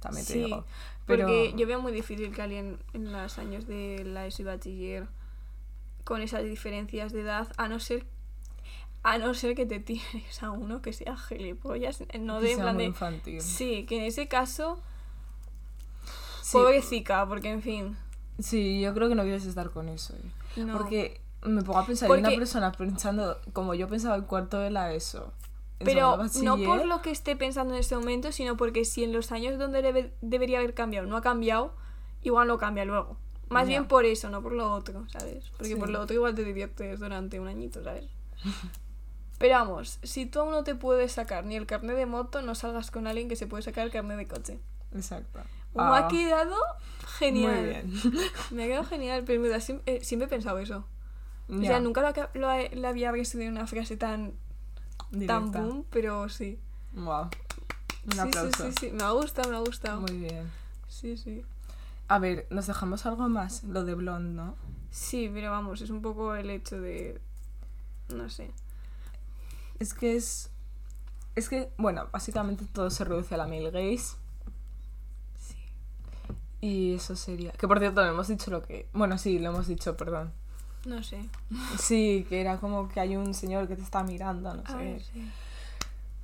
También 0.00 0.26
te 0.26 0.32
Sí, 0.32 0.40
digo. 0.40 0.64
Pero 1.06 1.26
Porque 1.26 1.54
yo 1.56 1.66
veo 1.66 1.80
muy 1.80 1.92
difícil 1.92 2.32
que 2.34 2.42
alguien 2.42 2.78
en 2.92 3.12
los 3.12 3.38
años 3.38 3.66
de 3.66 4.04
la 4.04 4.26
ESO 4.26 4.42
y 4.42 4.44
bachiller 4.46 5.08
con 6.04 6.22
esas 6.22 6.42
diferencias 6.44 7.12
de 7.12 7.20
edad, 7.22 7.52
a 7.56 7.68
no 7.68 7.78
ser 7.78 8.06
a 9.02 9.18
no 9.18 9.32
ser 9.34 9.54
que 9.54 9.64
te 9.66 9.80
tires 9.80 10.42
a 10.42 10.50
uno 10.50 10.82
que 10.82 10.92
sea 10.92 11.16
gilipollas, 11.16 12.02
no 12.20 12.38
que 12.40 12.46
de 12.48 12.54
sea 12.54 12.62
plan 12.64 12.74
muy 12.74 12.84
de 12.84 12.88
infantil. 12.88 13.40
sí, 13.40 13.86
que 13.86 13.98
en 13.98 14.04
ese 14.04 14.28
caso 14.28 14.80
Sí, 16.42 16.52
pobrecita, 16.52 17.26
porque 17.26 17.50
en 17.50 17.62
fin, 17.62 17.96
sí, 18.40 18.80
yo 18.80 18.92
creo 18.94 19.08
que 19.08 19.14
no 19.14 19.22
quieres 19.22 19.44
estar 19.46 19.70
con 19.70 19.88
eso. 19.88 20.14
eh. 20.56 20.62
no. 20.64 20.76
Porque 20.76 21.20
me 21.42 21.62
pongo 21.62 21.78
a 21.78 21.86
pensar 21.86 22.06
en 22.10 22.12
una 22.18 22.22
Porque- 22.28 22.38
persona 22.38 22.72
pensando 22.72 23.40
como 23.52 23.74
yo 23.74 23.88
pensaba 23.88 24.16
en 24.16 24.22
cuarto 24.24 24.58
de 24.58 24.70
la 24.70 24.92
ESO. 24.92 25.32
pero 25.78 26.18
no 26.42 26.58
por 26.58 26.84
lo 26.84 27.00
que 27.00 27.10
esté 27.10 27.36
pensando 27.36 27.72
en 27.72 27.80
este 27.80 27.96
momento, 27.96 28.32
sino 28.32 28.56
porque 28.58 28.84
si 28.84 29.02
en 29.04 29.12
los 29.14 29.32
años 29.32 29.58
donde 29.58 29.80
debe- 29.82 30.12
debería 30.20 30.58
haber 30.58 30.74
cambiado 30.74 31.06
no 31.06 31.16
ha 31.16 31.22
cambiado, 31.22 31.72
igual 32.22 32.48
no 32.48 32.58
cambia 32.58 32.84
luego. 32.84 33.16
Más 33.48 33.62
Ya. 33.64 33.68
bien 33.70 33.86
por 33.86 34.04
eso, 34.04 34.28
no 34.28 34.42
por 34.42 34.52
lo 34.52 34.70
otro, 34.72 35.06
¿sabes? 35.08 35.48
Porque 35.56 35.72
Sí. 35.72 35.74
por 35.76 35.88
lo 35.88 36.00
otro 36.02 36.14
igual 36.14 36.34
te 36.34 36.44
diviertes 36.44 37.00
durante 37.00 37.40
un 37.40 37.48
añito, 37.48 37.82
¿sabes? 37.82 38.04
Pero 39.40 39.54
vamos, 39.54 39.98
si 40.04 40.26
tú 40.26 40.38
aún 40.40 40.52
no 40.52 40.62
te 40.64 40.74
puedes 40.76 41.12
sacar 41.12 41.44
ni 41.44 41.56
el 41.56 41.66
carnet 41.66 41.96
de 41.96 42.06
moto, 42.06 42.42
no 42.42 42.54
salgas 42.54 42.90
con 42.92 43.06
alguien 43.08 43.28
que 43.28 43.34
se 43.36 43.46
puede 43.48 43.62
sacar 43.64 43.84
el 43.86 43.90
carnet 43.92 44.18
de 44.18 44.28
coche. 44.28 44.60
Exacto. 44.94 45.40
Me 45.74 45.82
ha 45.82 45.96
Ah, 45.96 46.08
quedado 46.08 46.54
genial. 47.18 47.56
Muy 47.56 47.64
bien. 47.64 47.92
Me 48.50 48.64
ha 48.64 48.66
quedado 48.66 48.84
genial, 48.84 49.24
pero 49.26 49.40
mira, 49.40 49.58
siempre, 49.60 49.96
eh, 49.96 50.04
siempre 50.04 50.26
he 50.26 50.28
pensado 50.28 50.58
eso. 50.58 50.84
O 51.48 51.60
sea, 51.64 51.80
nunca 51.80 52.00
lo, 52.02 52.08
ha- 52.08 52.30
lo, 52.34 52.48
ha- 52.48 52.68
lo 52.72 52.86
había 52.88 53.10
recibido 53.10 53.50
una 53.50 53.66
frase 53.66 53.96
tan, 53.96 54.34
tan 55.26 55.50
boom, 55.50 55.84
pero 55.90 56.28
sí. 56.28 56.60
Wow. 56.92 57.30
Un 58.06 58.12
sí, 58.12 58.18
aplauso. 58.20 58.64
sí, 58.66 58.72
sí, 58.72 58.86
sí. 58.88 58.90
Me 58.92 59.02
ha 59.02 59.10
gustado, 59.10 59.50
me 59.50 59.56
ha 59.56 59.60
gustado. 59.60 60.00
Muy 60.02 60.16
bien. 60.18 60.50
Sí, 60.88 61.16
sí. 61.16 61.42
A 62.08 62.18
ver, 62.18 62.46
nos 62.50 62.66
dejamos 62.66 63.06
algo 63.06 63.28
más, 63.28 63.64
lo 63.64 63.84
de 63.84 63.94
Blonde, 63.94 64.34
¿no? 64.34 64.54
Sí, 64.90 65.30
pero 65.32 65.50
vamos, 65.50 65.80
es 65.80 65.90
un 65.90 66.02
poco 66.02 66.34
el 66.34 66.50
hecho 66.50 66.80
de. 66.80 67.20
No 68.14 68.28
sé. 68.28 68.50
Es 69.80 69.92
que 69.94 70.14
es. 70.16 70.50
Es 71.34 71.48
que, 71.48 71.70
bueno, 71.78 72.06
básicamente 72.12 72.64
todo 72.72 72.90
se 72.90 73.04
reduce 73.04 73.34
a 73.34 73.38
la 73.38 73.46
male 73.46 73.70
gaze. 73.70 74.16
Sí. 75.38 75.56
Y 76.60 76.94
eso 76.94 77.16
sería. 77.16 77.52
Que 77.52 77.66
por 77.66 77.78
cierto, 77.80 78.02
no 78.04 78.10
hemos 78.10 78.28
dicho 78.28 78.50
lo 78.50 78.62
que. 78.62 78.88
Bueno, 78.92 79.18
sí, 79.18 79.38
lo 79.38 79.48
hemos 79.50 79.66
dicho, 79.66 79.96
perdón. 79.96 80.32
No 80.86 81.02
sé. 81.02 81.20
Sí, 81.78 82.24
que 82.28 82.40
era 82.40 82.58
como 82.58 82.88
que 82.88 83.00
hay 83.00 83.16
un 83.16 83.34
señor 83.34 83.66
que 83.68 83.76
te 83.76 83.82
está 83.82 84.02
mirando, 84.04 84.54
no 84.54 84.64
sé. 84.66 84.72
A 84.72 84.76
ver, 84.76 84.98
qué. 84.98 85.04
sí. 85.12 85.30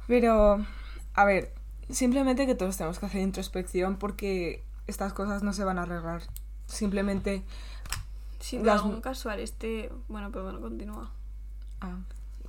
Pero, 0.06 0.64
a 1.14 1.24
ver, 1.24 1.52
simplemente 1.90 2.46
que 2.46 2.54
todos 2.54 2.76
tenemos 2.76 2.98
que 2.98 3.06
hacer 3.06 3.22
introspección 3.22 3.96
porque 3.96 4.62
estas 4.86 5.12
cosas 5.12 5.42
no 5.42 5.52
se 5.52 5.64
van 5.64 5.78
a 5.78 5.82
arreglar. 5.82 6.22
Simplemente. 6.66 7.42
Sí, 8.40 8.58
Las- 8.58 8.82
algún 8.82 9.00
casual, 9.00 9.40
este. 9.40 9.90
Bueno, 10.08 10.30
pero 10.30 10.44
bueno, 10.44 10.60
continúa. 10.60 11.10
Ah, 11.80 11.96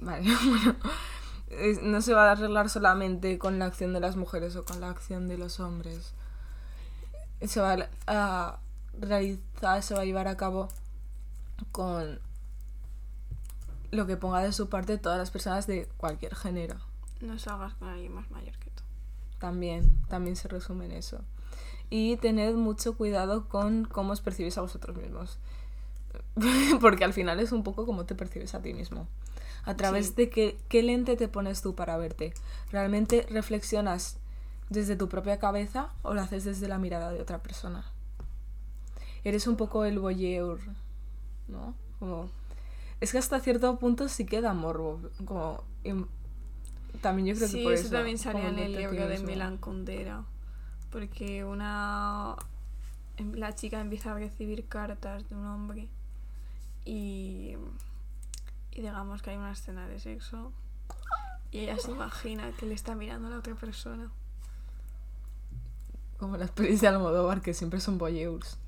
vale, 0.01 0.29
bueno. 0.45 0.75
Es- 1.49 1.81
No 1.81 2.01
se 2.01 2.13
va 2.13 2.27
a 2.29 2.31
arreglar 2.33 2.69
solamente 2.69 3.37
con 3.39 3.59
la 3.59 3.65
acción 3.65 3.93
de 3.93 3.99
las 3.99 4.15
mujeres 4.15 4.55
o 4.55 4.65
con 4.65 4.81
la 4.81 4.89
acción 4.89 5.27
de 5.27 5.37
los 5.37 5.59
hombres. 5.59 6.13
Se 7.41 7.61
va 7.61 7.87
a 8.07 8.59
realizar, 8.99 9.81
se 9.83 9.93
va 9.93 10.01
a 10.01 10.05
llevar 10.05 10.27
a 10.27 10.37
cabo 10.37 10.67
con 11.71 12.19
lo 13.91 14.05
que 14.05 14.17
ponga 14.17 14.41
de 14.41 14.51
su 14.51 14.69
parte 14.69 14.97
todas 14.97 15.17
las 15.17 15.31
personas 15.31 15.67
de 15.67 15.87
cualquier 15.97 16.35
género. 16.35 16.75
No 17.21 17.39
salgas 17.39 17.73
con 17.75 17.87
alguien 17.89 18.13
más 18.13 18.29
mayor 18.31 18.57
que 18.57 18.69
tú. 18.71 18.83
También, 19.39 19.89
también 20.09 20.35
se 20.35 20.47
resume 20.47 20.85
en 20.85 20.91
eso. 20.93 21.21
Y 21.89 22.17
tened 22.17 22.55
mucho 22.55 22.97
cuidado 22.97 23.47
con 23.47 23.85
cómo 23.85 24.11
os 24.13 24.21
percibís 24.21 24.57
a 24.57 24.61
vosotros 24.61 24.97
mismos. 24.97 25.37
Porque 26.81 27.05
al 27.05 27.13
final 27.13 27.39
es 27.39 27.51
un 27.51 27.63
poco 27.63 27.85
como 27.85 28.05
te 28.05 28.15
percibes 28.15 28.53
a 28.55 28.61
ti 28.61 28.73
mismo. 28.73 29.07
A 29.67 29.75
través 29.75 30.07
Sí. 30.07 30.13
de 30.15 30.29
qué, 30.29 30.57
qué 30.69 30.81
lente 30.81 31.15
te 31.17 31.27
pones 31.27 31.61
tú 31.61 31.75
para 31.75 31.97
verte. 31.97 32.33
¿Realmente 32.71 33.27
reflexionas 33.29 34.17
desde 34.69 34.95
tu 34.95 35.07
propia 35.09 35.39
cabeza 35.39 35.91
o 36.01 36.13
lo 36.13 36.21
haces 36.21 36.43
desde 36.45 36.67
la 36.67 36.77
mirada 36.77 37.11
de 37.11 37.21
otra 37.21 37.39
persona? 37.43 37.85
Eres 39.23 39.45
un 39.47 39.57
poco 39.57 39.85
el 39.85 39.99
voyeur, 39.99 40.59
¿no? 41.47 41.73
Como... 41.99 42.29
Es 43.01 43.11
que 43.11 43.17
hasta 43.19 43.39
cierto 43.39 43.77
punto 43.77 44.07
sí 44.09 44.25
queda 44.25 44.53
morbo. 44.53 44.99
Como... 45.25 45.63
También 47.01 47.27
yo 47.27 47.35
creo 47.35 47.47
sí, 47.47 47.57
que 47.59 47.63
por 47.63 47.73
eso, 47.73 47.83
eso. 47.87 47.95
también 47.95 48.17
salía 48.17 48.49
en 48.49 48.57
el 48.57 48.75
libro 48.75 49.07
de. 49.07 49.19
Milan 49.19 49.57
Kundera. 49.57 50.23
Porque 50.91 51.45
una. 51.45 52.35
em- 53.17 53.35
La 53.35 53.53
chica 53.53 53.79
empieza 53.81 54.11
a 54.13 54.15
recibir 54.15 54.65
cartas 54.67 55.29
de 55.29 55.35
un 55.35 55.45
hombre. 55.45 55.87
Y. 56.85 57.55
Y 58.77 58.81
digamos 58.81 59.23
que 59.23 59.31
hay 59.31 59.37
una 59.37 59.51
escena 59.51 59.87
de 59.87 59.99
sexo. 59.99 60.53
Y 61.49 61.61
ella 61.61 61.79
se 61.79 61.89
imagina 61.89 62.51
que 62.51 62.67
le 62.67 62.75
está 62.75 62.93
mirando 62.93 63.27
a 63.27 63.31
la 63.31 63.37
otra 63.39 63.55
persona. 63.55 64.11
Como 66.19 66.37
las 66.37 66.51
pelis 66.51 66.81
de 66.81 66.87
Almodóvar, 66.87 67.41
que 67.41 67.55
siempre 67.55 67.79
son 67.79 67.97
voyeurs. 67.97 68.59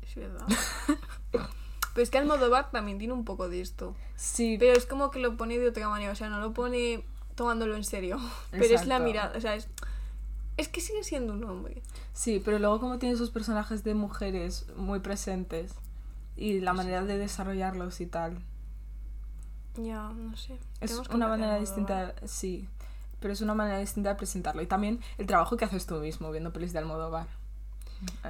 Es 0.00 0.14
verdad. 0.14 0.46
Pero 1.32 2.02
es 2.02 2.08
que 2.08 2.16
Almodóvar 2.16 2.70
también 2.70 2.96
tiene 2.98 3.12
un 3.12 3.26
poco 3.26 3.50
de 3.50 3.60
esto. 3.60 3.94
Sí, 4.16 4.56
Pero 4.58 4.72
es 4.72 4.86
como 4.86 5.10
que 5.10 5.18
lo 5.18 5.36
pone 5.36 5.58
de 5.58 5.68
otra 5.68 5.86
manera. 5.90 6.12
O 6.12 6.16
sea, 6.16 6.30
no 6.30 6.40
lo 6.40 6.54
pone 6.54 7.04
tomándolo 7.34 7.76
en 7.76 7.84
serio. 7.84 8.18
Pero 8.50 8.74
es 8.74 8.86
la 8.86 8.98
mirada. 9.00 9.36
O 9.36 9.40
sea, 9.42 9.54
es. 9.54 9.68
Es 10.56 10.68
que 10.68 10.80
sigue 10.80 11.04
siendo 11.04 11.34
un 11.34 11.44
hombre. 11.44 11.82
sí, 12.14 12.40
pero 12.42 12.58
luego 12.58 12.80
como 12.80 12.98
tiene 12.98 13.14
esos 13.14 13.28
personajes 13.28 13.84
de 13.84 13.92
mujeres 13.92 14.64
muy 14.74 15.00
presentes 15.00 15.74
y 16.34 16.60
la 16.60 16.72
manera 16.72 17.04
de 17.04 17.18
desarrollarlos 17.18 18.00
y 18.00 18.06
tal. 18.06 18.42
Ya, 19.78 20.08
no 20.10 20.36
sé. 20.36 20.58
Es 20.80 20.92
una 21.10 21.28
manera 21.28 21.58
distinta, 21.58 22.14
sí, 22.24 22.68
pero 23.20 23.32
es 23.32 23.40
una 23.40 23.54
manera 23.54 23.78
distinta 23.78 24.10
de 24.10 24.14
presentarlo. 24.16 24.62
Y 24.62 24.66
también 24.66 25.00
el 25.18 25.26
trabajo 25.26 25.56
que 25.56 25.64
haces 25.64 25.86
tú 25.86 25.96
mismo 25.96 26.30
viendo 26.30 26.52
pelis 26.52 26.72
de 26.72 26.78
Almodóvar. 26.78 27.26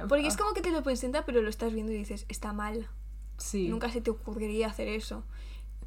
Porque 0.07 0.27
es 0.27 0.35
Ah, 0.35 0.37
como 0.39 0.53
que 0.53 0.61
te 0.61 0.71
lo 0.71 0.81
presenta, 0.83 1.25
pero 1.25 1.41
lo 1.41 1.49
estás 1.49 1.73
viendo 1.73 1.91
y 1.91 1.97
dices, 1.97 2.25
está 2.29 2.53
mal. 2.53 2.87
Sí. 3.37 3.67
Nunca 3.67 3.91
se 3.91 4.01
te 4.01 4.09
ocurriría 4.11 4.67
hacer 4.67 4.87
eso. 4.87 5.23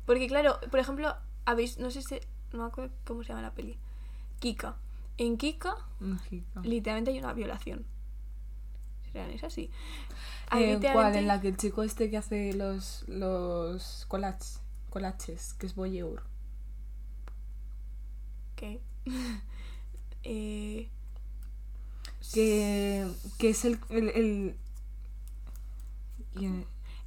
Porque 0.07 0.29
claro, 0.29 0.59
por 0.71 0.81
ejemplo, 0.81 1.15
habéis, 1.47 1.79
no 1.79 1.91
sé 1.91 2.03
si, 2.03 2.21
no 2.53 2.61
me 2.61 2.65
acuerdo 2.69 2.93
cómo 3.07 3.23
se 3.23 3.29
llama 3.31 3.43
la 3.43 3.53
peli. 3.55 3.79
Kika. 4.39 4.77
En 5.19 5.37
Kika, 5.37 5.77
México. 5.99 6.61
literalmente 6.63 7.11
hay 7.11 7.19
una 7.19 7.33
violación. 7.33 7.85
¿Serán 9.13 9.31
esas? 9.31 9.53
Sí. 9.53 9.71
Hay 10.49 10.65
Eh, 10.65 10.81
¿Cuál? 10.93 11.15
En 11.17 11.27
la 11.27 11.41
que 11.41 11.49
el 11.49 11.57
chico 11.57 11.83
este 11.83 12.11
que 12.11 12.17
hace 12.17 12.53
los, 12.55 13.05
los 13.09 14.05
collages, 14.09 14.61
collages, 14.91 15.55
que 15.55 15.67
es 15.67 15.75
voyeur. 15.75 16.23
¿Qué? 18.57 18.81
eh, 20.25 20.89
Que, 22.33 23.09
que 23.39 23.51
es 23.51 23.65
el... 23.65 23.79
el, 23.91 24.09
el- 24.11 24.57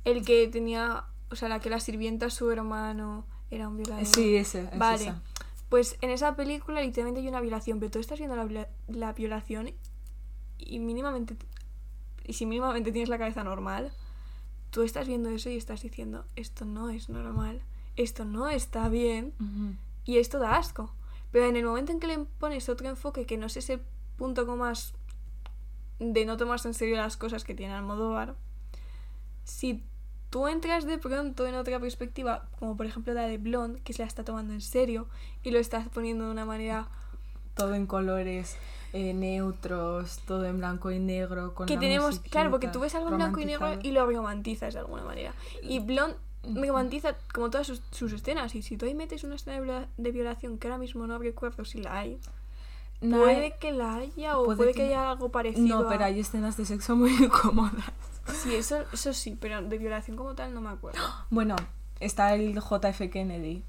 el 0.05 0.25
que 0.25 0.47
tenía, 0.49 1.05
o 1.31 1.35
sea, 1.35 1.47
la 1.49 1.59
que 1.59 1.69
la 1.69 1.79
sirvienta 1.79 2.29
su 2.29 2.51
hermano 2.51 3.25
era 3.49 3.67
un 3.69 3.77
violador. 3.77 4.05
Sí, 4.05 4.35
ese. 4.35 4.63
es 4.71 4.77
Vale. 4.77 5.03
esa. 5.03 5.21
Pues 5.69 5.97
en 6.01 6.09
esa 6.11 6.35
película 6.35 6.81
literalmente 6.81 7.21
hay 7.21 7.27
una 7.29 7.39
violación, 7.41 7.79
pero 7.79 7.91
tú 7.91 7.99
estás 7.99 8.19
viendo 8.19 8.35
la, 8.35 8.67
la 8.87 9.13
violación 9.13 9.71
y 10.59 10.79
mínimamente, 10.79 11.35
y 12.25 12.33
si 12.33 12.45
mínimamente 12.45 12.91
tienes 12.91 13.09
la 13.09 13.17
cabeza 13.17 13.43
normal, 13.43 13.91
tú 14.71 14.83
estás 14.83 15.07
viendo 15.07 15.29
eso 15.29 15.49
y 15.49 15.55
estás 15.57 15.81
diciendo, 15.81 16.25
esto 16.35 16.65
no 16.65 16.89
es 16.89 17.09
normal, 17.09 17.61
esto 17.95 18.25
no 18.25 18.49
está 18.49 18.89
bien 18.89 19.33
y 20.05 20.17
esto 20.17 20.39
da 20.39 20.57
asco. 20.57 20.93
Pero 21.31 21.47
en 21.47 21.55
el 21.55 21.65
momento 21.65 21.91
en 21.91 21.99
que 21.99 22.07
le 22.07 22.19
pones 22.39 22.69
otro 22.69 22.87
enfoque 22.87 23.25
que 23.25 23.37
no 23.37 23.47
es 23.47 23.57
ese 23.57 23.79
punto 24.17 24.45
como 24.45 24.57
más 24.57 24.93
de 25.99 26.25
no 26.25 26.37
tomarse 26.37 26.67
en 26.67 26.73
serio 26.73 26.95
las 26.95 27.17
cosas 27.17 27.43
que 27.43 27.55
tiene 27.55 27.73
Almodóvar, 27.73 28.35
si 29.43 29.83
tú 30.29 30.47
entras 30.47 30.85
de 30.85 30.97
pronto 30.97 31.45
en 31.45 31.55
otra 31.55 31.79
perspectiva, 31.79 32.49
como 32.59 32.75
por 32.75 32.85
ejemplo 32.85 33.13
la 33.13 33.23
de 33.23 33.37
Blonde, 33.37 33.81
que 33.81 33.93
se 33.93 34.01
la 34.01 34.07
está 34.07 34.23
tomando 34.23 34.53
en 34.53 34.61
serio 34.61 35.07
y 35.43 35.51
lo 35.51 35.59
estás 35.59 35.87
poniendo 35.89 36.25
de 36.25 36.31
una 36.31 36.45
manera 36.45 36.87
Todo 37.55 37.75
en 37.75 37.85
colores 37.85 38.57
eh, 38.93 39.13
neutros, 39.13 40.19
todo 40.25 40.45
en 40.45 40.57
blanco 40.57 40.91
y 40.91 40.99
negro. 40.99 41.53
Con 41.53 41.67
que 41.67 41.75
la 41.75 41.79
tenemos, 41.79 42.19
claro, 42.19 42.51
porque 42.51 42.67
tú 42.67 42.79
ves 42.79 42.93
algo 42.95 43.09
en 43.09 43.17
blanco 43.17 43.39
y 43.39 43.45
negro 43.45 43.79
y 43.81 43.91
lo 43.91 44.05
romantizas 44.05 44.73
de 44.73 44.79
alguna 44.79 45.03
manera. 45.03 45.33
Y 45.61 45.79
Blonde. 45.79 46.15
Romantiza 46.43 47.15
como 47.33 47.49
todas 47.49 47.67
sus, 47.67 47.81
sus 47.91 48.11
escenas. 48.13 48.53
Y 48.55 48.61
si 48.61 48.77
tú 48.77 48.85
ahí 48.85 48.93
metes 48.93 49.23
una 49.23 49.35
escena 49.35 49.55
de, 49.57 49.61
viola- 49.63 49.87
de 49.97 50.11
violación 50.11 50.57
que 50.57 50.67
ahora 50.67 50.77
mismo 50.77 51.07
no 51.07 51.17
recuerdo 51.19 51.65
si 51.65 51.79
la 51.81 51.97
hay, 51.99 52.19
No 53.01 53.19
puede 53.19 53.43
hay- 53.45 53.53
que 53.59 53.71
la 53.71 53.95
haya 53.95 54.37
o 54.37 54.45
puede 54.45 54.57
puede, 54.57 54.71
que- 54.73 54.77
que 54.79 54.83
haya 54.87 55.11
algo 55.11 55.29
parecido. 55.29 55.83
No, 55.83 55.89
pero 55.89 56.03
a- 56.03 56.07
hay 56.07 56.19
escenas 56.19 56.57
de 56.57 56.65
sexo 56.65 56.95
muy 56.95 57.11
incómodas. 57.23 57.83
Sí, 58.43 58.55
eso, 58.55 58.77
eso 58.93 59.13
sí, 59.13 59.37
pero 59.39 59.61
de 59.61 59.77
violación 59.77 60.15
como 60.17 60.33
tal 60.35 60.53
no 60.53 60.61
me 60.61 60.69
acuerdo. 60.69 60.99
Bueno, 61.29 61.55
está 61.99 62.33
el 62.35 62.53
JF 62.59 63.09
Kennedy. 63.09 63.63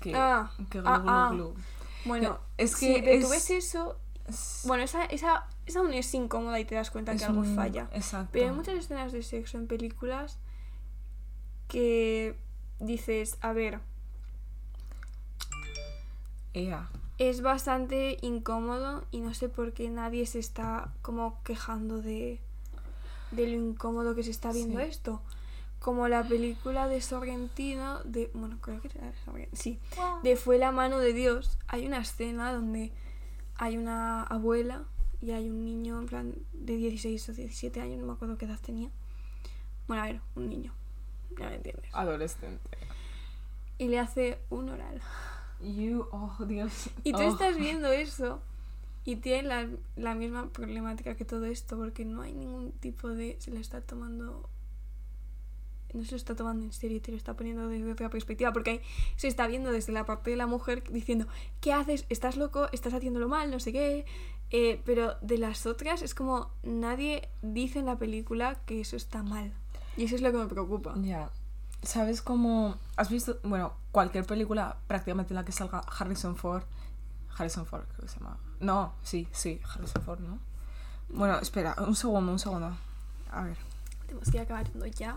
Que, 0.00 0.14
Ah, 0.14 0.50
que 0.70 0.80
ah, 0.84 1.28
glu, 1.30 1.36
glu, 1.36 1.54
ah. 1.56 1.62
Bueno, 2.04 2.38
Es 2.56 2.72
sí, 2.72 2.94
que 2.94 3.02
tú 3.20 3.26
es- 3.26 3.30
ves 3.30 3.50
eso. 3.50 3.96
Es- 4.26 4.60
Bueno, 4.64 4.82
esa, 4.84 5.04
esa, 5.06 5.46
esa 5.66 5.78
aún 5.80 5.92
es 5.92 6.12
incómoda 6.14 6.60
y 6.60 6.64
te 6.64 6.74
das 6.74 6.90
cuenta 6.90 7.12
es 7.12 7.20
que 7.20 7.26
algo 7.26 7.40
un- 7.40 7.54
falla. 7.56 7.88
Exacto. 7.92 8.28
Pero 8.32 8.46
hay 8.46 8.52
muchas 8.52 8.74
escenas 8.76 9.12
de 9.12 9.22
sexo 9.22 9.56
en 9.58 9.66
películas 9.66 10.38
que 11.68 12.34
dices, 12.80 13.36
a 13.40 13.52
ver, 13.52 13.80
Ea. 16.54 16.88
es 17.18 17.40
bastante 17.42 18.18
incómodo 18.22 19.04
y 19.10 19.20
no 19.20 19.34
sé 19.34 19.48
por 19.48 19.72
qué 19.72 19.88
nadie 19.90 20.26
se 20.26 20.38
está 20.38 20.92
como 21.02 21.42
quejando 21.44 22.00
de, 22.00 22.40
de 23.30 23.46
lo 23.48 23.56
incómodo 23.56 24.14
que 24.14 24.22
se 24.22 24.30
está 24.30 24.52
viendo 24.52 24.78
Sí. 24.80 24.86
esto. 24.86 25.22
Como 25.80 26.08
la 26.08 26.26
película 26.26 26.88
de 26.88 27.00
Sorrentino, 27.00 28.02
de. 28.02 28.32
Bueno, 28.34 28.58
creo 28.60 28.80
que 28.82 28.88
era 28.88 29.12
Sorrentino. 29.24 29.56
Sí, 29.56 29.78
de 30.24 30.34
Fue 30.34 30.58
la 30.58 30.72
mano 30.72 30.98
de 30.98 31.12
Dios. 31.12 31.56
Hay 31.68 31.86
una 31.86 31.98
escena 31.98 32.52
donde 32.52 32.90
hay 33.54 33.76
una 33.76 34.24
abuela 34.24 34.82
y 35.22 35.30
hay 35.30 35.48
un 35.48 35.64
niño 35.64 36.00
en 36.00 36.06
plan 36.06 36.34
de 36.52 36.76
16 36.76 37.28
o 37.28 37.32
17 37.32 37.80
años, 37.80 38.00
no 38.00 38.06
me 38.06 38.12
acuerdo 38.12 38.36
qué 38.38 38.46
edad 38.46 38.58
tenía. 38.60 38.90
Bueno, 39.86 40.02
a 40.02 40.06
ver, 40.06 40.20
un 40.34 40.48
niño. 40.48 40.72
Ya 41.38 41.48
me 41.48 41.56
entiendes. 41.56 41.90
Adolescente. 41.92 42.78
Y 43.78 43.88
le 43.88 43.98
hace 43.98 44.38
un 44.50 44.68
oral. 44.70 45.00
You, 45.60 46.06
oh 46.12 46.36
Dios. 46.46 46.90
Y 47.04 47.12
tú 47.12 47.18
Oh. 47.18 47.32
estás 47.32 47.56
viendo 47.56 47.88
eso 47.92 48.40
y 49.04 49.16
tiene 49.16 49.42
la, 49.48 49.68
la 49.96 50.14
misma 50.14 50.48
problemática 50.52 51.14
que 51.16 51.24
todo 51.24 51.46
esto 51.46 51.76
porque 51.76 52.04
no 52.04 52.22
hay 52.22 52.32
ningún 52.32 52.72
tipo 52.72 53.08
de... 53.08 53.36
Se 53.40 53.50
le 53.50 53.60
está 53.60 53.80
tomando 53.80 54.48
no 55.94 56.04
se 56.04 56.10
lo 56.10 56.16
está 56.18 56.36
tomando 56.36 56.66
en 56.66 56.72
serio, 56.72 57.00
te 57.00 57.10
lo 57.12 57.16
está 57.16 57.34
poniendo 57.34 57.66
desde 57.66 57.90
otra 57.90 58.10
perspectiva, 58.10 58.52
porque 58.52 58.70
ahí 58.72 58.80
se 59.16 59.26
está 59.26 59.46
viendo 59.46 59.72
desde 59.72 59.90
la 59.92 60.04
parte 60.04 60.30
de 60.30 60.36
la 60.36 60.46
mujer 60.46 60.82
diciendo, 60.90 61.26
¿qué 61.62 61.72
haces? 61.72 62.04
¿Estás 62.10 62.36
loco? 62.36 62.68
¿Estás 62.72 62.92
haciéndolo 62.92 63.26
mal? 63.26 63.50
No 63.50 63.58
sé 63.58 63.72
qué. 63.72 64.04
Eh, 64.50 64.82
pero 64.84 65.14
de 65.22 65.38
las 65.38 65.64
otras 65.64 66.02
es 66.02 66.14
como 66.14 66.50
nadie 66.62 67.28
dice 67.40 67.78
en 67.78 67.86
la 67.86 67.96
película 67.96 68.60
que 68.66 68.82
eso 68.82 68.96
está 68.96 69.22
mal. 69.22 69.54
Y 69.98 70.04
eso 70.04 70.14
es 70.14 70.22
lo 70.22 70.30
que 70.32 70.38
me 70.38 70.46
preocupa. 70.46 70.94
Ya. 71.02 71.28
¿Sabes 71.82 72.22
cómo.? 72.22 72.76
¿Has 72.96 73.10
visto.? 73.10 73.38
Bueno, 73.42 73.72
cualquier 73.92 74.24
película 74.24 74.76
prácticamente 74.86 75.32
en 75.32 75.36
la 75.36 75.44
que 75.44 75.52
salga 75.52 75.80
Harrison 75.80 76.36
Ford. 76.36 76.62
Harrison 77.36 77.66
Ford, 77.66 77.82
creo 77.88 78.00
que 78.02 78.08
se 78.08 78.18
llama. 78.18 78.36
No, 78.60 78.92
sí, 79.02 79.28
sí, 79.32 79.60
Harrison 79.74 80.02
Ford, 80.02 80.20
¿no? 80.20 80.38
Bueno, 81.10 81.38
espera, 81.38 81.74
un 81.86 81.94
segundo, 81.94 82.32
un 82.32 82.38
segundo. 82.38 82.76
A 83.30 83.42
ver. 83.42 83.56
Tenemos 84.06 84.30
que 84.30 84.36
ir 84.38 84.42
acabando 84.42 84.86
ya. 84.86 85.16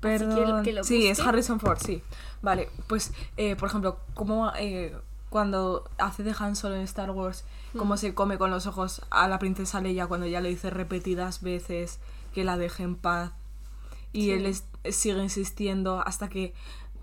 Perdón. 0.00 0.62
que 0.62 0.72
lo 0.72 0.84
sí, 0.84 1.06
es. 1.06 1.20
Harrison 1.20 1.58
Ford, 1.60 1.78
sí. 1.84 2.02
Vale, 2.42 2.70
pues, 2.86 3.12
eh, 3.36 3.56
por 3.56 3.68
ejemplo, 3.68 3.98
como 4.14 4.52
eh, 4.56 4.96
cuando 5.28 5.88
hace 5.98 6.22
de 6.22 6.34
Han 6.38 6.54
Solo 6.56 6.76
en 6.76 6.82
Star 6.82 7.10
Wars, 7.10 7.44
cómo 7.76 7.94
Mm. 7.94 7.98
se 7.98 8.14
come 8.14 8.38
con 8.38 8.50
los 8.50 8.66
ojos 8.66 9.02
a 9.10 9.26
la 9.28 9.38
princesa 9.38 9.80
Leia 9.80 10.06
cuando 10.06 10.26
ya 10.26 10.40
le 10.40 10.48
dice 10.50 10.70
repetidas 10.70 11.42
veces 11.42 11.98
que 12.34 12.44
la 12.44 12.56
deje 12.56 12.82
en 12.84 12.94
paz. 12.96 13.32
Y 14.12 14.24
Sí. 14.26 14.30
él 14.32 14.46
es- 14.46 14.64
sigue 14.90 15.22
insistiendo 15.22 16.00
hasta 16.00 16.28
que 16.28 16.54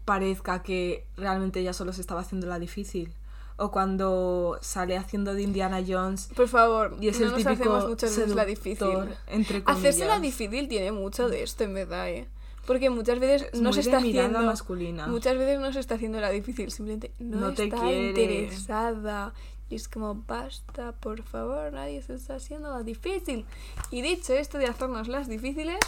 parezca 0.05 0.61
que 0.63 1.05
realmente 1.17 1.59
ella 1.59 1.73
solo 1.73 1.93
se 1.93 2.01
estaba 2.01 2.21
haciendo 2.21 2.47
la 2.47 2.59
difícil. 2.59 3.13
O 3.57 3.71
cuando 3.71 4.57
sale 4.61 4.97
haciendo 4.97 5.33
de 5.33 5.41
Indiana 5.43 5.81
Jones 5.87 6.29
Por 6.35 6.49
favor, 6.49 6.97
y 6.99 7.07
es 7.07 7.19
no 7.19 7.27
el 7.27 7.31
nos 7.31 7.37
típico 7.43 7.53
hacemos 7.75 7.87
muchas 7.89 8.15
veces 8.17 8.35
la 8.35 8.45
difícil. 8.45 8.87
entre 9.27 9.63
Hacerse 9.65 10.05
la 10.05 10.19
difícil 10.19 10.67
tiene 10.67 10.91
mucho 10.91 11.29
de 11.29 11.41
esto, 11.43 11.63
en 11.63 11.73
verdad, 11.73 12.09
¿eh? 12.09 12.27
Porque 12.67 12.89
muchas 12.89 13.19
veces 13.19 13.47
Es 13.53 13.61
no 13.61 13.71
se 13.71 13.79
está 13.81 13.97
haciendo... 13.99 14.41
masculina. 14.41 15.07
Muchas 15.07 15.37
veces 15.37 15.59
no 15.59 15.71
se 15.71 15.79
está 15.79 15.95
haciendo 15.95 16.19
la 16.19 16.31
difícil, 16.31 16.69
simplemente 16.71 17.13
no, 17.19 17.39
No 17.39 17.53
te 17.53 17.65
está 17.65 17.79
quiere. 17.79 18.09
interesada. 18.09 19.33
Y 19.69 19.75
es 19.75 19.87
como, 19.87 20.15
basta, 20.27 20.91
por 20.93 21.23
favor, 21.23 21.71
nadie 21.71 22.01
se 22.01 22.15
está 22.15 22.35
haciendo 22.35 22.71
la 22.71 22.83
difícil. 22.83 23.45
Y 23.89 24.01
dicho 24.01 24.33
esto 24.33 24.57
de 24.57 24.65
hacernos 24.65 25.07
las 25.07 25.27
difíciles, 25.29 25.79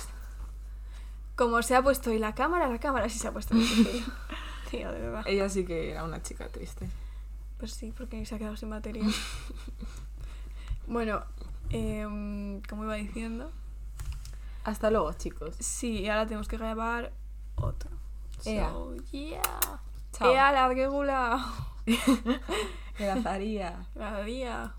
como 1.37 1.61
se 1.61 1.75
ha 1.75 1.81
puesto 1.81 2.09
hoy 2.09 2.19
la 2.19 2.33
cámara, 2.35 2.67
la 2.67 2.79
cámara 2.79 3.07
sí 3.07 3.19
se 3.19 3.27
ha 3.27 3.31
puesto. 3.31 3.55
Tío, 4.71 4.91
de 4.91 4.99
verdad. 4.99 5.23
Ella 5.25 5.47
sí 5.47 5.63
que 5.65 5.91
era 5.91 6.03
una 6.03 6.21
chica 6.21 6.49
triste. 6.49 6.89
Pues 7.57 7.71
sí, 7.71 7.93
porque 7.95 8.25
se 8.25 8.35
ha 8.35 8.37
quedado 8.37 8.57
sin 8.57 8.69
batería. 8.69 9.05
bueno, 10.87 11.23
em, 11.69 12.61
como 12.63 12.83
iba 12.83 12.95
diciendo, 12.95 13.51
Hasta 14.63 14.91
luego, 14.91 15.13
chicos. 15.13 15.55
sí, 15.59 16.09
ahora 16.09 16.25
tenemos 16.25 16.47
que 16.47 16.57
grabar 16.57 17.13
otro. 17.55 17.91
Ea. 18.43 18.69
So, 18.69 18.95
yeah. 19.11 19.41
Chao. 20.11 20.31
Ea, 20.31 20.51
la 20.51 20.67
regula. 20.67 21.53
Grazaría. 22.97 23.85
Cada 23.93 24.23
día. 24.23 24.73